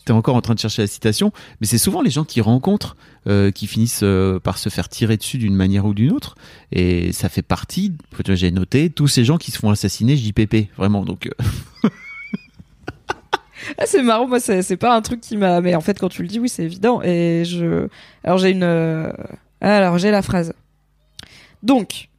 T'es 0.06 0.12
encore 0.12 0.36
en 0.36 0.42
train 0.42 0.54
de 0.54 0.60
chercher 0.60 0.82
la 0.82 0.88
citation, 0.88 1.32
mais 1.62 1.68
c'est 1.68 1.78
souvent 1.78 2.02
les 2.02 2.10
gens 2.10 2.26
qui 2.26 2.42
rencontrent 2.42 2.98
euh, 3.28 3.52
qui 3.52 3.68
finissent 3.68 4.02
euh, 4.04 4.40
par 4.40 4.58
se 4.58 4.68
faire 4.70 4.90
tirer 4.90 5.16
dessus 5.16 5.38
d'une 5.38 5.56
manière 5.56 5.86
ou 5.86 5.94
d'une 5.94 6.12
autre, 6.12 6.36
et 6.74 7.14
ça 7.14 7.30
fait 7.30 7.42
partie. 7.42 7.94
tu 8.26 8.36
J'ai 8.36 8.52
noté 8.52 8.90
tous 8.90 9.08
ces 9.08 9.24
gens 9.24 9.38
qui 9.38 9.52
se 9.52 9.58
font 9.60 9.70
assassiner 9.70 10.18
JPP, 10.18 10.76
vraiment. 10.76 11.06
Donc 11.06 11.28
euh, 11.28 11.90
Ah, 13.78 13.86
c'est 13.86 14.02
marrant, 14.04 14.28
moi, 14.28 14.40
c'est 14.40 14.78
pas 14.78 14.96
un 14.96 15.02
truc 15.02 15.22
qui 15.22 15.38
m'a. 15.38 15.62
Mais 15.62 15.76
en 15.76 15.82
fait, 15.82 15.98
quand 16.00 16.10
tu 16.10 16.22
le 16.22 16.28
dis, 16.28 16.40
oui, 16.40 16.50
c'est 16.50 16.64
évident. 16.64 17.02
Et 17.02 17.44
je. 17.46 17.88
Alors, 18.24 18.38
j'ai 18.38 18.50
une. 18.52 18.64
euh, 18.64 19.12
Alors, 19.62 19.98
j'ai 19.98 20.12
la 20.12 20.22
phrase. 20.22 20.54
Donc, 21.62 22.10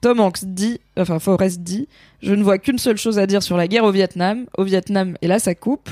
Tom 0.00 0.20
Hanks 0.20 0.44
dit. 0.44 0.80
Enfin, 0.96 1.18
Forrest 1.18 1.60
dit 1.60 1.88
Je 2.20 2.34
ne 2.34 2.42
vois 2.42 2.58
qu'une 2.58 2.78
seule 2.78 2.96
chose 2.96 3.18
à 3.18 3.26
dire 3.26 3.42
sur 3.42 3.56
la 3.56 3.68
guerre 3.68 3.84
au 3.84 3.92
Vietnam. 3.92 4.46
Au 4.58 4.64
Vietnam, 4.64 5.16
et 5.22 5.28
là, 5.28 5.38
ça 5.38 5.54
coupe. 5.54 5.88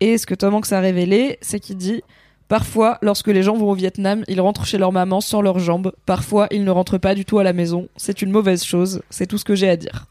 Et 0.00 0.18
ce 0.18 0.26
que 0.26 0.34
Tom 0.34 0.54
Hanks 0.54 0.72
a 0.72 0.80
révélé, 0.80 1.38
c'est 1.42 1.60
qu'il 1.60 1.76
dit. 1.76 2.02
Parfois, 2.48 2.98
lorsque 3.00 3.28
les 3.28 3.44
gens 3.44 3.56
vont 3.56 3.70
au 3.70 3.74
Vietnam, 3.74 4.24
ils 4.26 4.40
rentrent 4.40 4.66
chez 4.66 4.76
leur 4.76 4.90
maman 4.90 5.20
sans 5.20 5.40
leurs 5.40 5.60
jambes. 5.60 5.92
Parfois, 6.04 6.48
ils 6.50 6.64
ne 6.64 6.70
rentrent 6.72 6.98
pas 6.98 7.14
du 7.14 7.24
tout 7.24 7.38
à 7.38 7.44
la 7.44 7.52
maison. 7.52 7.88
C'est 7.96 8.22
une 8.22 8.32
mauvaise 8.32 8.64
chose. 8.64 9.02
C'est 9.08 9.26
tout 9.26 9.38
ce 9.38 9.44
que 9.44 9.54
j'ai 9.54 9.68
à 9.68 9.76
dire. 9.76 10.06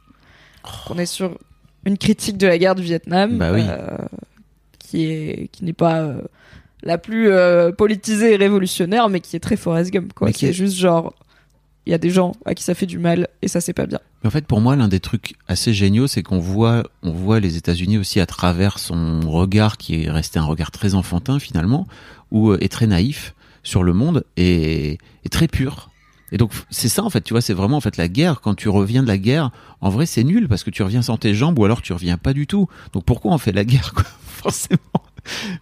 On 0.90 0.98
est 0.98 1.06
sur 1.06 1.38
une 1.86 1.98
critique 1.98 2.38
de 2.38 2.48
la 2.48 2.58
guerre 2.58 2.76
du 2.76 2.82
Vietnam. 2.84 3.38
Bah 3.38 3.52
oui. 3.52 3.64
euh, 3.68 3.98
qui 4.80 5.06
est 5.12 5.50
qui 5.52 5.66
n'est 5.66 5.74
pas 5.74 6.00
euh, 6.02 6.22
la 6.82 6.98
plus 6.98 7.30
euh, 7.30 7.74
politisée 7.74 8.34
et 8.34 8.38
révolutionnaire, 8.38 9.10
mais 9.10 9.20
qui 9.20 9.36
est 9.36 9.40
très 9.42 9.58
Forrest 9.58 9.92
Gump. 9.92 10.14
Quoi. 10.14 10.32
Qui 10.32 10.46
est- 10.46 10.54
juste 10.54 10.78
genre, 10.78 11.14
il 11.86 11.92
y 11.92 11.94
a 11.96 11.98
des 11.98 12.10
gens 12.10 12.34
à 12.46 12.54
qui 12.54 12.64
ça 12.64 12.76
fait 12.76 12.86
du 12.86 13.00
mal 13.00 13.28
et 13.42 13.48
ça 13.48 13.62
c'est 13.62 13.74
pas 13.74 13.86
bien. 13.86 14.00
En 14.26 14.30
fait, 14.30 14.46
pour 14.46 14.60
moi, 14.60 14.76
l'un 14.76 14.90
des 14.90 15.00
trucs 15.00 15.36
assez 15.48 15.74
géniaux, 15.74 16.08
c'est 16.08 16.24
qu'on 16.24 16.40
voit, 16.40 16.84
on 17.04 17.12
voit 17.12 17.40
les 17.40 17.56
États-Unis 17.56 17.98
aussi 17.98 18.20
à 18.20 18.26
travers 18.26 18.78
son 18.78 19.22
regard, 19.22 19.78
qui 19.78 20.04
est 20.04 20.12
resté 20.12 20.40
un 20.40 20.44
regard 20.44 20.72
très 20.72 20.94
enfantin 20.94 21.40
finalement, 21.40 21.88
ou 22.32 22.52
euh, 22.52 22.58
est 22.62 22.72
très 22.72 22.86
naïf 22.86 23.34
sur 23.64 23.84
le 23.84 23.94
monde 23.94 24.26
et, 24.36 24.98
et 25.24 25.30
très 25.30 25.48
pur. 25.48 25.90
Et 26.32 26.38
donc 26.38 26.52
c'est 26.70 26.90
ça 26.90 27.04
en 27.04 27.10
fait, 27.10 27.22
tu 27.22 27.34
vois, 27.34 27.42
c'est 27.42 27.54
vraiment 27.54 27.78
en 27.78 27.82
fait 27.82 27.98
la 27.98 28.08
guerre. 28.08 28.42
Quand 28.42 28.54
tu 28.54 28.70
reviens 28.70 29.02
de 29.02 29.08
la 29.08 29.18
guerre, 29.18 29.52
en 29.82 29.90
vrai 29.90 30.06
c'est 30.06 30.24
nul 30.24 30.48
parce 30.48 30.64
que 30.64 30.70
tu 30.70 30.84
reviens 30.84 31.02
sans 31.02 31.18
tes 31.18 31.34
jambes 31.34 31.58
ou 31.58 31.66
alors 31.66 31.82
tu 31.82 31.94
reviens 31.94 32.18
pas 32.18 32.34
du 32.34 32.46
tout. 32.46 32.68
Donc 32.94 33.06
pourquoi 33.06 33.32
on 33.34 33.38
fait 33.38 33.52
la 33.52 33.66
guerre 33.66 33.94
quoi? 33.94 34.06
Forcément. 34.28 34.80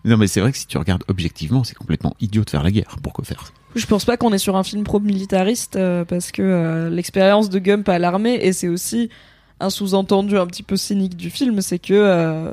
Non 0.04 0.18
mais 0.18 0.28
c'est 0.28 0.42
vrai 0.42 0.52
que 0.52 0.58
si 0.58 0.68
tu 0.68 0.78
regardes 0.78 1.04
objectivement, 1.08 1.64
c'est 1.64 1.76
complètement 1.76 2.16
idiot 2.20 2.44
de 2.44 2.50
faire 2.50 2.64
la 2.64 2.72
guerre. 2.72 2.98
Pourquoi 3.02 3.24
faire 3.24 3.52
Je 3.78 3.86
pense 3.86 4.06
pas 4.06 4.18
qu'on 4.18 4.34
est 4.34 4.40
sur 4.40 4.56
un 4.56 4.63
film 4.63 4.84
pro-militariste 4.84 5.76
euh, 5.76 6.04
parce 6.04 6.32
que 6.32 6.42
euh, 6.42 6.90
l'expérience 6.90 7.50
de 7.50 7.60
Gump 7.60 7.88
à 7.90 8.00
l'armée 8.00 8.40
et 8.42 8.52
c'est 8.52 8.68
aussi 8.68 9.10
un 9.60 9.70
sous-entendu 9.70 10.38
un 10.38 10.48
petit 10.48 10.63
peu 10.63 10.78
cynique 10.78 11.16
du 11.16 11.30
film, 11.30 11.62
c'est 11.62 11.80
que 11.80 11.94
euh, 11.94 12.52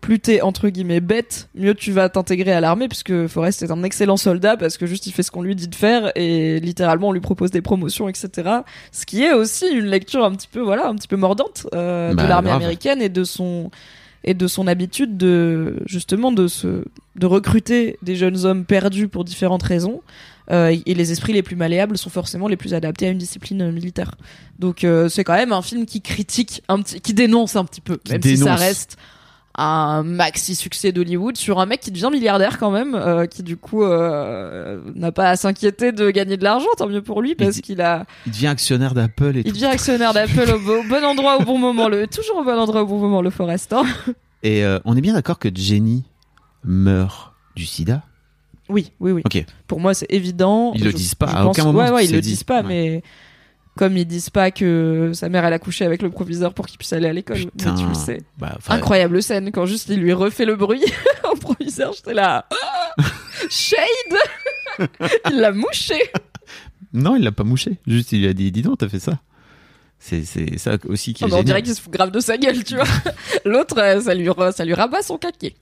plus 0.00 0.18
t'es 0.18 0.40
entre 0.40 0.68
guillemets 0.68 1.00
bête, 1.00 1.48
mieux 1.54 1.74
tu 1.74 1.92
vas 1.92 2.08
t'intégrer 2.08 2.52
à 2.52 2.60
l'armée 2.60 2.88
puisque 2.88 3.28
Forrest 3.28 3.62
est 3.62 3.70
un 3.70 3.82
excellent 3.84 4.16
soldat 4.16 4.56
parce 4.56 4.76
que 4.76 4.86
juste 4.86 5.06
il 5.06 5.12
fait 5.12 5.22
ce 5.22 5.30
qu'on 5.30 5.42
lui 5.42 5.54
dit 5.54 5.68
de 5.68 5.74
faire 5.74 6.10
et 6.16 6.58
littéralement 6.60 7.08
on 7.08 7.12
lui 7.12 7.20
propose 7.20 7.50
des 7.52 7.62
promotions 7.62 8.08
etc. 8.08 8.28
Ce 8.90 9.06
qui 9.06 9.22
est 9.22 9.32
aussi 9.32 9.66
une 9.68 9.86
lecture 9.86 10.24
un 10.24 10.32
petit 10.32 10.48
peu 10.50 10.60
voilà 10.60 10.88
un 10.88 10.96
petit 10.96 11.08
peu 11.08 11.16
mordante 11.16 11.66
euh, 11.74 12.12
Bah, 12.14 12.24
de 12.24 12.28
l'armée 12.28 12.50
américaine 12.50 13.00
et 13.00 13.08
de 13.08 13.24
son 13.24 13.70
et 14.24 14.34
de 14.34 14.46
son 14.48 14.66
habitude 14.66 15.16
de 15.16 15.76
justement 15.86 16.32
de 16.32 16.48
se 16.48 16.84
de 17.14 17.26
recruter 17.26 17.96
des 18.02 18.16
jeunes 18.16 18.44
hommes 18.44 18.64
perdus 18.64 19.06
pour 19.06 19.24
différentes 19.24 19.62
raisons 19.62 20.02
euh, 20.50 20.76
et 20.86 20.94
les 20.94 21.12
esprits 21.12 21.32
les 21.32 21.42
plus 21.42 21.56
malléables 21.56 21.96
sont 21.96 22.10
forcément 22.10 22.48
les 22.48 22.56
plus 22.56 22.74
adaptés 22.74 23.06
à 23.06 23.10
une 23.10 23.18
discipline 23.18 23.70
militaire. 23.70 24.10
Donc 24.58 24.82
euh, 24.84 25.08
c'est 25.08 25.24
quand 25.24 25.34
même 25.34 25.52
un 25.52 25.62
film 25.62 25.86
qui 25.86 26.00
critique 26.02 26.62
un 26.68 26.82
petit, 26.82 27.00
qui 27.00 27.14
dénonce 27.14 27.56
un 27.56 27.64
petit 27.64 27.80
peu, 27.80 27.96
Qui 27.98 28.12
même 28.12 28.22
si 28.22 28.36
ça 28.36 28.54
reste 28.56 28.96
un 29.54 30.02
maxi 30.02 30.54
succès 30.54 30.92
d'Hollywood 30.92 31.36
sur 31.36 31.60
un 31.60 31.66
mec 31.66 31.80
qui 31.80 31.90
devient 31.90 32.08
milliardaire 32.10 32.58
quand 32.58 32.70
même, 32.70 32.94
euh, 32.94 33.26
qui 33.26 33.42
du 33.42 33.58
coup 33.58 33.84
euh, 33.84 34.80
n'a 34.94 35.12
pas 35.12 35.28
à 35.28 35.36
s'inquiéter 35.36 35.92
de 35.92 36.10
gagner 36.10 36.38
de 36.38 36.44
l'argent, 36.44 36.68
tant 36.78 36.88
mieux 36.88 37.02
pour 37.02 37.20
lui 37.20 37.34
parce 37.34 37.60
qu'il 37.60 37.82
a, 37.82 38.06
Il 38.24 38.32
devient 38.32 38.46
actionnaire 38.46 38.94
d'Apple 38.94 39.36
et 39.36 39.40
il 39.40 39.44
tout. 39.44 39.50
devient 39.52 39.66
actionnaire 39.66 40.14
d'Apple 40.14 40.50
au, 40.54 40.58
bo- 40.58 40.78
au 40.80 40.84
bon 40.84 41.04
endroit 41.04 41.36
au 41.38 41.44
bon 41.44 41.58
moment, 41.58 41.88
le 41.88 42.06
toujours 42.06 42.38
au 42.38 42.44
bon 42.44 42.58
endroit 42.58 42.82
au 42.82 42.86
bon 42.86 42.98
moment, 42.98 43.20
le 43.20 43.28
Forest. 43.28 43.74
hein. 43.74 43.84
Et 44.42 44.64
euh, 44.64 44.78
on 44.86 44.96
est 44.96 45.02
bien 45.02 45.12
d'accord 45.12 45.38
que 45.38 45.50
Jenny 45.54 46.02
meurt 46.64 47.32
du 47.54 47.66
sida. 47.66 48.02
Oui, 48.68 48.92
oui, 49.00 49.12
oui. 49.12 49.22
Ok. 49.24 49.44
Pour 49.66 49.80
moi, 49.80 49.92
c'est 49.94 50.06
évident. 50.10 50.72
Ils 50.74 50.84
le 50.84 50.90
Je- 50.90 50.96
disent 50.96 51.14
pas, 51.14 51.26
à 51.26 51.42
pense- 51.42 51.56
aucun 51.58 51.64
moment 51.64 51.80
Ouais, 51.80 51.90
ouais, 51.90 52.04
ils 52.06 52.12
le 52.12 52.20
dit. 52.20 52.30
disent 52.30 52.44
pas, 52.44 52.62
Ouais. 52.62 52.68
mais 52.68 53.02
comme 53.76 53.96
ils 53.96 54.04
disent 54.06 54.30
pas 54.30 54.50
que 54.50 55.10
sa 55.14 55.28
mère 55.28 55.44
elle 55.44 55.52
a 55.54 55.58
couché 55.58 55.84
avec 55.84 56.02
le 56.02 56.10
proviseur 56.10 56.52
pour 56.54 56.66
qu'il 56.66 56.78
puisse 56.78 56.92
aller 56.92 57.08
à 57.08 57.12
l'école, 57.12 57.38
mais 57.38 57.74
tu 57.74 57.86
le 57.86 57.94
sais. 57.94 58.22
Bah, 58.38 58.58
Incroyable 58.68 59.22
scène 59.22 59.50
quand 59.50 59.64
juste 59.66 59.88
il 59.88 59.98
lui 60.00 60.12
refait 60.12 60.44
le 60.44 60.56
bruit 60.56 60.84
au 61.32 61.36
proviseur, 61.36 61.92
j'étais 61.94 62.14
là. 62.14 62.46
Ah 62.50 63.02
Shade 63.50 63.78
Il 65.30 65.40
l'a 65.40 65.52
mouché 65.52 65.98
Non, 66.92 67.16
il 67.16 67.22
l'a 67.24 67.32
pas 67.32 67.44
mouché. 67.44 67.78
Juste, 67.86 68.12
il 68.12 68.20
lui 68.20 68.28
a 68.28 68.32
dit, 68.34 68.52
dis 68.52 68.62
donc, 68.62 68.78
t'as 68.78 68.88
fait 68.88 69.00
ça. 69.00 69.18
C'est, 69.98 70.24
c'est 70.24 70.58
ça 70.58 70.76
aussi 70.88 71.14
qui 71.14 71.22
est 71.24 71.26
Ah 71.26 71.30
bah, 71.30 71.36
On 71.38 71.42
dirait 71.42 71.62
qu'il 71.62 71.74
se 71.74 71.80
fout 71.80 71.92
grave 71.92 72.10
de 72.10 72.20
sa 72.20 72.36
gueule, 72.36 72.62
tu 72.64 72.74
vois. 72.74 72.84
L'autre, 73.44 73.78
euh, 73.78 74.00
ça 74.00 74.14
lui, 74.14 74.28
ça 74.54 74.64
lui 74.64 74.74
rabat 74.74 75.02
son 75.02 75.16
caquet. 75.16 75.54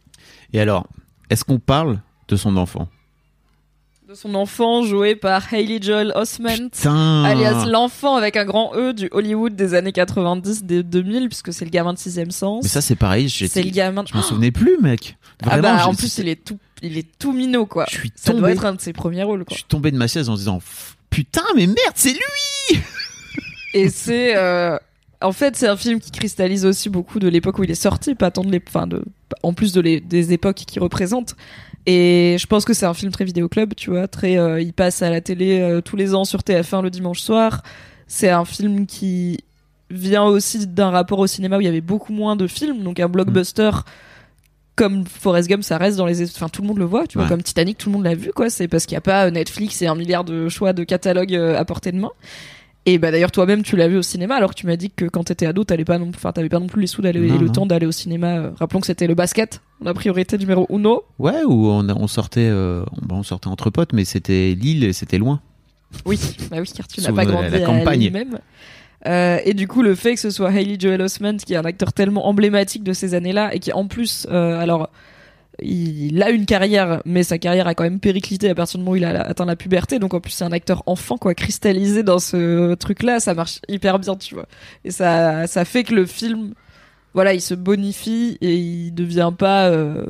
Et 0.53 0.61
alors, 0.61 0.87
est-ce 1.29 1.45
qu'on 1.45 1.59
parle 1.59 2.01
de 2.31 2.37
son 2.37 2.57
enfant 2.57 2.89
De 4.09 4.15
son 4.15 4.35
enfant 4.37 4.83
joué 4.85 5.17
par 5.17 5.53
Hailey 5.53 5.81
Joel 5.83 6.13
Osment. 6.15 6.71
Putain 6.73 7.25
alias 7.25 7.67
l'enfant 7.67 8.17
avec 8.17 8.37
un 8.37 8.45
grand 8.45 8.73
E 8.75 8.93
du 8.93 9.09
Hollywood 9.13 9.55
des 9.57 9.75
années 9.75 9.93
90, 9.93 10.65
des 10.65 10.83
2000, 10.83 11.29
puisque 11.29 11.53
c'est 11.53 11.65
le 11.65 11.71
gamin 11.71 11.93
de 11.93 11.99
sixième 11.99 12.31
sens. 12.31 12.63
Mais 12.63 12.69
ça, 12.69 12.81
c'est 12.81 12.97
pareil. 12.97 13.29
c'est 13.29 13.63
le 13.63 13.71
gamin. 13.71 14.05
Je 14.09 14.15
m'en 14.17 14.23
souvenais 14.23 14.53
plus, 14.53 14.79
mec. 14.81 15.17
ah 15.45 15.59
bah 15.61 15.87
en 15.87 15.95
plus 15.95 16.19
il 16.19 16.29
est 16.29 16.43
tout, 16.45 16.59
il 16.83 16.97
est 16.99 17.07
tout 17.19 17.33
minot 17.33 17.67
quoi. 17.67 17.87
Je 17.91 17.97
suis 17.99 18.13
Ça 18.15 18.31
tombé. 18.31 18.41
doit 18.41 18.53
être 18.53 18.65
un 18.65 18.75
de 18.75 18.81
ses 18.81 18.93
premiers 18.93 19.23
rôles 19.25 19.45
Je 19.49 19.55
suis 19.55 19.65
tombé 19.65 19.91
de 19.91 19.97
ma 19.97 20.07
chaise 20.07 20.29
en 20.29 20.35
se 20.35 20.41
disant, 20.41 20.61
putain, 21.11 21.43
mais 21.57 21.67
merde, 21.67 21.77
c'est 21.95 22.13
lui 22.13 22.81
Et 23.75 23.89
c'est, 23.89 24.37
euh, 24.37 24.77
en 25.21 25.31
fait 25.33 25.55
c'est 25.57 25.69
un 25.69 25.77
film 25.77 26.01
qui 26.01 26.11
cristallise 26.11 26.65
aussi 26.67 26.89
beaucoup 26.89 27.19
de 27.21 27.29
l'époque 27.29 27.59
où 27.59 27.65
il 27.65 27.71
est 27.71 27.75
sorti, 27.77 28.15
pas 28.17 28.31
tant 28.33 28.43
de 28.43 28.61
enfin 28.67 28.87
de, 28.89 29.05
en 29.45 29.53
plus 29.53 29.73
de 29.73 29.81
les, 29.81 30.01
des 30.01 30.33
époques 30.33 30.57
qu'il 30.57 30.83
représente. 30.83 31.37
Et 31.87 32.37
je 32.39 32.47
pense 32.47 32.65
que 32.65 32.75
c'est 32.75 32.87
un 32.87 32.95
film 32.95 33.11
très 33.11 33.25
vidéoclub, 33.25 33.75
tu 33.75 33.91
vois, 33.91 34.07
très, 34.07 34.37
euh, 34.39 34.61
il 34.61 34.73
passe 34.73 35.03
à 35.03 35.11
la 35.11 35.21
télé 35.21 35.61
euh, 35.61 35.81
tous 35.81 35.97
les 35.97 36.15
ans 36.15 36.25
sur 36.25 36.41
TF1 36.41 36.83
le 36.83 36.91
dimanche 36.91 37.21
soir. 37.21 37.63
C'est 38.07 38.29
un 38.31 38.45
film 38.45 38.87
qui 38.87 39.39
vient 39.91 40.25
aussi 40.25 40.67
d'un 40.67 40.91
rapport 40.91 41.19
au 41.19 41.27
cinéma 41.27 41.57
où 41.57 41.61
il 41.61 41.65
y 41.65 41.69
avait 41.69 41.81
beaucoup 41.81 42.13
moins 42.13 42.37
de 42.37 42.47
films, 42.47 42.83
donc 42.83 43.01
un 43.01 43.09
blockbuster 43.09 43.71
comme 44.77 45.05
Forrest 45.05 45.49
Gump, 45.49 45.63
ça 45.63 45.77
reste 45.77 45.99
dans 45.99 46.07
les, 46.07 46.23
enfin 46.25 46.49
tout 46.49 46.63
le 46.63 46.69
monde 46.69 46.79
le 46.79 46.85
voit, 46.87 47.07
tu 47.07 47.19
vois, 47.19 47.25
Ouais. 47.25 47.29
comme 47.29 47.43
Titanic, 47.43 47.77
tout 47.77 47.91
le 47.91 47.95
monde 47.97 48.05
l'a 48.05 48.15
vu, 48.15 48.33
quoi. 48.33 48.49
C'est 48.49 48.67
parce 48.69 48.87
qu'il 48.87 48.95
n'y 48.95 48.99
a 48.99 49.03
pas 49.03 49.27
euh, 49.27 49.31
Netflix 49.31 49.83
et 49.83 49.87
un 49.87 49.95
milliard 49.95 50.25
de 50.25 50.49
choix 50.49 50.73
de 50.73 50.85
catalogues 50.85 51.35
euh, 51.35 51.59
à 51.59 51.65
portée 51.67 51.93
de 51.93 51.99
main. 51.99 52.11
Et 52.87 52.97
bah 52.99 53.11
d'ailleurs 53.11 53.31
toi-même 53.31 53.63
tu 53.63 53.77
l'as 53.77 53.89
vu 53.89 53.99
au 53.99 54.03
cinéma 54.03 54.37
alors 54.37 54.51
que 54.51 54.55
tu 54.55 54.67
m'as 54.67 54.77
dit 54.77 54.91
que 54.91 55.05
quand 55.05 55.25
t'étais 55.25 55.45
ado 55.45 55.65
t'allais 55.65 55.85
pas 55.85 55.99
non, 55.99 56.09
enfin 56.15 56.33
t'avais 56.33 56.49
pas 56.49 56.59
non 56.59 56.67
plus 56.67 56.81
les 56.81 56.87
sous 56.87 57.03
d'aller 57.03 57.21
et 57.21 57.39
le 57.39 57.47
non. 57.47 57.53
temps 57.53 57.67
d'aller 57.67 57.85
au 57.87 57.93
cinéma. 57.93 58.39
Euh, 58.39 58.51
Rappelons 58.59 58.81
que 58.81 58.87
c'était 58.87 59.07
le 59.07 59.15
basket, 59.15 59.61
la 59.85 59.93
priorité 59.93 60.39
numéro 60.39 60.67
uno. 60.71 61.03
Ouais, 61.19 61.45
où 61.47 61.67
on, 61.69 61.87
on 61.91 62.07
sortait, 62.07 62.49
euh, 62.49 62.83
bon, 63.03 63.17
on 63.17 63.23
sortait 63.23 63.49
entre 63.49 63.69
potes, 63.69 63.93
mais 63.93 64.05
c'était 64.07 64.55
Lille 64.59 64.83
et 64.85 64.93
c'était 64.95 65.19
loin. 65.19 65.41
Oui, 66.07 66.19
bah 66.51 66.57
oui 66.61 66.71
car 66.75 66.89
tu 66.89 67.01
n'as 67.03 67.13
pas 67.13 67.25
la- 67.25 67.31
grandi 67.31 67.51
la 67.51 67.57
à 67.59 67.67
campagne. 67.67 68.01
lui-même. 68.01 68.39
Euh, 69.07 69.39
et 69.45 69.55
du 69.55 69.67
coup 69.67 69.83
le 69.83 69.95
fait 69.95 70.15
que 70.15 70.21
ce 70.21 70.31
soit 70.31 70.51
Hailey 70.53 70.77
Joel 70.79 71.01
Osment 71.03 71.37
qui 71.39 71.55
est 71.55 71.57
un 71.57 71.65
acteur 71.65 71.93
tellement 71.93 72.27
emblématique 72.29 72.85
de 72.85 72.93
ces 72.93 73.15
années-là 73.15 73.55
et 73.55 73.59
qui 73.59 73.73
en 73.73 73.87
plus 73.87 74.27
euh, 74.31 74.59
alors 74.61 74.91
il 75.63 76.23
a 76.23 76.31
une 76.31 76.47
carrière, 76.47 77.03
mais 77.05 77.23
sa 77.23 77.39
carrière 77.39 77.67
a 77.67 77.75
quand 77.75 77.85
même 77.85 78.01
périclité 78.01 78.51
à 78.51 78.55
partir 78.55 78.79
du 78.79 78.85
moment 78.85 78.93
où 78.93 78.97
il 78.97 79.05
a 79.05 79.21
atteint 79.23 79.45
la 79.45 79.57
puberté. 79.57 79.99
Donc 79.99 80.15
en 80.15 80.21
plus 80.21 80.33
c'est 80.33 80.45
un 80.45 80.53
acteur 80.53 80.83
enfant 80.87 81.19
quoi, 81.19 81.35
cristallisé 81.35 82.03
dans 82.03 82.19
ce 82.19 82.75
truc-là, 82.75 83.21
ça 83.21 83.35
marche 83.35 83.61
hyper 83.69 83.99
bien, 83.99 84.17
tu 84.17 84.35
vois. 84.35 84.47
Et 84.85 84.91
ça, 84.91 85.47
ça 85.47 85.65
fait 85.65 85.85
que 85.85 85.95
le 85.95 86.07
film, 86.07 86.55
voilà, 87.15 87.35
il 87.35 87.41
se 87.41 87.55
bonifie 87.55 88.39
et 88.41 88.57
il 88.57 88.93
devient 88.93 89.33
pas 89.37 89.69
euh, 89.69 90.07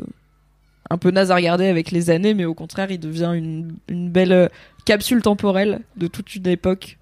un 0.91 0.99
peu 0.99 1.11
naze 1.11 1.31
à 1.31 1.37
regarder 1.37 1.67
avec 1.67 1.91
les 1.91 2.11
années, 2.11 2.35
mais 2.35 2.45
au 2.45 2.55
contraire 2.55 2.91
il 2.91 2.99
devient 2.99 3.33
une, 3.35 4.11
belle 4.11 4.33
euh, 4.33 4.49
capsule 4.85 5.23
temporelle 5.23 5.81
de 5.97 6.07
toute 6.07 6.35
une 6.35 6.47
époque 6.49 6.99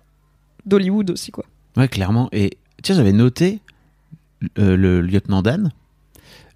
d'Hollywood 0.66 1.10
aussi 1.10 1.30
quoi. 1.30 1.44
Ouais, 1.76 1.88
clairement. 1.88 2.28
Et 2.32 2.58
tiens, 2.82 2.94
j'avais 2.94 3.12
noté 3.12 3.60
euh, 4.58 4.76
le 4.76 5.00
lieutenant 5.00 5.42
Dan, 5.42 5.70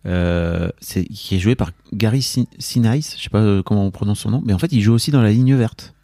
c'est 0.04 1.04
qui 1.04 1.36
est 1.36 1.38
joué 1.38 1.54
par 1.54 1.70
Gary 1.92 2.22
Sin- 2.22 2.46
Sinise. 2.58 3.14
Je 3.16 3.22
sais 3.24 3.30
pas 3.30 3.38
euh, 3.40 3.62
comment 3.62 3.86
on 3.86 3.90
prononce 3.90 4.20
son 4.20 4.30
nom, 4.30 4.42
mais 4.44 4.52
en 4.52 4.58
fait, 4.58 4.72
il 4.72 4.80
joue 4.80 4.92
aussi 4.94 5.10
dans 5.10 5.22
La 5.22 5.30
Ligne 5.30 5.54
Verte. 5.54 5.94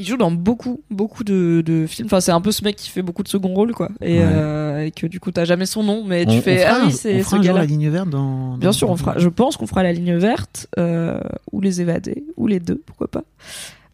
Il 0.00 0.06
joue 0.06 0.16
dans 0.16 0.30
beaucoup, 0.30 0.80
beaucoup 0.92 1.24
de, 1.24 1.60
de 1.66 1.84
films. 1.88 2.06
Enfin, 2.06 2.20
c'est 2.20 2.30
un 2.30 2.40
peu 2.40 2.52
ce 2.52 2.62
mec 2.62 2.76
qui 2.76 2.88
fait 2.88 3.02
beaucoup 3.02 3.24
de 3.24 3.28
second 3.28 3.52
rôle, 3.52 3.72
quoi. 3.74 3.88
Et, 4.00 4.18
Ouais. 4.20 4.24
euh, 4.24 4.84
et 4.84 4.92
que 4.92 5.08
du 5.08 5.18
coup, 5.18 5.32
t'as 5.32 5.44
jamais 5.44 5.66
son 5.66 5.82
nom, 5.82 6.04
mais 6.04 6.24
tu 6.24 6.30
On- 6.36 6.40
fais 6.40 6.64
on 6.64 6.68
fera 6.68 6.78
ah 6.82 6.86
oui, 6.86 6.92
c'est 6.92 7.22
ce 7.24 7.34
gars-là. 7.36 7.58
La 7.60 7.64
Ligne 7.66 7.88
Verte 7.88 8.08
dans. 8.08 8.56
Bien 8.58 8.70
sûr, 8.70 8.88
on 8.90 8.96
fera. 8.96 9.18
Je 9.18 9.28
pense 9.28 9.56
qu'on 9.56 9.66
fera 9.66 9.82
la 9.82 9.92
ligne 9.92 10.14
verte 10.16 10.68
euh, 10.78 11.18
ou 11.50 11.60
les 11.60 11.80
évadés 11.80 12.22
ou 12.36 12.46
les 12.46 12.60
deux, 12.60 12.80
pourquoi 12.86 13.08
pas. 13.08 13.24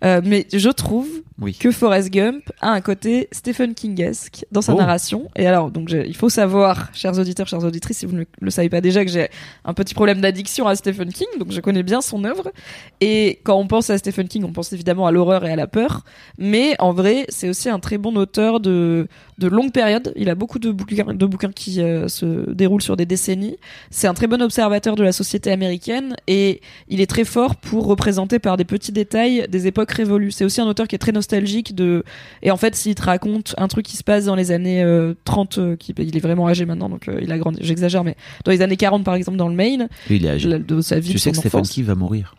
Euh, 0.05 0.21
mais 0.25 0.47
je 0.53 0.69
trouve 0.69 1.09
Oui. 1.41 1.55
que 1.55 1.71
Forrest 1.71 2.11
Gump 2.11 2.43
a 2.61 2.71
un 2.71 2.81
côté 2.81 3.29
Stephen 3.33 3.75
Kingesque 3.75 4.45
dans 4.53 4.61
sa 4.63 4.75
Oh. 4.75 4.79
narration. 4.79 5.31
Et 5.37 5.47
alors, 5.47 5.71
donc, 5.71 5.91
il 5.93 6.15
faut 6.17 6.29
savoir, 6.29 6.91
chers 6.93 7.19
auditeurs, 7.19 7.47
chères 7.49 7.65
auditrices, 7.65 7.99
si 7.99 8.07
vous 8.07 8.15
ne 8.17 8.25
le 8.41 8.51
savez 8.51 8.69
pas 8.69 8.81
déjà, 8.81 9.05
que 9.05 9.11
j'ai 9.11 9.29
un 9.65 9.73
petit 9.75 9.95
problème 9.95 10.21
d'addiction 10.21 10.67
à 10.67 10.77
Stephen 10.77 11.13
King, 11.13 11.27
donc 11.39 11.53
je 11.53 11.61
connais 11.61 11.83
bien 11.83 12.01
son 12.03 12.25
œuvre. 12.25 12.53
Et 13.01 13.41
quand 13.45 13.57
on 13.59 13.67
pense 13.67 13.89
à 13.91 13.99
Stephen 13.99 14.29
King, 14.29 14.45
on 14.45 14.53
pense 14.53 14.73
évidemment 14.73 15.07
à 15.07 15.11
l'horreur 15.13 15.45
et 15.47 15.51
à 15.53 15.57
la 15.57 15.67
peur. 15.67 16.05
Mais 16.39 16.77
en 16.81 16.93
vrai, 16.93 17.25
c'est 17.31 17.49
aussi 17.49 17.69
un 17.71 17.79
très 17.81 17.97
bon 17.99 18.17
auteur 18.17 18.61
de, 18.61 19.09
de 19.39 19.49
longue 19.49 19.73
période. 19.73 20.13
Il 20.17 20.29
a 20.31 20.35
beaucoup 20.35 20.59
de 20.59 20.71
bouquins, 20.71 21.13
de 21.13 21.27
bouquins 21.27 21.51
qui 21.51 21.81
euh, 21.81 22.07
se 22.09 22.51
déroulent 22.53 22.83
sur 22.83 22.97
des 22.97 23.07
décennies. 23.07 23.57
C'est 23.91 24.07
un 24.07 24.15
très 24.15 24.27
bon 24.27 24.41
observateur 24.43 24.95
de 24.97 25.03
la 25.03 25.13
société 25.13 25.51
américaine 25.51 26.15
et 26.29 26.61
il 26.89 27.01
est 27.01 27.07
très 27.07 27.25
fort 27.25 27.57
pour 27.57 27.87
représenter 27.87 28.39
par 28.39 28.57
des 28.57 28.65
petits 28.65 28.93
détails 28.93 29.47
des 29.49 29.67
époques 29.67 29.91
révolues. 29.93 30.31
C'est 30.31 30.45
aussi 30.45 30.61
un 30.61 30.67
auteur 30.67 30.87
qui 30.87 30.95
est 30.95 30.99
très 30.99 31.13
nostalgique 31.13 31.75
de 31.75 32.05
et 32.43 32.51
en 32.51 32.57
fait 32.57 32.77
s'il 32.77 32.95
te 32.95 33.03
raconte 33.03 33.55
un 33.59 33.69
truc 33.69 33.85
qui 33.87 33.97
se 33.97 34.05
passe 34.05 34.25
dans 34.27 34.37
les 34.37 34.53
années 34.53 34.83
euh, 34.83 35.15
30 35.25 35.59
euh, 35.59 35.77
qui 35.77 35.93
il 35.99 36.17
est 36.17 36.21
vraiment 36.21 36.47
âgé 36.49 36.65
maintenant 36.65 36.89
donc 36.89 37.09
euh, 37.09 37.19
il 37.23 37.33
a 37.33 37.39
grandi 37.39 37.59
j'exagère 37.63 38.05
mais 38.05 38.17
dans 38.45 38.53
les 38.53 38.63
années 38.63 38.77
40 38.77 39.03
par 39.05 39.15
exemple 39.15 39.37
dans 39.39 39.49
le 39.49 39.55
Maine 39.55 39.89
il 40.11 40.25
est 40.27 40.31
âgé. 40.31 40.49
la- 40.49 40.59
de 40.59 40.81
sa 40.81 40.99
vie 41.01 41.11
Tu 41.11 41.19
sais 41.19 41.33
que 41.33 41.39
enfance. 41.39 41.71
King 41.71 41.85
va 41.85 41.95
mourir. 41.95 42.35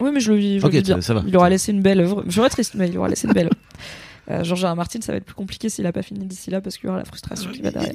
Oui, 0.00 0.10
mais 0.14 0.20
je 0.20 0.32
le 0.32 0.38
vis, 0.38 0.60
je 0.60 0.66
Ok, 0.66 0.72
le 0.72 0.80
bien. 0.80 1.00
ça 1.02 1.12
va. 1.12 1.22
Il 1.26 1.36
aura 1.36 1.50
laissé 1.50 1.72
une 1.72 1.82
belle 1.82 2.00
œuvre. 2.00 2.24
Je 2.26 2.32
serais 2.32 2.48
triste, 2.48 2.72
mais 2.74 2.88
il 2.88 2.96
aura 2.96 3.08
laissé 3.08 3.26
une 3.28 3.34
belle 3.34 3.46
œuvre. 3.48 3.56
Euh, 4.30 4.44
George 4.44 4.64
R. 4.64 4.68
R. 4.72 4.76
Martin, 4.76 5.00
ça 5.00 5.12
va 5.12 5.18
être 5.18 5.24
plus 5.24 5.34
compliqué 5.34 5.68
s'il 5.68 5.86
a 5.86 5.92
pas 5.92 6.02
fini 6.02 6.24
d'ici 6.24 6.50
là 6.50 6.60
parce 6.60 6.76
qu'il 6.76 6.86
y 6.86 6.88
aura 6.88 6.98
la 6.98 7.04
frustration 7.04 7.50
qui 7.50 7.62
va 7.62 7.70
derrière. 7.70 7.92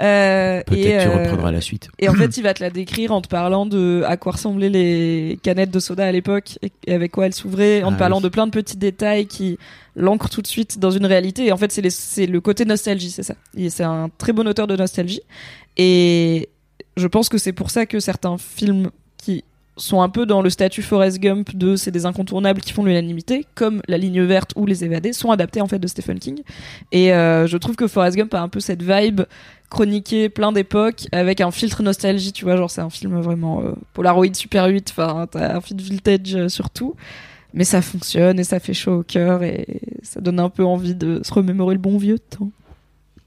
Euh, 0.00 0.62
Peut-être 0.66 0.78
et, 0.78 0.82
tu 0.82 1.08
euh, 1.08 1.22
reprendras 1.22 1.50
la 1.50 1.60
suite. 1.62 1.88
Et 1.98 2.08
en 2.08 2.14
fait, 2.14 2.36
il 2.36 2.42
va 2.42 2.52
te 2.52 2.62
la 2.62 2.70
décrire 2.70 3.12
en 3.12 3.22
te 3.22 3.28
parlant 3.28 3.64
de 3.64 4.02
à 4.06 4.16
quoi 4.16 4.32
ressemblaient 4.32 4.68
les 4.68 5.38
canettes 5.42 5.70
de 5.70 5.80
soda 5.80 6.06
à 6.06 6.12
l'époque 6.12 6.58
et 6.86 6.92
avec 6.92 7.12
quoi 7.12 7.26
elles 7.26 7.34
s'ouvraient, 7.34 7.82
en 7.82 7.90
te 7.90 7.94
Ah 7.94 7.98
parlant 7.98 8.18
oui. 8.18 8.24
de 8.24 8.28
plein 8.28 8.46
de 8.46 8.50
petits 8.50 8.76
détails 8.76 9.26
qui 9.26 9.58
l'ancrent 9.94 10.28
tout 10.28 10.42
de 10.42 10.46
suite 10.46 10.78
dans 10.78 10.90
une 10.90 11.06
réalité. 11.06 11.46
Et 11.46 11.52
en 11.52 11.56
fait, 11.56 11.72
c'est 11.72 12.26
le 12.26 12.40
côté 12.40 12.64
nostalgie, 12.66 13.10
c'est 13.10 13.22
ça. 13.22 13.34
Et 13.56 13.70
C'est 13.70 13.84
un 13.84 14.10
très 14.18 14.32
bon 14.32 14.46
auteur 14.46 14.66
de 14.66 14.76
nostalgie. 14.76 15.22
Et 15.78 16.50
je 16.96 17.06
pense 17.06 17.28
que 17.28 17.38
c'est 17.38 17.52
pour 17.52 17.70
ça 17.70 17.86
que 17.86 18.00
certains 18.00 18.36
films 18.38 18.90
qui 19.16 19.44
sont 19.76 20.00
un 20.00 20.08
peu 20.08 20.24
dans 20.26 20.40
le 20.42 20.48
statut 20.50 20.82
Forrest 20.82 21.18
Gump 21.20 21.54
de 21.54 21.76
c'est 21.76 21.90
des 21.90 22.06
incontournables 22.06 22.60
qui 22.60 22.72
font 22.72 22.84
l'unanimité, 22.84 23.44
comme 23.54 23.82
La 23.88 23.98
Ligne 23.98 24.22
Verte 24.22 24.52
ou 24.56 24.64
Les 24.66 24.84
Évadés, 24.84 25.12
sont 25.12 25.30
adaptés 25.30 25.60
en 25.60 25.66
fait 25.66 25.78
de 25.78 25.86
Stephen 25.86 26.18
King. 26.18 26.40
Et 26.92 27.12
euh, 27.12 27.46
je 27.46 27.56
trouve 27.58 27.76
que 27.76 27.86
Forrest 27.86 28.16
Gump 28.16 28.32
a 28.34 28.40
un 28.40 28.48
peu 28.48 28.60
cette 28.60 28.82
vibe 28.82 29.22
chroniquée 29.68 30.28
plein 30.28 30.52
d'époques 30.52 31.06
avec 31.12 31.40
un 31.40 31.50
filtre 31.50 31.82
nostalgie, 31.82 32.32
tu 32.32 32.44
vois, 32.44 32.56
genre 32.56 32.70
c'est 32.70 32.80
un 32.80 32.90
film 32.90 33.18
vraiment 33.20 33.62
euh, 33.62 33.72
Polaroid 33.94 34.32
Super 34.34 34.66
8, 34.66 34.92
enfin 34.96 35.26
t'as 35.30 35.56
un 35.56 35.60
film 35.60 35.80
vintage 35.80 36.34
euh, 36.36 36.48
surtout. 36.48 36.94
Mais 37.52 37.64
ça 37.64 37.80
fonctionne 37.82 38.38
et 38.38 38.44
ça 38.44 38.60
fait 38.60 38.74
chaud 38.74 38.98
au 38.98 39.02
cœur 39.02 39.42
et 39.42 39.80
ça 40.02 40.20
donne 40.20 40.40
un 40.40 40.50
peu 40.50 40.64
envie 40.64 40.94
de 40.94 41.20
se 41.24 41.32
remémorer 41.34 41.74
le 41.74 41.80
bon 41.80 41.96
vieux 41.98 42.18
temps, 42.18 42.50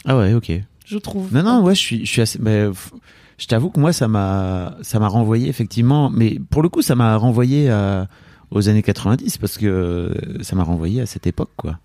Ah 0.05 0.17
ouais, 0.17 0.33
ok. 0.33 0.51
je 0.85 0.97
trouve. 0.97 1.33
Non, 1.33 1.43
non, 1.43 1.63
ouais, 1.63 1.73
je 1.75 1.79
suis, 1.79 2.05
je 2.05 2.11
suis 2.11 2.21
assez. 2.21 2.37
f- 2.39 2.91
je 3.39 3.47
t'avoue 3.47 3.71
que 3.71 3.79
moi, 3.79 3.91
ça 3.93 4.07
m'a, 4.07 4.77
ça 4.83 4.99
m'a 4.99 5.07
renvoyé 5.07 5.47
effectivement, 5.49 6.11
mais 6.11 6.37
pour 6.51 6.61
le 6.61 6.69
coup, 6.69 6.81
ça 6.83 6.93
m'a 6.95 7.15
renvoyé 7.15 7.69
à- 7.71 8.07
aux 8.51 8.69
années 8.69 8.83
90 8.83 9.37
parce 9.39 9.57
que 9.57 9.65
euh, 9.65 10.43
ça 10.43 10.55
m'a 10.55 10.63
renvoyé 10.63 11.01
à 11.01 11.05
cette 11.07 11.25
époque, 11.25 11.51
quoi. 11.55 11.79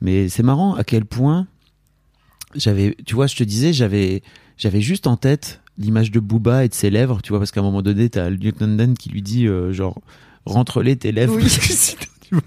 Mais 0.00 0.28
c'est 0.28 0.42
marrant 0.42 0.74
à 0.74 0.84
quel 0.84 1.04
point 1.06 1.46
j'avais, 2.54 2.96
tu 3.06 3.14
vois, 3.14 3.26
je 3.26 3.36
te 3.36 3.44
disais, 3.44 3.72
j'avais, 3.72 4.22
j'avais 4.58 4.80
juste 4.80 5.06
en 5.06 5.16
tête 5.16 5.60
l'image 5.78 6.10
de 6.10 6.20
Booba 6.20 6.64
et 6.64 6.68
de 6.68 6.74
ses 6.74 6.90
lèvres, 6.90 7.22
tu 7.22 7.30
vois, 7.30 7.38
parce 7.38 7.50
qu'à 7.50 7.60
un 7.60 7.64
moment 7.64 7.82
donné, 7.82 8.10
t'as 8.10 8.28
le 8.28 8.36
lieutenant 8.36 8.74
Dan 8.76 8.94
qui 8.94 9.08
lui 9.08 9.22
dit, 9.22 9.46
euh, 9.46 9.72
genre, 9.72 10.00
rentre-les 10.44 10.96
tes 10.96 11.12
lèvres. 11.12 11.36
Oui. 11.36 11.46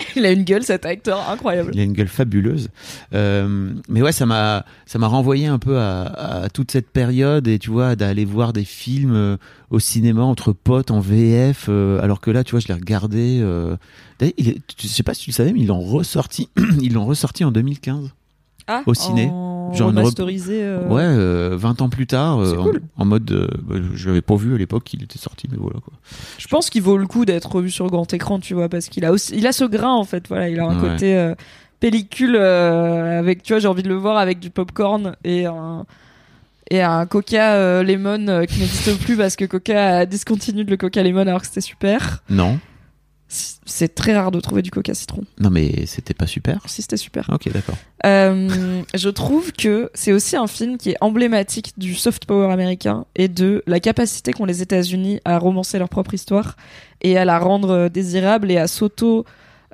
Il 0.16 0.26
a 0.26 0.30
une 0.32 0.44
gueule 0.44 0.62
cet 0.62 0.86
acteur 0.86 1.28
incroyable. 1.30 1.70
il 1.74 1.80
a 1.80 1.82
une 1.84 1.92
gueule 1.92 2.08
fabuleuse. 2.08 2.68
Euh, 3.14 3.72
mais 3.88 4.02
ouais, 4.02 4.12
ça 4.12 4.26
m'a, 4.26 4.64
ça 4.86 4.98
m'a 4.98 5.06
renvoyé 5.06 5.46
un 5.46 5.58
peu 5.58 5.78
à, 5.78 6.02
à 6.44 6.48
toute 6.48 6.70
cette 6.70 6.90
période 6.90 7.48
et 7.48 7.58
tu 7.58 7.70
vois, 7.70 7.96
d'aller 7.96 8.24
voir 8.24 8.52
des 8.52 8.64
films 8.64 9.14
euh, 9.14 9.36
au 9.70 9.78
cinéma 9.78 10.22
entre 10.22 10.52
potes 10.52 10.90
en 10.90 11.00
VF, 11.00 11.66
euh, 11.68 12.00
alors 12.02 12.20
que 12.20 12.30
là, 12.30 12.44
tu 12.44 12.52
vois, 12.52 12.60
je 12.60 12.68
l'ai 12.68 12.74
regardé. 12.74 13.42
Il 14.38 14.48
est, 14.48 14.60
je 14.80 14.86
sais 14.86 15.02
pas 15.02 15.14
si 15.14 15.24
tu 15.24 15.30
le 15.30 15.34
savais, 15.34 15.52
mais 15.52 15.60
ils 15.60 15.66
l'ont 15.66 15.80
ressorti, 15.80 16.48
ils 16.80 16.92
l'ont 16.92 17.06
ressorti 17.06 17.44
en 17.44 17.50
2015. 17.50 18.10
Ah, 18.68 18.82
Au 18.86 18.94
ciné. 18.94 19.28
en 19.28 19.51
Genre 19.74 19.90
une 19.90 19.96
rep- 19.96 20.04
remasterisé, 20.04 20.60
euh, 20.62 20.86
Ouais, 20.88 21.02
euh, 21.02 21.56
20 21.56 21.82
ans 21.82 21.88
plus 21.88 22.06
tard, 22.06 22.38
euh, 22.40 22.56
en, 22.56 22.62
cool. 22.64 22.82
en 22.96 23.04
mode, 23.04 23.30
euh, 23.32 23.48
bah, 23.62 23.76
je 23.94 24.08
l'avais 24.08 24.22
pas 24.22 24.36
vu 24.36 24.54
à 24.54 24.58
l'époque 24.58 24.84
qu'il 24.84 25.02
était 25.02 25.18
sorti, 25.18 25.46
mais 25.50 25.56
voilà 25.58 25.80
quoi. 25.80 25.92
Je 26.38 26.46
pense 26.48 26.70
qu'il 26.70 26.82
vaut 26.82 26.96
le 26.98 27.06
coup 27.06 27.24
d'être 27.24 27.50
revu 27.52 27.70
sur 27.70 27.86
grand 27.88 28.12
écran, 28.14 28.38
tu 28.38 28.54
vois, 28.54 28.68
parce 28.68 28.88
qu'il 28.88 29.04
a 29.04 29.12
aussi, 29.12 29.32
il 29.36 29.46
a 29.46 29.52
ce 29.52 29.64
grain 29.64 29.92
en 29.94 30.04
fait, 30.04 30.28
voilà, 30.28 30.48
il 30.48 30.58
a 30.60 30.64
un 30.64 30.80
Ouais. 30.80 30.90
côté 30.90 31.16
euh, 31.16 31.34
pellicule 31.80 32.36
euh, 32.38 33.18
avec, 33.18 33.42
tu 33.42 33.52
vois, 33.52 33.60
j'ai 33.60 33.68
envie 33.68 33.82
de 33.82 33.88
le 33.88 33.96
voir 33.96 34.16
avec 34.18 34.38
du 34.38 34.50
popcorn 34.50 35.16
et 35.24 35.46
un 35.46 35.84
et 36.70 36.80
un 36.80 37.04
Coca 37.06 37.54
euh, 37.54 37.82
Lemon 37.82 38.28
euh, 38.28 38.44
qui 38.44 38.60
n'existe 38.60 38.98
plus 39.04 39.16
parce 39.16 39.36
que 39.36 39.44
Coca 39.44 39.98
a 39.98 40.06
discontinué 40.06 40.64
le 40.64 40.76
Coca 40.76 41.02
Lemon 41.02 41.20
alors 41.22 41.40
que 41.40 41.46
c'était 41.46 41.60
super. 41.60 42.22
Non, 42.30 42.58
C'est 43.32 43.94
très 43.94 44.14
rare 44.14 44.30
de 44.30 44.40
trouver 44.40 44.60
du 44.60 44.70
Coca 44.70 44.92
Citron. 44.92 45.22
non, 45.40 45.48
mais 45.48 45.86
c'était 45.86 46.12
pas 46.12 46.26
super. 46.26 46.60
Si 46.66 46.82
c'était 46.82 46.98
super. 46.98 47.30
Ok, 47.32 47.50
d'accord. 47.50 47.76
Euh, 48.04 48.82
je 48.94 49.08
trouve 49.08 49.52
que 49.52 49.90
c'est 49.94 50.12
aussi 50.12 50.36
un 50.36 50.46
film 50.46 50.76
qui 50.76 50.90
est 50.90 50.96
emblématique 51.00 51.72
du 51.78 51.94
soft 51.94 52.26
power 52.26 52.52
américain 52.52 53.06
et 53.14 53.28
de 53.28 53.62
la 53.66 53.80
capacité 53.80 54.32
qu'ont 54.32 54.44
les 54.44 54.60
États-Unis 54.60 55.20
à 55.24 55.38
romancer 55.38 55.78
leur 55.78 55.88
propre 55.88 56.12
histoire 56.12 56.56
et 57.00 57.16
à 57.16 57.24
la 57.24 57.38
rendre 57.38 57.70
euh, 57.70 57.88
désirable 57.88 58.50
et 58.50 58.58
à 58.58 58.66
s'auto 58.66 59.24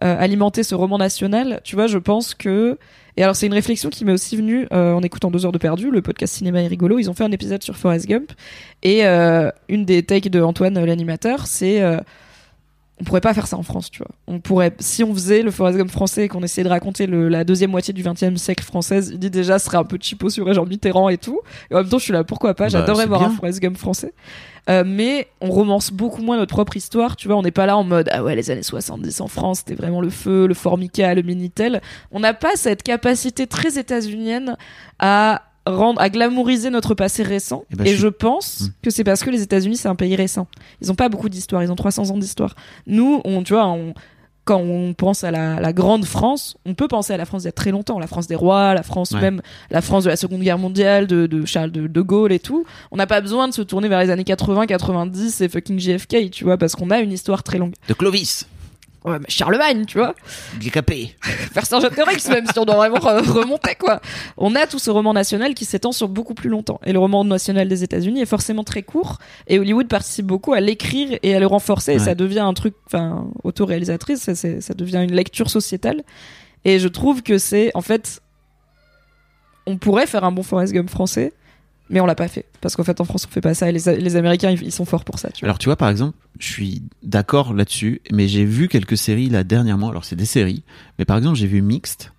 euh, 0.04 0.16
alimenter 0.18 0.62
ce 0.62 0.74
roman 0.74 0.98
national. 0.98 1.60
Tu 1.64 1.74
vois, 1.74 1.88
je 1.88 1.98
pense 1.98 2.34
que 2.34 2.78
et 3.16 3.24
alors 3.24 3.34
c'est 3.34 3.46
une 3.46 3.54
réflexion 3.54 3.90
qui 3.90 4.04
m'est 4.04 4.12
aussi 4.12 4.36
venue 4.36 4.68
euh, 4.72 4.92
en 4.92 5.02
écoutant 5.02 5.32
deux 5.32 5.44
heures 5.44 5.52
de 5.52 5.58
perdu, 5.58 5.90
le 5.90 6.02
podcast 6.02 6.34
cinéma 6.34 6.62
et 6.62 6.68
rigolo. 6.68 7.00
Ils 7.00 7.10
ont 7.10 7.14
fait 7.14 7.24
un 7.24 7.32
épisode 7.32 7.64
sur 7.64 7.76
Forrest 7.76 8.06
Gump 8.06 8.30
et 8.84 9.04
une 9.04 9.84
des 9.84 10.04
takes 10.04 10.28
de 10.28 10.40
Antoine 10.40 10.78
l'animateur, 10.84 11.48
c'est 11.48 11.82
on 13.00 13.04
pourrait 13.04 13.20
pas 13.20 13.32
faire 13.34 13.46
ça 13.46 13.56
en 13.56 13.62
France, 13.62 13.90
tu 13.90 13.98
vois. 13.98 14.08
On 14.26 14.40
pourrait, 14.40 14.72
si 14.80 15.04
on 15.04 15.12
faisait 15.14 15.42
le 15.42 15.50
Forrest 15.50 15.78
Gump 15.78 15.90
français 15.90 16.24
et 16.24 16.28
qu'on 16.28 16.42
essayait 16.42 16.64
de 16.64 16.68
raconter 16.68 17.06
le- 17.06 17.28
la 17.28 17.44
deuxième 17.44 17.70
moitié 17.70 17.94
du 17.94 18.02
XXe 18.02 18.36
siècle 18.36 18.64
française, 18.64 19.10
il 19.12 19.18
dit 19.18 19.30
déjà 19.30 19.58
ce 19.58 19.66
serait 19.66 19.78
un 19.78 19.84
peu 19.84 19.98
cheapo 20.00 20.30
sur 20.30 20.52
Jean 20.52 20.66
Mitterrand 20.66 21.08
et 21.08 21.18
tout. 21.18 21.40
Et 21.70 21.74
en 21.74 21.78
même 21.78 21.88
temps, 21.88 21.98
je 21.98 22.04
suis 22.04 22.12
là, 22.12 22.24
pourquoi 22.24 22.54
pas 22.54 22.64
Bah, 22.64 22.68
J'adorerais 22.70 23.06
voir 23.06 23.22
un. 23.22 23.30
Forrest 23.30 23.60
Gump 23.60 23.76
français. 23.76 24.12
Euh, 24.68 24.84
mais 24.86 25.28
on 25.40 25.48
romance 25.50 25.90
beaucoup 25.92 26.20
moins 26.20 26.36
notre 26.36 26.54
propre 26.54 26.76
histoire, 26.76 27.16
tu 27.16 27.26
vois. 27.28 27.36
On 27.36 27.42
n'est 27.42 27.50
pas 27.50 27.64
là 27.64 27.76
en 27.78 27.84
mode 27.84 28.10
ah 28.12 28.22
ouais 28.22 28.34
les 28.36 28.50
années 28.50 28.62
70 28.62 29.20
en 29.22 29.26
France, 29.28 29.60
c'était 29.60 29.74
vraiment 29.74 30.02
le 30.02 30.10
feu, 30.10 30.46
le 30.46 30.52
Formica, 30.52 31.14
le 31.14 31.22
Minitel. 31.22 31.80
On 32.12 32.20
n'a 32.20 32.34
pas 32.34 32.50
cette 32.56 32.82
capacité 32.82 33.46
très 33.46 33.78
états-unienne 33.78 34.56
à 34.98 35.42
rendre 35.76 36.00
à 36.00 36.08
glamouriser 36.10 36.70
notre 36.70 36.94
passé 36.94 37.22
récent 37.22 37.64
Eh 37.72 37.76
ben, 37.76 37.86
et 37.86 37.94
je 37.94 38.08
pense 38.08 38.60
Hmm. 38.62 38.68
que 38.82 38.90
c'est 38.90 39.04
parce 39.04 39.22
que 39.22 39.30
les 39.30 39.42
États-Unis 39.42 39.76
c'est 39.76 39.88
un 39.88 39.94
pays 39.94 40.16
récent 40.16 40.46
ils 40.80 40.90
ont 40.90 40.94
pas 40.94 41.08
beaucoup 41.08 41.28
d'histoire 41.28 41.62
ils 41.62 41.70
ont 41.72 41.76
300 41.76 42.10
ans 42.10 42.18
d'histoire 42.18 42.54
nous 42.86 43.20
on 43.24 43.42
tu 43.42 43.52
vois 43.52 43.66
on 43.66 43.94
quand 44.44 44.60
on 44.60 44.94
pense 44.94 45.24
à 45.24 45.30
la, 45.30 45.60
la 45.60 45.74
grande 45.74 46.06
France, 46.06 46.56
on 46.64 46.72
peut 46.72 46.88
penser 46.88 47.12
à 47.12 47.18
la 47.18 47.26
France 47.26 47.42
d'il 47.42 47.48
y 47.48 47.50
a 47.50 47.52
très 47.52 47.70
longtemps, 47.70 47.98
la 47.98 48.06
France 48.06 48.26
des 48.28 48.34
rois, 48.34 48.72
la 48.72 48.82
France 48.82 49.10
Ouais. 49.10 49.20
même, 49.20 49.42
la 49.70 49.82
France 49.82 50.04
de 50.04 50.08
la 50.08 50.16
Seconde 50.16 50.40
Guerre 50.40 50.56
mondiale, 50.56 51.06
de, 51.06 51.26
de 51.26 51.44
Charles 51.44 51.70
de, 51.70 51.86
de 51.86 52.00
Gaulle 52.00 52.32
et 52.32 52.38
tout. 52.38 52.64
On 52.90 52.96
n'a 52.96 53.06
pas 53.06 53.20
besoin 53.20 53.46
de 53.48 53.52
se 53.52 53.60
tourner 53.60 53.88
vers 53.88 54.00
les 54.00 54.08
années 54.08 54.24
80, 54.24 54.64
90 54.66 55.42
et 55.42 55.50
fucking 55.50 55.78
JFK, 55.78 56.30
tu 56.30 56.44
vois, 56.44 56.56
parce 56.56 56.74
qu'on 56.76 56.88
a 56.90 57.00
une 57.00 57.12
histoire 57.12 57.42
très 57.42 57.58
longue. 57.58 57.74
De 57.88 57.92
Clovis, 57.92 58.46
Charlemagne, 59.28 59.86
tu 59.86 59.98
vois. 59.98 60.14
Capé. 60.72 61.14
Vercingétorix 61.54 62.28
même 62.28 62.46
si 62.46 62.58
on 62.58 62.64
doit 62.64 62.76
vraiment 62.76 62.96
re- 62.98 63.26
remonter 63.30 63.74
quoi. 63.74 64.00
On 64.36 64.54
a 64.54 64.66
tout 64.66 64.78
ce 64.78 64.90
roman 64.90 65.12
national 65.14 65.54
qui 65.54 65.64
s'étend 65.64 65.92
sur 65.92 66.08
beaucoup 66.08 66.34
plus 66.34 66.50
longtemps 66.50 66.80
et 66.84 66.92
le 66.92 66.98
roman 66.98 67.24
national 67.24 67.68
des 67.68 67.84
États-Unis 67.84 68.20
est 68.20 68.26
forcément 68.26 68.64
très 68.64 68.82
court 68.82 69.18
et 69.46 69.58
Hollywood 69.58 69.88
participe 69.88 70.26
beaucoup 70.26 70.52
à 70.52 70.60
l'écrire 70.60 71.18
et 71.22 71.34
à 71.34 71.40
le 71.40 71.46
renforcer 71.46 71.92
et 71.92 71.98
ça 71.98 72.14
devient 72.14 72.40
un 72.40 72.54
truc 72.54 72.74
enfin 72.86 73.26
autoréalisatrice 73.44 74.20
ça, 74.34 74.34
ça 74.60 74.74
devient 74.74 74.98
une 75.04 75.14
lecture 75.14 75.48
sociétale 75.48 76.02
et 76.64 76.78
je 76.78 76.88
trouve 76.88 77.22
que 77.22 77.38
c'est 77.38 77.70
en 77.74 77.80
fait 77.80 78.20
on 79.66 79.76
pourrait 79.78 80.06
faire 80.06 80.24
un 80.24 80.32
bon 80.32 80.42
Forrest 80.42 80.72
Gump 80.72 80.90
français 80.90 81.32
mais 81.90 82.00
on 82.00 82.06
l'a 82.06 82.14
pas 82.14 82.28
fait 82.28 82.44
parce 82.60 82.76
qu'en 82.76 82.84
fait 82.84 83.00
en 83.00 83.04
France 83.04 83.26
on 83.28 83.30
fait 83.32 83.40
pas 83.40 83.54
ça 83.54 83.68
et 83.68 83.72
les, 83.72 83.96
les 83.98 84.16
Américains 84.16 84.50
ils, 84.50 84.62
ils 84.62 84.72
sont 84.72 84.84
forts 84.84 85.04
pour 85.04 85.18
ça 85.18 85.30
tu 85.30 85.40
vois. 85.40 85.46
Alors 85.48 85.58
tu 85.58 85.66
vois 85.66 85.76
par 85.76 85.88
exemple, 85.88 86.16
je 86.38 86.46
suis 86.46 86.82
d'accord 87.02 87.54
là-dessus, 87.54 88.00
mais 88.12 88.28
j'ai 88.28 88.44
vu 88.44 88.68
quelques 88.68 88.96
séries 88.98 89.28
là 89.30 89.44
dernièrement. 89.44 89.88
Alors 89.90 90.04
c'est 90.04 90.16
des 90.16 90.24
séries, 90.26 90.62
mais 90.98 91.04
par 91.04 91.16
exemple 91.16 91.36
j'ai 91.36 91.46
vu 91.46 91.62
Mixte 91.62 92.12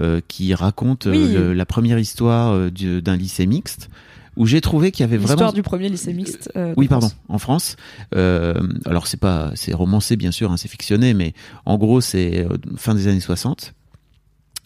euh, 0.00 0.20
qui 0.28 0.52
raconte 0.54 1.06
euh, 1.06 1.12
Oui. 1.12 1.32
le- 1.32 1.52
la 1.54 1.66
première 1.66 1.98
histoire 1.98 2.52
euh, 2.52 2.70
du- 2.70 3.00
d'un 3.00 3.16
lycée 3.16 3.46
mixte 3.46 3.88
où 4.36 4.46
j'ai 4.46 4.60
trouvé 4.60 4.90
qu'il 4.90 5.02
y 5.02 5.04
avait 5.04 5.16
L'histoire 5.16 5.36
vraiment 5.36 5.52
du 5.52 5.62
premier 5.62 5.88
lycée 5.88 6.12
mixte. 6.12 6.50
euh, 6.56 6.70
de 6.70 6.74
oui, 6.76 6.88
pardon, 6.88 7.06
France. 7.08 7.20
en 7.28 7.38
France. 7.38 7.76
Euh, 8.16 8.54
alors 8.84 9.06
c'est 9.06 9.16
pas, 9.20 9.52
c'est 9.54 9.72
romancé 9.72 10.16
bien 10.16 10.32
sûr, 10.32 10.50
hein, 10.50 10.56
c'est 10.56 10.66
fictionné, 10.66 11.14
mais 11.14 11.34
en 11.66 11.78
gros 11.78 12.00
c'est 12.00 12.40
euh, 12.44 12.48
fin 12.76 12.96
des 12.96 13.06
années 13.06 13.20
60. 13.20 13.72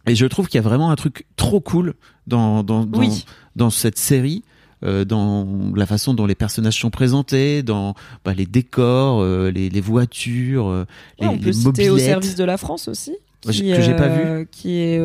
Et 0.06 0.14
je 0.14 0.24
trouve 0.24 0.48
qu'il 0.48 0.56
y 0.56 0.64
a 0.64 0.66
vraiment 0.66 0.90
un 0.90 0.96
truc 0.96 1.26
trop 1.36 1.61
cool 1.61 1.92
dans 2.26 2.62
dans 2.62 2.86
dans, 2.86 2.98
Oui. 3.00 3.26
dans 3.56 3.68
cette 3.68 3.98
série. 3.98 4.42
Euh, 4.85 5.05
dans 5.05 5.47
la 5.74 5.87
façon 5.87 6.14
dont 6.14 6.26
les 6.26 6.35
personnages 6.35 6.79
sont 6.81 6.91
présentés, 6.91 7.62
dans 7.62 7.95
bah, 8.24 8.35
les 8.35 8.47
décors, 8.47 9.20
euh, 9.22 9.51
les, 9.51 9.70
les 9.70 9.81
voitures, 9.81 10.68
euh, 10.68 10.85
les, 11.18 11.26
Ouais, 11.26 11.35
on 11.35 11.39
peut 11.39 11.47
les 11.47 11.53
citer 11.53 11.91
au 11.91 11.99
service 11.99 12.35
de 12.37 12.45
la 12.45 12.57
France 12.57 12.89
aussi. 12.89 13.16
J'ai- 13.49 13.72
que 13.74 13.81
j'ai 13.81 13.95
pas 13.95 14.05
euh, 14.09 14.45
Qui 14.51 14.79
est, 14.81 15.01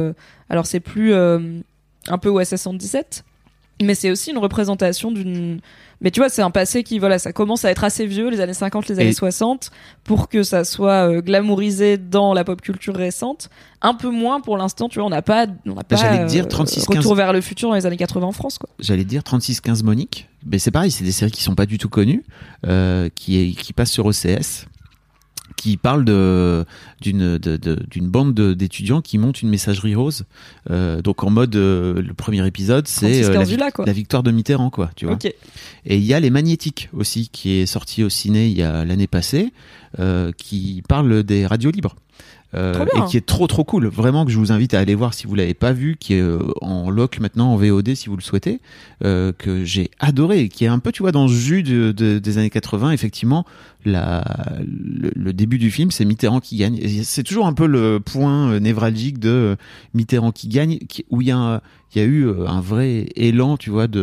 alors 0.50 0.66
c'est 0.66 0.80
plus 0.80 1.14
un 1.14 2.18
peu 2.20 2.30
OSS 2.30 2.56
117, 2.56 3.24
mais 3.82 3.96
c'est 3.96 4.12
aussi 4.12 4.32
une 4.32 4.38
représentation 4.38 5.12
d'une. 5.12 5.60
Mais 6.04 6.12
tu 6.12 6.20
vois, 6.20 6.30
c'est 6.30 6.42
un 6.42 6.52
passé 6.52 6.84
qui, 6.84 7.00
voilà, 7.00 7.18
ça 7.18 7.32
commence 7.34 7.66
à 7.66 7.72
être 7.72 7.84
assez 7.84 8.06
vieux, 8.06 8.30
les 8.30 8.42
années 8.42 8.54
50, 8.54 8.88
les 8.90 9.00
années 9.00 9.10
Et- 9.10 9.14
60, 9.14 9.72
pour 10.04 10.28
que 10.30 10.44
ça 10.44 10.64
soit 10.66 11.10
euh, 11.10 11.22
glamourisé 11.22 11.98
dans 11.98 12.34
la 12.34 12.44
pop 12.44 12.62
culture 12.62 12.96
récente. 12.96 13.50
Un 13.82 13.94
peu 13.94 14.10
moins 14.10 14.42
pour 14.42 14.58
l'instant, 14.58 14.90
tu 14.90 15.00
vois, 15.00 15.08
on 15.08 15.12
n'a 15.12 15.22
pas, 15.22 15.48
on 15.66 15.74
n'a 15.76 15.84
pas. 15.84 15.96
J'allais 15.96 16.26
dire 16.26 16.46
euh, 16.46 16.48
36, 16.50 16.82
Retour 16.88 17.04
15. 17.12 17.18
vers 17.18 17.34
le 17.34 17.42
futur 17.42 17.70
dans 17.70 17.76
les 17.76 17.86
années 17.86 17.98
80 17.98 18.28
en 18.28 18.32
France, 18.32 18.58
quoi. 18.58 18.70
J'allais 18.80 19.06
dire 19.06 19.22
36-15 19.22 19.84
Monique, 19.84 20.30
mais 20.46 20.60
c'est 20.60 20.72
pareil, 20.72 20.92
c'est 20.92 21.04
des 21.04 21.12
séries 21.12 21.32
qui 21.32 21.42
sont 21.44 21.56
pas 21.56 21.66
du 21.66 21.78
tout 21.78 21.90
connues, 21.90 22.24
euh, 22.68 23.10
qui, 23.16 23.56
qui 23.56 23.74
passent 23.74 23.92
sur 23.92 24.06
OCS, 24.06 24.68
qui 25.64 25.78
parlent 25.78 26.04
de 26.04 26.66
d'une 27.02 27.38
d'une 27.38 28.08
bande 28.10 28.34
de- 28.34 28.54
d'étudiants 28.54 29.02
qui 29.02 29.18
montent 29.18 29.42
une 29.42 29.48
messagerie 29.50 29.96
rose. 29.96 30.26
Euh, 30.70 31.02
donc 31.02 31.24
en 31.24 31.30
mode, 31.30 31.56
euh, 31.56 32.02
le 32.02 32.14
premier 32.14 32.46
épisode, 32.46 32.86
c'est 32.86 33.08
36 33.08 33.24
euh, 33.24 33.30
la, 33.30 33.40
15 33.40 33.50
vi- 33.52 33.58
là, 33.58 33.72
quoi. 33.72 33.86
la 33.86 33.94
victoire 33.94 34.24
de 34.24 34.32
Mitterrand, 34.32 34.70
quoi, 34.70 34.90
tu 34.98 35.06
vois. 35.06 35.16
Et 35.86 35.96
il 35.98 36.04
y 36.04 36.14
a 36.14 36.20
les 36.20 36.30
Magnétiques 36.30 36.90
aussi, 36.94 37.30
qui 37.32 37.52
est 37.60 37.66
sorti 37.66 38.04
au 38.04 38.10
ciné 38.10 38.48
il 38.48 38.58
y 38.58 38.64
a 38.64 38.84
l'année 38.84 39.08
passée, 39.08 39.54
qui 40.38 40.84
parle 40.90 41.24
des 41.24 41.46
radios 41.48 41.72
libres. 41.72 41.96
Euh, 42.56 42.74
et 42.96 43.10
qui 43.10 43.18
est 43.18 43.26
trop 43.26 43.48
trop 43.48 43.64
cool, 43.64 43.88
vraiment 43.88 44.26
que 44.26 44.32
je 44.32 44.38
vous 44.38 44.52
invite 44.52 44.74
à 44.74 44.80
aller 44.80 44.96
voir 44.96 45.14
si 45.14 45.26
vous 45.28 45.36
l'avez 45.36 45.54
pas 45.56 45.74
vu, 45.74 45.96
qui 46.00 46.14
est 46.14 46.22
euh, 46.22 46.40
en 46.62 46.90
loc 46.90 47.20
maintenant 47.20 47.48
en 47.54 47.58
VOD 47.58 47.96
si 47.96 48.10
vous 48.10 48.16
le 48.16 48.22
souhaitez, 48.22 48.60
euh, 49.04 49.32
que 49.38 49.64
j'ai 49.66 49.90
adoré, 50.00 50.42
et 50.42 50.50
qui 50.50 50.66
est 50.66 50.68
un 50.68 50.80
peu 50.80 50.92
tu 50.92 51.02
vois 51.04 51.12
dans 51.12 51.28
ce 51.28 51.34
jus 51.34 51.64
de, 51.64 51.92
de- 51.92 52.20
des 52.20 52.38
années 52.38 52.50
80 52.50 52.92
effectivement. 52.92 53.46
La, 53.86 54.24
le, 54.66 55.12
le 55.14 55.34
début 55.34 55.58
du 55.58 55.70
film, 55.70 55.92
c'est 55.92 56.06
Mitterrand 56.06 56.40
qui 56.40 56.56
gagne. 56.56 56.80
C'est 57.04 57.24
toujours 57.24 57.48
un 57.48 57.54
peu 57.54 57.66
le 57.68 58.00
point 58.00 58.52
euh, 58.52 58.60
névralgique 58.62 59.20
de 59.20 59.30
euh, 59.30 59.56
Mitterrand 59.94 60.32
qui 60.32 60.48
gagne, 60.48 60.78
qui- 60.88 61.06
où 61.10 61.22
il 61.22 61.28
y 61.28 61.32
a 61.32 61.38
un- 61.38 61.62
il 61.96 62.02
y 62.02 62.06
a 62.06 62.08
eu 62.08 62.26
euh, 62.28 62.48
un 62.48 62.62
vrai 62.62 63.08
élan, 63.16 63.58
tu 63.58 63.70
vois, 63.70 63.88
de 63.88 64.00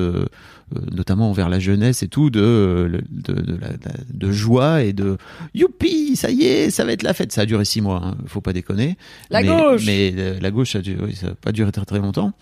euh, 0.77 0.79
notamment 0.93 1.29
envers 1.31 1.49
la 1.49 1.59
jeunesse 1.59 2.03
et 2.03 2.09
tout, 2.09 2.31
de 2.31 2.41
euh, 2.41 2.89
de, 3.11 3.33
de, 3.33 3.57
la- 3.61 3.73
de- 3.73 3.79
de 4.15 4.31
joie 4.33 4.83
et 4.85 4.93
de 4.93 5.17
youpi, 5.55 6.15
ça 6.17 6.31
y 6.31 6.45
est, 6.45 6.71
ça 6.71 6.85
va 6.85 6.93
être 6.93 7.03
la 7.03 7.15
fête. 7.15 7.33
Ça 7.33 7.41
a 7.43 7.47
duré 7.47 7.65
six 7.65 7.81
mois, 7.81 8.01
hein, 8.05 8.17
faut 8.27 8.41
pas 8.41 8.53
déconner. 8.53 8.97
La 9.31 9.43
mais, 9.43 9.49
gauche 9.49 9.83
Mais 9.87 10.39
la 10.41 10.51
gauche, 10.51 10.73
ça 10.73 10.79
a, 10.79 10.83
duré- 10.83 11.05
oui, 11.05 11.15
ça 11.17 11.29
a 11.29 11.35
pas 11.35 11.53
duré 11.53 11.73
très 11.73 11.85
très 11.85 11.99
longtemps. 11.99 12.33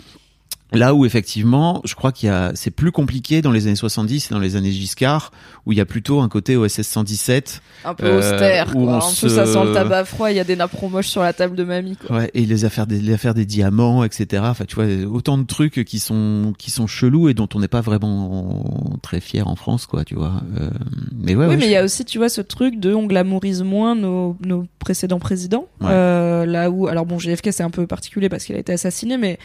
Là 0.73 0.95
où 0.95 1.07
effectivement, 1.07 1.81
je 1.85 1.95
crois 1.95 2.13
qu'il 2.13 2.29
y 2.29 2.31
a, 2.31 2.53
c'est 2.55 2.71
plus 2.71 2.93
compliqué 2.93 3.41
dans 3.41 3.51
les 3.53 3.67
années 3.67 3.75
70 3.77 4.31
et 4.31 4.35
dans 4.35 4.39
les 4.41 4.55
années 4.55 4.71
Giscard, 4.71 5.31
où 5.65 5.73
il 5.73 5.79
y 5.79 5.81
a 5.81 5.87
plutôt 5.87 6.21
un 6.21 6.29
côté 6.29 6.57
OSS 6.57 6.83
117. 6.83 7.63
Un 7.87 7.95
peu 7.95 8.05
Euh, 8.05 8.19
austère, 8.19 8.77
où 8.77 8.85
quoi. 8.85 8.95
on 8.95 8.97
Un 8.97 9.01
se- 9.01 9.23
peu 9.23 9.29
ça 9.31 9.47
sent 9.47 9.65
le 9.65 9.73
tabac 9.73 10.05
froid, 10.05 10.31
il 10.31 10.37
y 10.37 10.41
a 10.41 10.45
des 10.45 10.57
napperons 10.57 10.91
moches 10.91 11.09
sur 11.09 11.23
la 11.23 11.33
table 11.33 11.57
de 11.57 11.65
mamie, 11.65 11.97
quoi. 11.97 12.17
Ouais, 12.19 12.31
et 12.35 12.45
les 12.45 12.67
affaires 12.67 12.87
des, 12.87 13.01
les 13.01 13.15
affaires 13.15 13.33
des 13.33 13.47
diamants, 13.47 14.05
etc. 14.05 14.43
Enfin, 14.45 14.67
tu 14.67 14.75
vois, 14.75 14.85
autant 15.11 15.39
de 15.39 15.45
trucs 15.45 15.85
qui 15.87 15.99
sont, 15.99 16.53
qui 16.59 16.71
sont 16.71 16.87
chelous 16.87 17.31
et 17.31 17.35
dont 17.35 17.49
on 17.55 17.61
n'est 17.61 17.69
pas 17.69 17.81
vraiment 17.81 18.99
très 19.03 19.21
fier 19.21 19.49
en 19.49 19.57
France, 19.57 19.87
quoi, 19.87 20.05
tu 20.05 20.17
vois. 20.17 20.43
Euh, 20.61 20.69
mais 21.17 21.35
ouais, 21.35 21.45
oui, 21.45 21.49
ouais, 21.51 21.57
mais 21.57 21.63
je- 21.63 21.67
il 21.69 21.73
y 21.73 21.77
a 21.77 21.85
aussi, 21.85 22.05
tu 22.05 22.19
vois, 22.19 22.29
ce 22.29 22.43
truc 22.43 22.79
de 22.79 22.93
on 22.93 23.07
glamourise 23.07 23.63
moins 23.63 23.95
nos, 23.95 24.37
nos 24.45 24.67
précédents 24.81 25.19
présidents. 25.19 25.67
Ouais. 25.81 25.89
Euh, 25.91 26.45
là 26.45 26.71
où, 26.71 26.89
alors 26.89 27.07
bon, 27.07 27.19
JFK 27.19 27.53
c'est 27.53 27.63
un 27.63 27.71
peu 27.71 27.87
particulier 27.87 28.29
parce 28.29 28.45
qu'il 28.45 28.55
a 28.55 28.59
été 28.59 28.73
assassiné, 28.75 29.17
mais 29.17 29.39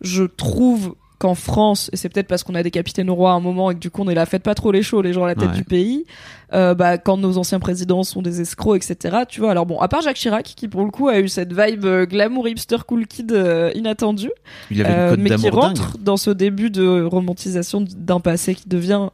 je 0.00 0.24
trouve 0.24 0.94
qu'en 1.18 1.34
France, 1.34 1.90
et 1.92 1.98
c'est 1.98 2.08
peut-être 2.08 2.28
parce 2.28 2.42
qu'on 2.44 2.54
a 2.54 2.62
décapité 2.62 3.04
nos 3.04 3.14
rois 3.14 3.32
à 3.32 3.34
un 3.34 3.40
moment 3.40 3.70
et 3.70 3.74
que 3.74 3.78
du 3.80 3.90
coup 3.90 4.00
on 4.02 4.08
est 4.08 4.14
là, 4.14 4.24
faites 4.24 4.42
pas 4.42 4.54
trop 4.54 4.72
les 4.72 4.82
shows, 4.82 5.02
les 5.02 5.12
gens 5.12 5.24
à 5.24 5.26
la 5.26 5.34
tête 5.34 5.50
Ouais. 5.50 5.54
du 5.54 5.64
pays, 5.64 6.06
euh, 6.54 6.72
bah, 6.74 6.96
quand 6.96 7.18
nos 7.18 7.36
anciens 7.36 7.60
présidents 7.60 8.04
sont 8.04 8.22
des 8.22 8.40
escrocs, 8.40 8.78
etc. 8.90 9.18
Tu 9.28 9.40
vois, 9.40 9.50
alors 9.50 9.66
bon, 9.66 9.78
à 9.80 9.88
part 9.88 10.00
Jacques 10.00 10.16
Chirac, 10.16 10.44
qui 10.56 10.66
pour 10.66 10.82
le 10.82 10.90
coup 10.90 11.08
a 11.08 11.20
eu 11.20 11.28
cette 11.28 11.52
vibe 11.52 11.84
euh, 11.84 12.06
glamour 12.06 12.48
hipster 12.48 12.78
cool 12.86 13.06
kid 13.06 13.32
euh, 13.32 13.70
inattendue, 13.74 14.30
il 14.70 14.82
avait 14.82 15.18
mais 15.18 15.28
qui 15.36 15.42
dingue. 15.42 15.52
rentre 15.54 15.98
dans 15.98 16.16
ce 16.16 16.30
début 16.30 16.70
de 16.70 17.02
romantisation 17.04 17.84
d'un 17.86 18.20
passé 18.20 18.54
qui 18.54 18.66
devient 18.68 19.08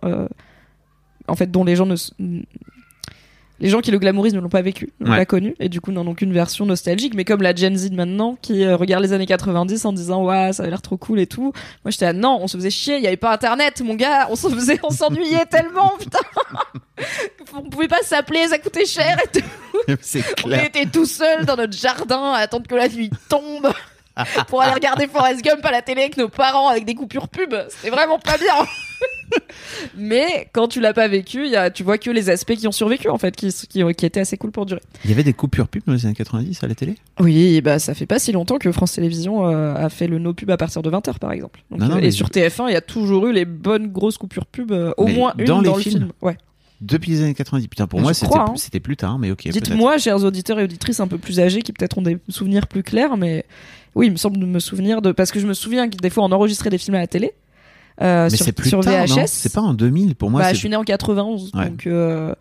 en 1.27 1.35
fait 1.35 1.51
dont 1.51 1.65
les 1.65 1.75
gens 1.75 1.87
ne 1.87 1.97
les 3.61 3.69
gens 3.69 3.81
qui 3.81 3.91
le 3.91 3.99
glamourisent 3.99 4.35
ne 4.35 4.41
l'ont 4.41 4.49
pas 4.49 4.63
vécu, 4.63 4.93
ne 5.01 5.07
l'ont 5.07 5.13
Ouais. 5.13 5.19
pas 5.19 5.27
connu, 5.27 5.55
et 5.61 5.69
du 5.69 5.81
coup 5.81 5.93
n'en 5.93 6.07
ont 6.07 6.15
qu'une 6.15 6.33
version 6.33 6.67
nostalgique, 6.67 7.15
mais 7.15 7.25
comme 7.25 7.43
la 7.43 7.55
Gen 7.55 7.77
Z 7.77 7.91
de 7.91 7.97
maintenant, 7.97 8.37
qui 8.43 8.65
euh, 8.65 8.77
regarde 8.77 9.03
les 9.03 9.13
années 9.13 9.27
90 9.27 9.85
en 9.85 9.93
disant 9.93 10.25
ouais 10.25 10.53
ça 10.53 10.65
a 10.65 10.67
l'air 10.67 10.83
trop 10.83 10.97
cool 10.97 11.21
et 11.21 11.27
tout. 11.27 11.53
Moi 11.85 11.91
j'étais 11.91 12.05
là 12.07 12.13
non, 12.13 12.39
on 12.41 12.49
se 12.49 12.57
faisait 12.57 12.71
chier, 12.71 12.97
il 12.97 13.03
y 13.03 13.07
avait 13.07 13.17
pas 13.17 13.33
internet, 13.33 13.81
mon 13.83 13.95
gars, 13.95 14.27
on 14.31 14.37
se 14.37 14.49
faisait, 14.49 14.79
on 14.83 14.91
s'ennuyait 14.91 15.47
tellement, 15.51 15.93
putain. 15.99 16.19
on 17.55 17.63
pouvait 17.71 17.89
pas 17.89 18.03
s'appeler, 18.03 18.47
ça 18.49 18.59
coûtait 18.59 18.85
cher 18.87 19.17
et 19.25 19.39
tout. 19.41 19.47
On 20.47 20.51
était 20.53 20.87
tout 20.87 21.05
seul 21.07 21.45
dans 21.45 21.55
notre 21.57 21.77
jardin 21.77 22.33
à 22.33 22.39
attendre 22.39 22.67
que 22.67 22.75
la 22.75 22.89
nuit 22.89 23.11
tombe 23.29 23.69
pour 24.49 24.63
aller 24.63 24.73
regarder 24.73 25.07
Forrest 25.07 25.43
Gump 25.45 25.65
à 25.65 25.71
la 25.71 25.83
télé 25.83 26.03
avec 26.03 26.17
nos 26.17 26.29
parents 26.29 26.69
avec 26.69 26.85
des 26.85 26.95
coupures 26.95 27.29
pub. 27.29 27.55
C'était 27.69 27.91
vraiment 27.91 28.19
pas 28.19 28.39
bien. 28.39 28.55
Mais 29.97 30.49
quand 30.53 30.69
tu 30.69 30.81
l'as 30.81 30.93
pas 30.95 31.09
vécu, 31.09 31.45
il 31.45 31.51
y 31.51 31.57
a, 31.57 31.71
tu 31.71 31.83
vois 31.83 31.99
que 31.99 32.11
les 32.11 32.31
aspects 32.31 32.55
qui 32.55 32.67
ont 32.69 32.73
survécu 32.73 33.09
en 33.09 33.19
fait, 33.19 33.35
qui, 33.35 33.53
qui, 33.69 33.83
ont- 33.83 33.93
qui 33.93 34.07
étaient 34.07 34.21
assez 34.21 34.37
cool 34.37 34.53
pour 34.53 34.67
durer. 34.67 34.81
Il 35.05 35.11
y 35.11 35.13
avait 35.13 35.25
des 35.25 35.33
coupures 35.33 35.69
pub 35.69 35.83
dans 35.87 35.93
les 35.93 36.07
années 36.07 36.15
90 36.15 36.63
à 36.63 36.69
la 36.69 36.75
télé? 36.75 36.95
Oui, 37.21 37.61
bah 37.61 37.79
ça 37.79 37.95
fait 37.95 38.07
pas 38.07 38.19
si 38.19 38.33
longtemps 38.33 38.59
que 38.59 38.71
France 38.73 38.93
Télévisions 38.93 39.47
euh, 39.49 39.75
a 39.75 39.89
fait 39.89 40.07
le 40.07 40.19
no 40.19 40.33
pub 40.33 40.51
à 40.51 40.57
partir 40.57 40.83
de 40.83 40.91
20h 40.91 41.19
par 41.19 41.33
exemple. 41.33 41.61
Donc, 41.71 41.81
Non, 41.81 41.89
non, 41.89 41.97
euh, 41.97 42.01
et 42.01 42.11
sur 42.11 42.29
TF1, 42.29 42.69
il 42.69 42.73
y 42.73 42.77
a 42.77 42.81
toujours 42.81 43.27
eu 43.27 43.33
les 43.33 43.45
bonnes 43.45 43.89
grosses 43.89 44.19
coupures 44.19 44.47
pub, 44.47 44.73
euh, 44.73 44.93
au 44.97 45.07
Mais 45.07 45.15
moins 45.15 45.35
une 45.39 45.45
dans 45.47 45.57
dans, 45.63 45.73
les 45.73 45.77
le 45.77 45.83
films 45.83 45.99
film. 45.99 46.13
Ouais. 46.23 46.37
Depuis 46.81 47.11
les 47.11 47.23
années 47.23 47.35
90. 47.35 47.69
Putain, 47.69 47.87
pour 47.87 47.99
Je 48.01 48.05
moi, 48.05 48.15
c'était 48.15 48.37
hein. 48.37 48.53
c'était 48.57 48.81
plus 48.81 48.97
tard, 48.97 49.19
mais 49.19 49.31
ok. 49.31 49.49
Dites-moi, 49.49 49.97
chers 49.99 50.23
auditeurs 50.25 50.61
et 50.61 50.65
auditrices 50.65 51.01
un 51.01 51.09
peu 51.09 51.17
plus 51.19 51.41
âgés 51.41 51.63
qui 51.63 51.73
peut-être 51.73 51.97
ont 51.99 52.03
des 52.03 52.19
souvenirs 52.29 52.67
plus 52.67 52.83
clairs, 52.83 53.17
mais 53.17 53.45
oui, 53.97 54.07
il 54.07 54.13
me 54.13 54.17
semble 54.17 54.39
de 54.39 54.47
me 54.47 54.61
souvenir 54.61 55.03
de 55.03 55.11
parce 55.11 55.33
que 55.33 55.41
je 55.41 55.47
me 55.49 55.55
souviens 55.55 55.89
que 55.91 55.97
des 55.97 56.11
fois 56.11 56.23
on 56.25 56.31
enregistrait 56.31 56.71
des 56.71 56.79
films 56.79 56.95
à 56.95 57.01
la 57.01 57.07
télé 57.09 57.33
euh, 58.03 58.29
Mais 58.31 58.37
sur, 58.37 58.45
c'est 58.45 58.53
plus 58.53 58.69
sur 58.69 58.81
tard, 58.81 59.07
VHS. 59.07 59.17
non? 59.17 59.25
C'est 59.27 59.53
pas 59.53 59.63
en 59.63 59.75
2000 59.75 60.15
pour 60.15 60.31
moi. 60.31 60.43
bah, 60.43 60.53
je 60.53 60.59
suis 60.59 60.69
né 60.69 60.77
en 60.77 60.85
91, 60.85 61.51
Ouais. 61.55 61.71
donc 61.71 61.87
euh, 61.87 62.35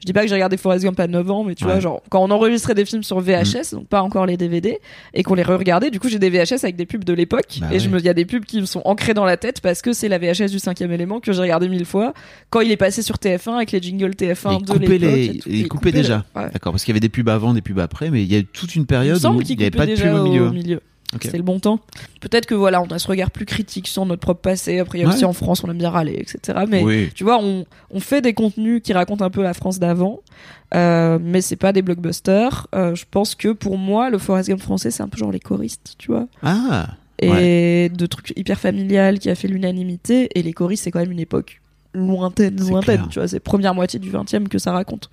je 0.00 0.04
dis 0.04 0.12
pas 0.12 0.22
que 0.22 0.28
j'ai 0.28 0.34
regardé 0.34 0.56
Forrest 0.58 0.84
Gump 0.84 0.98
à 1.00 1.06
9 1.06 1.30
ans, 1.30 1.42
mais 1.44 1.54
tu 1.54 1.64
Ouais. 1.64 1.70
vois, 1.70 1.80
genre 1.80 2.02
quand 2.10 2.22
on 2.22 2.30
enregistrait 2.32 2.74
des 2.74 2.84
films 2.84 3.04
sur 3.04 3.20
VHS, 3.20 3.72
Mm. 3.72 3.76
donc 3.76 3.86
pas 3.86 4.02
encore 4.02 4.26
les 4.26 4.36
DVD, 4.36 4.78
et 5.14 5.22
qu'on 5.22 5.34
les 5.34 5.44
re-regardait, 5.44 5.90
du 5.92 6.00
coup 6.00 6.08
j'ai 6.08 6.18
des 6.18 6.28
VHS 6.28 6.64
avec 6.64 6.74
des 6.76 6.86
pubs 6.86 7.04
de 7.04 7.12
l'époque, 7.12 7.58
Bah 7.60 7.68
et 7.72 7.78
je 7.78 7.86
ouais. 7.88 7.94
me, 7.94 7.98
il 8.00 8.04
y 8.04 8.08
a 8.08 8.14
des 8.14 8.24
pubs 8.24 8.44
qui 8.44 8.60
me 8.60 8.66
sont 8.66 8.82
ancrées 8.84 9.14
dans 9.14 9.24
la 9.24 9.36
tête 9.36 9.60
parce 9.60 9.80
que 9.82 9.92
c'est 9.92 10.08
la 10.08 10.18
VHS 10.18 10.50
du 10.50 10.58
cinquième 10.58 10.90
élément 10.90 11.20
que 11.20 11.32
j'ai 11.32 11.40
regardé 11.40 11.68
mille 11.68 11.86
fois 11.86 12.12
quand 12.50 12.60
il 12.62 12.70
est 12.72 12.76
passé 12.76 13.00
sur 13.02 13.14
TF1 13.18 13.54
avec 13.54 13.70
les 13.70 13.80
jingles 13.80 14.10
TF1 14.16 14.58
Il 14.58 14.64
de 14.66 14.72
l'époque. 14.76 14.98
les- 15.00 15.60
et 15.60 15.62
tout. 15.62 15.68
coupait 15.68 15.92
déjà. 15.92 16.24
D'accord, 16.34 16.72
parce 16.72 16.82
qu'il 16.84 16.90
y 16.92 16.94
avait 16.94 17.00
des 17.00 17.08
pubs 17.08 17.28
avant, 17.28 17.54
des 17.54 17.62
pubs 17.62 17.78
après, 17.78 18.10
mais 18.10 18.22
il 18.24 18.30
y 18.32 18.34
a 18.34 18.40
eu 18.40 18.44
toute 18.44 18.74
une 18.74 18.86
période 18.86 19.24
où 19.24 19.40
il 19.40 19.56
n'y 19.56 19.62
avait 19.62 19.70
pas 19.70 19.86
de 19.86 19.94
pub 19.94 20.12
au 20.14 20.24
milieu. 20.24 20.48
au 20.48 20.52
milieu. 20.52 20.80
Ok. 21.16 21.24
C'était 21.24 21.36
le 21.38 21.42
bon 21.42 21.58
temps. 21.60 21.80
Peut-être 22.20 22.46
que 22.46 22.54
voilà, 22.54 22.80
on 22.80 22.86
a 22.86 22.98
ce 22.98 23.08
regard 23.08 23.30
plus 23.30 23.44
critique 23.46 23.88
sur 23.88 24.06
notre 24.06 24.20
propre 24.20 24.40
passé. 24.40 24.78
Après, 24.78 24.98
il 24.98 25.02
y 25.02 25.04
a 25.04 25.08
Ouais. 25.08 25.14
aussi 25.14 25.24
en 25.24 25.32
France, 25.32 25.64
on 25.64 25.70
aime 25.70 25.78
bien 25.78 25.90
râler, 25.90 26.16
etc. 26.18 26.60
Mais 26.68 26.82
Oui. 26.82 27.10
tu 27.14 27.24
vois, 27.24 27.38
on, 27.42 27.64
on 27.90 28.00
fait 28.00 28.20
des 28.20 28.32
contenus 28.34 28.80
qui 28.82 28.92
racontent 28.92 29.24
un 29.24 29.30
peu 29.30 29.42
la 29.42 29.54
France 29.54 29.78
d'avant, 29.78 30.20
euh, 30.74 31.18
mais 31.20 31.40
c'est 31.40 31.56
pas 31.56 31.72
des 31.72 31.82
blockbusters. 31.82 32.66
Euh, 32.74 32.94
je 32.94 33.04
pense 33.10 33.34
que 33.34 33.48
pour 33.52 33.78
moi, 33.78 34.10
le 34.10 34.18
Forrest 34.18 34.48
Gump 34.48 34.60
français, 34.60 34.90
c'est 34.90 35.02
un 35.02 35.08
peu 35.08 35.18
genre 35.18 35.32
les 35.32 35.40
choristes, 35.40 35.94
tu 35.98 36.10
vois. 36.12 36.26
Ah, 36.42 36.86
Et 37.20 37.90
de 37.94 38.06
trucs 38.06 38.32
hyper 38.36 38.58
familial 38.60 39.18
qui 39.18 39.30
a 39.30 39.34
fait 39.34 39.48
l'unanimité. 39.48 40.28
Et 40.38 40.42
les 40.42 40.52
choristes, 40.52 40.84
c'est 40.84 40.90
quand 40.90 41.00
même 41.00 41.12
une 41.12 41.20
époque 41.20 41.60
lointaine, 41.94 42.56
lointaine. 42.60 42.96
clair. 42.98 43.08
Tu 43.10 43.18
vois, 43.18 43.26
c'est 43.28 43.40
première 43.40 43.74
moitié 43.74 43.98
du 43.98 44.10
20e 44.10 44.48
que 44.48 44.58
ça 44.58 44.72
raconte. 44.72 45.08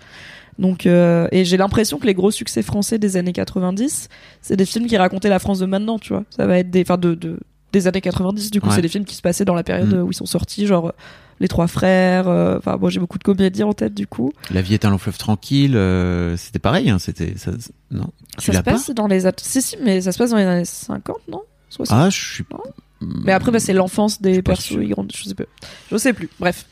Donc, 0.59 0.85
euh, 0.85 1.27
et 1.31 1.45
j'ai 1.45 1.57
l'impression 1.57 1.97
que 1.97 2.05
les 2.05 2.13
gros 2.13 2.31
succès 2.31 2.61
français 2.61 2.99
des 2.99 3.17
années 3.17 3.33
90, 3.33 4.09
c'est 4.41 4.55
des 4.55 4.65
films 4.65 4.85
qui 4.87 4.97
racontaient 4.97 5.29
la 5.29 5.39
France 5.39 5.59
de 5.59 5.65
maintenant, 5.65 5.97
tu 5.99 6.09
vois. 6.13 6.23
Ça 6.29 6.45
va 6.45 6.59
être 6.59 6.69
des, 6.69 6.81
enfin, 6.81 6.97
de, 6.97 7.15
de, 7.15 7.39
des 7.71 7.87
années 7.87 8.01
90, 8.01 8.51
du 8.51 8.61
coup, 8.61 8.69
Ouais. 8.69 8.75
c'est 8.75 8.81
des 8.81 8.87
films 8.87 9.05
qui 9.05 9.15
se 9.15 9.21
passaient 9.21 9.45
dans 9.45 9.55
la 9.55 9.63
période 9.63 9.93
Mm. 9.93 10.01
où 10.03 10.11
ils 10.11 10.15
sont 10.15 10.25
sortis, 10.27 10.67
genre, 10.67 10.87
euh, 10.89 10.91
Les 11.39 11.47
Trois 11.47 11.67
Frères, 11.67 12.27
euh, 12.27 12.59
enfin, 12.59 12.77
moi 12.77 12.91
j'ai 12.91 12.99
beaucoup 12.99 13.17
de 13.17 13.23
comédies 13.23 13.63
en 13.63 13.73
tête, 13.73 13.95
du 13.95 14.05
coup. 14.05 14.31
La 14.51 14.61
vie 14.61 14.75
est 14.75 14.85
un 14.85 14.91
long 14.91 14.99
fleuve 14.99 15.17
tranquille. 15.17 15.75
euh, 15.75 16.37
c'était 16.37 16.59
pareil. 16.59 16.89
Hein, 16.91 16.99
c'était 16.99 17.33
ça. 17.37 17.51
Non? 17.89 18.11
Tu 18.37 18.51
ça 18.51 18.59
se 18.59 18.63
pas? 18.63 18.71
passe 18.73 18.91
dans 18.91 19.07
les, 19.07 19.21
si, 19.37 19.61
si, 19.63 19.75
mais 19.83 20.01
ça 20.01 20.11
se 20.11 20.17
passe 20.19 20.29
dans 20.29 20.37
les 20.37 20.43
années 20.45 20.65
50, 20.65 21.17
non? 21.29 21.41
60. 21.71 21.97
Ah, 21.99 22.09
je 22.11 22.17
suis. 22.33 22.43
Mais 23.25 23.31
après, 23.33 23.51
bah, 23.51 23.59
c'est 23.59 23.73
l'enfance 23.73 24.21
des 24.21 24.41
persos, 24.43 24.77
je 24.79 25.23
sais 25.29 25.33
pas. 25.35 25.43
Je 25.91 25.97
sais 25.97 26.13
plus. 26.13 26.29
Bref. 26.39 26.65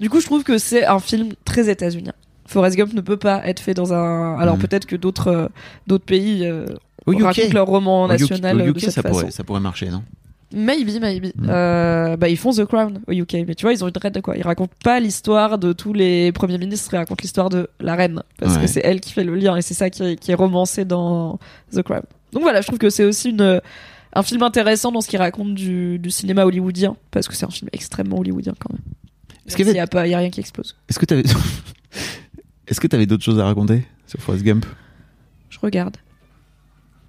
Du 0.00 0.10
coup, 0.10 0.20
je 0.20 0.26
trouve 0.26 0.42
que 0.42 0.58
c'est 0.58 0.84
un 0.84 0.98
film 0.98 1.30
très 1.44 1.70
états-unien. 1.70 2.12
Forrest 2.48 2.76
Gump 2.76 2.92
ne 2.94 3.00
peut 3.00 3.16
pas 3.16 3.46
être 3.46 3.60
fait 3.60 3.74
dans 3.74 3.92
un. 3.92 4.36
Alors 4.38 4.56
Mhm. 4.56 4.62
peut-être 4.62 4.86
que 4.86 4.96
d'autres 4.96 5.28
euh, 5.28 5.48
d'autres 5.86 6.04
pays 6.04 6.44
euh, 6.44 6.66
Au 7.06 7.12
UK. 7.12 7.22
racontent 7.22 7.52
leur 7.54 7.66
roman 7.66 8.02
Au 8.04 8.12
UK, 8.12 8.20
national 8.20 8.56
au 8.56 8.60
euh, 8.60 8.64
de 8.64 8.70
UK, 8.70 8.80
cette 8.80 8.90
ça 8.90 9.02
façon. 9.02 9.14
pourrait, 9.20 9.30
ça 9.30 9.44
pourrait 9.44 9.60
marcher, 9.60 9.88
non? 9.90 10.02
Maybe, 10.50 10.98
maybe. 10.98 11.30
Euh, 11.46 12.16
bah, 12.16 12.30
ils 12.30 12.38
font 12.38 12.52
The 12.52 12.64
Crown 12.64 13.00
au 13.06 13.12
UK, 13.12 13.34
mais 13.46 13.54
tu 13.54 13.66
vois, 13.66 13.74
ils 13.74 13.84
ont 13.84 13.88
une 13.88 13.98
reine 14.00 14.14
de 14.14 14.20
quoi? 14.20 14.34
Ils 14.34 14.42
racontent 14.42 14.72
pas 14.82 14.98
l'histoire 14.98 15.58
de 15.58 15.74
tous 15.74 15.92
les 15.92 16.32
premiers 16.32 16.56
ministres, 16.56 16.94
ils 16.94 16.96
racontent 16.96 17.20
l'histoire 17.20 17.50
de 17.50 17.68
la 17.80 17.94
reine, 17.94 18.22
parce 18.38 18.54
Ouais. 18.54 18.62
que 18.62 18.66
c'est 18.66 18.80
elle 18.82 19.00
qui 19.00 19.12
fait 19.12 19.24
le 19.24 19.34
lien 19.34 19.56
et 19.58 19.60
c'est 19.62 19.74
ça 19.74 19.90
qui 19.90 20.02
est, 20.02 20.16
qui 20.16 20.30
est 20.30 20.34
romancé 20.34 20.86
dans 20.86 21.38
The 21.74 21.82
Crown. 21.82 22.00
Donc 22.32 22.42
voilà, 22.42 22.62
je 22.62 22.66
trouve 22.66 22.78
que 22.78 22.88
c'est 22.88 23.04
aussi 23.04 23.28
une 23.28 23.60
un 24.14 24.22
film 24.22 24.42
intéressant 24.42 24.90
dans 24.90 25.02
ce 25.02 25.08
qu'il 25.08 25.18
raconte 25.18 25.54
du, 25.54 25.98
du 25.98 26.10
cinéma 26.10 26.46
hollywoodien, 26.46 26.96
parce 27.10 27.28
que 27.28 27.34
c'est 27.36 27.44
un 27.44 27.50
film 27.50 27.68
extrêmement 27.74 28.18
hollywoodien 28.18 28.54
quand 28.58 28.72
même. 28.72 28.80
Est-ce 29.46 29.54
qu'il 29.54 29.68
y 29.70 29.78
a 29.78 29.86
pas, 29.86 30.06
il 30.06 30.10
y 30.12 30.14
a 30.14 30.18
rien 30.18 30.30
qui 30.30 30.40
explose. 30.40 30.76
Est-ce 30.88 30.98
que 30.98 31.04
t'avais, 31.04 31.24
est-ce 32.68 32.80
que 32.80 32.86
t'avais 32.86 33.06
d'autres 33.06 33.24
choses 33.24 33.38
à 33.40 33.44
raconter 33.44 33.86
sur 34.06 34.20
Forrest 34.20 34.44
Gump? 34.44 34.66
Je 35.50 35.58
regarde. 35.60 35.96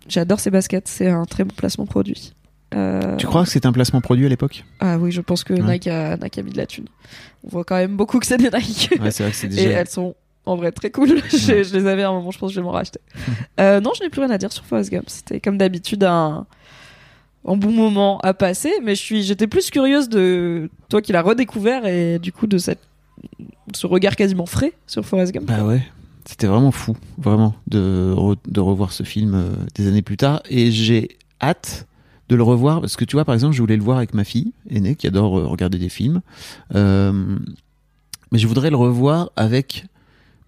J'adore 0.07 0.39
ces 0.39 0.49
baskets, 0.51 0.87
c'est 0.87 1.09
un 1.09 1.25
très 1.25 1.43
bon 1.43 1.53
placement 1.55 1.85
produit. 1.85 2.33
Euh, 2.73 3.15
Tu 3.17 3.25
crois 3.25 3.43
que 3.43 3.49
c'était 3.49 3.67
un 3.67 3.71
placement 3.71 4.01
produit 4.01 4.25
à 4.25 4.29
l'époque? 4.29 4.63
Ah 4.79 4.97
oui, 4.97 5.11
je 5.11 5.21
pense 5.21 5.43
que 5.43 5.53
Ouais. 5.53 5.61
Nike, 5.73 5.87
a, 5.87 6.17
Nike 6.17 6.37
a 6.37 6.43
mis 6.43 6.51
de 6.51 6.57
la 6.57 6.65
thune. 6.65 6.85
On 7.43 7.49
voit 7.49 7.63
quand 7.63 7.75
même 7.77 7.95
beaucoup 7.97 8.19
que 8.19 8.25
c'est 8.25 8.37
des 8.37 8.49
Nike. 8.49 8.89
Ouais, 9.01 9.11
c'est 9.11 9.23
vrai 9.23 9.31
que 9.31 9.37
c'est 9.37 9.47
Et 9.53 9.65
déjà. 9.65 9.69
elles 9.79 9.89
sont 9.89 10.15
en 10.45 10.55
vrai 10.55 10.71
très 10.71 10.89
cool. 10.91 11.19
je, 11.31 11.63
je 11.63 11.73
les 11.77 11.85
avais 11.87 12.03
à 12.03 12.09
un 12.09 12.13
moment, 12.13 12.31
je 12.31 12.39
pense 12.39 12.51
que 12.51 12.55
je 12.55 12.59
vais 12.59 12.65
m'en 12.65 12.71
racheter. 12.71 12.99
Euh, 13.59 13.81
non, 13.81 13.91
je 13.97 14.03
n'ai 14.03 14.09
plus 14.09 14.21
rien 14.21 14.29
à 14.29 14.37
dire 14.37 14.51
sur 14.53 14.63
Forrest 14.65 14.89
Gump. 14.91 15.05
C'était 15.07 15.39
comme 15.41 15.57
d'habitude 15.57 16.03
un, 16.05 16.45
un 17.45 17.55
bon 17.57 17.71
moment 17.71 18.19
à 18.19 18.33
passer, 18.33 18.71
mais 18.83 18.95
je 18.95 19.01
suis, 19.01 19.21
j'étais 19.23 19.47
plus 19.47 19.69
curieuse 19.69 20.07
de 20.07 20.69
toi 20.89 21.01
qui 21.01 21.11
l'as 21.11 21.21
redécouvert 21.21 21.85
et 21.85 22.19
du 22.19 22.31
coup 22.31 22.47
de 22.47 22.57
cette, 22.57 22.79
ce 23.73 23.87
regard 23.87 24.15
quasiment 24.15 24.45
frais 24.45 24.73
sur 24.87 25.05
Forrest 25.05 25.33
Gump. 25.33 25.47
Bah 25.47 25.63
ouais. 25.65 25.83
C'était 26.25 26.47
vraiment 26.47 26.71
fou, 26.71 26.95
vraiment, 27.17 27.55
de, 27.67 28.13
re- 28.15 28.37
de 28.47 28.59
revoir 28.59 28.91
ce 28.91 29.03
film 29.03 29.33
euh, 29.33 29.49
des 29.75 29.87
années 29.87 30.01
plus 30.03 30.17
tard. 30.17 30.41
Et 30.49 30.69
j'ai 30.71 31.17
hâte 31.41 31.87
de 32.27 32.35
le 32.35 32.43
revoir 32.43 32.81
parce 32.81 32.95
que 32.97 33.05
tu 33.05 33.15
vois, 33.15 33.25
par 33.25 33.33
exemple, 33.33 33.55
je 33.55 33.61
voulais 33.61 33.77
le 33.77 33.83
voir 33.83 33.97
avec 33.97 34.13
ma 34.13 34.23
fille 34.23 34.53
aînée 34.69 34.95
qui 34.95 35.07
adore 35.07 35.39
euh, 35.39 35.47
regarder 35.47 35.79
des 35.79 35.89
films. 35.89 36.21
Euh, 36.75 37.37
mais 38.31 38.37
je 38.37 38.47
voudrais 38.47 38.69
le 38.69 38.75
revoir 38.75 39.31
avec 39.35 39.85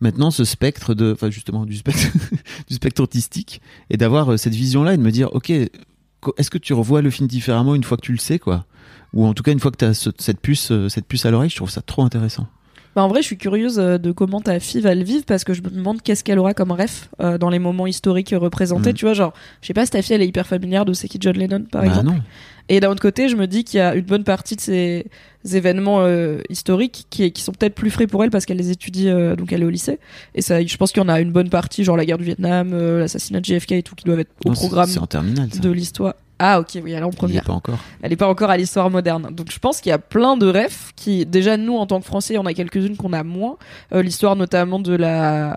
maintenant 0.01 0.29
ce 0.29 0.43
spectre 0.43 0.93
de, 0.93 1.13
enfin 1.13 1.31
justement 1.31 1.65
du 1.65 1.75
spectre, 1.77 2.11
du 2.67 2.75
spectre 2.75 3.01
autistique 3.01 3.61
et 3.89 3.97
d'avoir 3.97 4.37
cette 4.37 4.53
vision-là 4.53 4.93
et 4.93 4.97
de 4.97 5.01
me 5.01 5.11
dire, 5.11 5.29
ok, 5.33 5.49
est-ce 5.49 6.49
que 6.51 6.59
tu 6.59 6.73
revois 6.73 7.01
le 7.01 7.09
film 7.09 7.27
différemment 7.27 7.73
une 7.73 7.83
fois 7.83 7.97
que 7.97 8.03
tu 8.03 8.11
le 8.11 8.19
sais, 8.19 8.37
quoi? 8.37 8.65
Ou 9.13 9.25
en 9.25 9.33
tout 9.33 9.41
cas 9.41 9.51
une 9.51 9.59
fois 9.59 9.71
que 9.71 9.77
tu 9.77 9.85
as 9.85 10.09
cette 10.19 10.39
puce, 10.39 10.71
cette 10.89 11.07
puce 11.07 11.25
à 11.25 11.31
l'oreille, 11.31 11.49
je 11.49 11.55
trouve 11.55 11.71
ça 11.71 11.81
trop 11.81 12.03
intéressant. 12.03 12.47
Bah, 12.95 13.03
en 13.03 13.07
vrai, 13.07 13.21
je 13.21 13.27
suis 13.27 13.37
curieuse 13.37 13.79
euh, 13.79 13.97
de 13.97 14.11
comment 14.11 14.41
ta 14.41 14.59
fille 14.59 14.81
va 14.81 14.93
le 14.95 15.03
vivre 15.03 15.23
parce 15.25 15.43
que 15.43 15.53
je 15.53 15.61
me 15.61 15.69
demande 15.69 16.01
qu'est-ce 16.01 16.23
qu'elle 16.23 16.39
aura 16.39 16.53
comme 16.53 16.71
ref 16.71 17.09
euh, 17.21 17.37
dans 17.37 17.49
les 17.49 17.59
moments 17.59 17.87
historiques 17.87 18.33
représentés. 18.37 18.89
Mhm. 18.89 18.95
Tu 18.95 19.05
vois, 19.05 19.13
genre, 19.13 19.33
je 19.61 19.67
sais 19.67 19.73
pas 19.73 19.85
si 19.85 19.91
ta 19.91 20.01
fille 20.01 20.15
elle 20.15 20.21
est 20.21 20.27
hyper 20.27 20.47
familière 20.47 20.85
de 20.85 20.93
c'est 20.93 21.07
qui 21.07 21.17
John 21.19 21.35
Lennon 21.37 21.63
par 21.71 21.81
bah 21.81 21.87
exemple. 21.87 22.07
non. 22.07 22.21
Et 22.69 22.79
d'un 22.79 22.89
autre 22.89 23.01
côté, 23.01 23.27
je 23.27 23.35
me 23.35 23.47
dis 23.47 23.65
qu'il 23.65 23.79
y 23.79 23.81
a 23.81 23.95
une 23.95 24.05
bonne 24.05 24.23
partie 24.23 24.55
de 24.55 24.61
ces 24.61 25.05
événements 25.53 26.01
euh, 26.01 26.39
historiques 26.49 27.05
qui, 27.09 27.29
qui 27.33 27.41
sont 27.41 27.51
peut-être 27.51 27.75
plus 27.75 27.89
frais 27.89 28.07
pour 28.07 28.23
elle 28.23 28.29
parce 28.29 28.45
qu'elle 28.45 28.57
les 28.57 28.71
étudie, 28.71 29.09
euh, 29.09 29.35
donc 29.35 29.51
elle 29.51 29.61
est 29.61 29.65
au 29.65 29.69
lycée. 29.69 29.99
Et 30.35 30.41
ça, 30.41 30.63
je 30.63 30.77
pense 30.77 30.93
qu'il 30.93 31.03
y 31.03 31.05
en 31.05 31.09
a 31.09 31.19
une 31.19 31.33
bonne 31.33 31.49
partie, 31.49 31.83
genre 31.83 31.97
la 31.97 32.05
guerre 32.05 32.17
du 32.17 32.23
Vietnam, 32.23 32.71
euh, 32.73 32.99
l'assassinat 32.99 33.41
de 33.41 33.45
JFK 33.45 33.73
et 33.73 33.83
tout, 33.83 33.95
qui 33.95 34.05
doivent 34.05 34.21
être 34.21 34.31
au 34.45 34.49
Non, 34.49 34.55
programme 34.55 34.89
en 35.01 35.05
terminale, 35.07 35.49
de 35.49 35.69
l'histoire. 35.69 36.15
Ah 36.43 36.59
ok, 36.59 36.69
oui, 36.83 36.91
elle 36.93 37.01
est 37.01 37.03
en 37.03 37.09
Il 37.09 37.11
y 37.11 37.15
est 37.15 37.17
première. 37.17 37.43
pas 37.43 37.53
encore. 37.53 37.77
Elle 38.01 38.17
pas 38.17 38.27
encore 38.27 38.49
à 38.49 38.57
l'histoire 38.57 38.89
moderne. 38.89 39.29
Donc 39.31 39.51
je 39.51 39.59
pense 39.59 39.79
qu'il 39.79 39.91
y 39.91 39.93
a 39.93 39.99
plein 39.99 40.37
de 40.37 40.47
refs 40.47 40.91
qui, 40.95 41.25
déjà 41.27 41.55
nous 41.55 41.77
en 41.77 41.85
tant 41.85 41.99
que 41.99 42.05
Français, 42.07 42.37
on 42.39 42.45
a 42.47 42.53
quelques-unes 42.53 42.97
qu'on 42.97 43.13
a 43.13 43.23
moins. 43.23 43.57
Euh, 43.93 44.01
l'histoire 44.01 44.35
notamment 44.35 44.79
de 44.79 44.95
la 44.95 45.55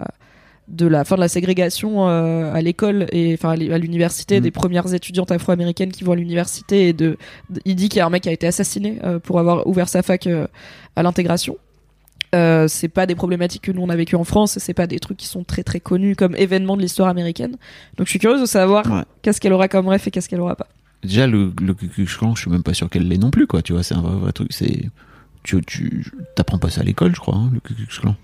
de 0.68 0.86
la 0.86 1.04
fin 1.04 1.16
de 1.16 1.20
la 1.20 1.28
ségrégation 1.28 2.08
euh, 2.08 2.52
à 2.54 2.60
l'école 2.62 3.06
et 3.12 3.34
enfin 3.34 3.50
à 3.50 3.56
l'u- 3.56 3.70
à 3.72 3.76
l'université 3.78 4.40
Mm. 4.40 4.42
des 4.42 4.50
premières 4.50 4.94
étudiantes 4.94 5.30
afro-américaines 5.30 5.92
qui 5.92 6.04
vont 6.04 6.12
à 6.12 6.16
l'université 6.16 6.88
et 6.88 6.92
de, 6.94 7.18
de- 7.50 7.60
il 7.66 7.76
dit 7.76 7.88
qu'il 7.90 7.98
y 7.98 8.00
a 8.00 8.06
un 8.06 8.10
mec 8.10 8.22
qui 8.22 8.30
a 8.30 8.32
été 8.32 8.46
assassiné 8.46 8.98
euh, 9.04 9.18
pour 9.18 9.38
avoir 9.40 9.66
ouvert 9.66 9.88
sa 9.90 10.02
fac 10.02 10.26
à 10.96 11.02
l'intégration 11.02 11.56
euh, 12.34 12.68
c'est 12.68 12.88
pas 12.88 13.06
des 13.06 13.14
problématiques 13.14 13.62
que 13.62 13.72
nous 13.72 13.80
on 13.82 13.88
a 13.88 13.96
vécues 13.96 14.16
en 14.16 14.24
France 14.24 14.58
c'est 14.58 14.74
pas 14.74 14.86
des 14.86 14.98
trucs 14.98 15.16
qui 15.16 15.26
sont 15.26 15.44
très 15.44 15.62
très 15.62 15.80
connus 15.80 16.16
comme 16.16 16.34
événements 16.36 16.76
de 16.76 16.82
l'histoire 16.82 17.08
américaine 17.08 17.52
donc 17.96 18.06
je 18.06 18.10
suis 18.10 18.18
curieuse 18.18 18.40
de 18.40 18.46
savoir 18.46 18.84
Ouais. 18.90 19.02
qu'est-ce 19.22 19.40
qu'elle 19.40 19.52
aura 19.52 19.68
comme 19.68 19.88
ref 19.88 20.06
et 20.06 20.10
qu'est-ce 20.10 20.28
qu'elle 20.28 20.40
aura 20.40 20.56
pas 20.56 20.66
Déjà, 21.02 21.26
le, 21.26 21.52
le 21.60 21.74
Ku 21.74 21.86
Klux 21.88 22.06
Klan, 22.06 22.34
je 22.34 22.40
suis 22.40 22.50
même 22.50 22.62
pas 22.62 22.72
sûr 22.72 22.88
qu'elle 22.88 23.06
l'ait 23.06 23.18
non 23.18 23.30
plus, 23.30 23.46
quoi. 23.46 23.60
Tu 23.60 23.74
vois, 23.74 23.82
c'est 23.82 23.94
un 23.94 24.00
vrai, 24.00 24.16
vrai 24.16 24.32
truc. 24.32 24.48
C'est, 24.54 24.88
tu, 25.42 25.60
tu, 25.66 26.10
t'apprends 26.34 26.56
pas 26.56 26.70
ça 26.70 26.80
à 26.80 26.84
l'école, 26.84 27.14
je 27.14 27.20
crois, 27.20 27.34
hein, 27.36 27.50
le 27.52 27.60
Ku 27.60 27.74
Klux 27.74 27.86
Klan. 28.00 28.16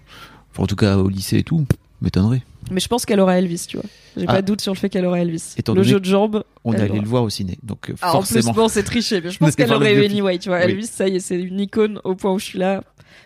Enfin, 0.50 0.62
en 0.62 0.66
tout 0.66 0.76
cas, 0.76 0.96
au 0.96 1.10
lycée 1.10 1.36
et 1.36 1.42
tout, 1.42 1.66
m'étonnerait. 2.00 2.40
Mais 2.70 2.80
je 2.80 2.88
pense 2.88 3.04
qu'elle 3.04 3.20
aura 3.20 3.36
Elvis, 3.38 3.66
tu 3.68 3.76
vois. 3.76 3.84
J'ai 4.16 4.24
Ah. 4.26 4.32
pas 4.32 4.40
de 4.40 4.46
doute 4.46 4.62
sur 4.62 4.72
le 4.72 4.78
fait 4.78 4.88
qu'elle 4.88 5.04
aura 5.04 5.20
Elvis. 5.20 5.52
Étant 5.58 5.74
le 5.74 5.82
jeu 5.82 6.00
de 6.00 6.06
jambes. 6.06 6.42
On 6.64 6.72
est 6.72 6.80
allé 6.80 7.00
le 7.00 7.06
voir 7.06 7.22
au 7.22 7.28
ciné, 7.28 7.58
donc 7.62 7.90
euh, 7.90 7.94
Ah, 8.00 8.08
en 8.08 8.12
forcément. 8.12 8.52
plus, 8.54 8.60
bon, 8.62 8.68
c'est 8.68 8.82
triché, 8.82 9.20
mais 9.20 9.28
je 9.30 9.38
pense 9.38 9.54
qu'elle 9.56 9.74
aurait 9.74 9.94
eu 9.94 10.02
anyway, 10.06 10.38
tu 10.38 10.48
vois. 10.48 10.60
Oui. 10.64 10.70
Elvis, 10.70 10.86
ça 10.86 11.06
y 11.06 11.16
est, 11.16 11.20
c'est 11.20 11.38
une 11.38 11.60
icône 11.60 12.00
au 12.04 12.14
point 12.14 12.32
où 12.32 12.38
je 12.38 12.46
suis 12.46 12.58
là. 12.58 12.82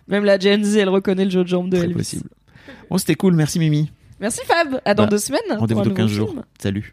Même 0.08 0.24
la 0.24 0.38
Gen 0.38 0.62
Z, 0.64 0.76
elle 0.76 0.88
reconnaît 0.88 1.24
le 1.24 1.30
jeu 1.30 1.42
de 1.42 1.48
jambes 1.48 1.68
de 1.70 1.76
Très 1.76 1.84
Elvis. 1.86 1.94
possible. 1.96 2.28
Bon, 2.90 2.98
c'était 2.98 3.14
cool, 3.14 3.34
merci 3.34 3.58
Mimi. 3.58 3.90
Merci 4.20 4.40
Fab. 4.46 4.80
À 4.84 4.94
dans 4.94 5.04
Bah, 5.04 5.08
deux 5.10 5.18
semaines. 5.18 5.40
Rendez-vous 5.50 5.82
dans 5.82 5.90
15 5.94 6.10
nouveau 6.18 6.32
jours. 6.32 6.42
Salut. 6.60 6.92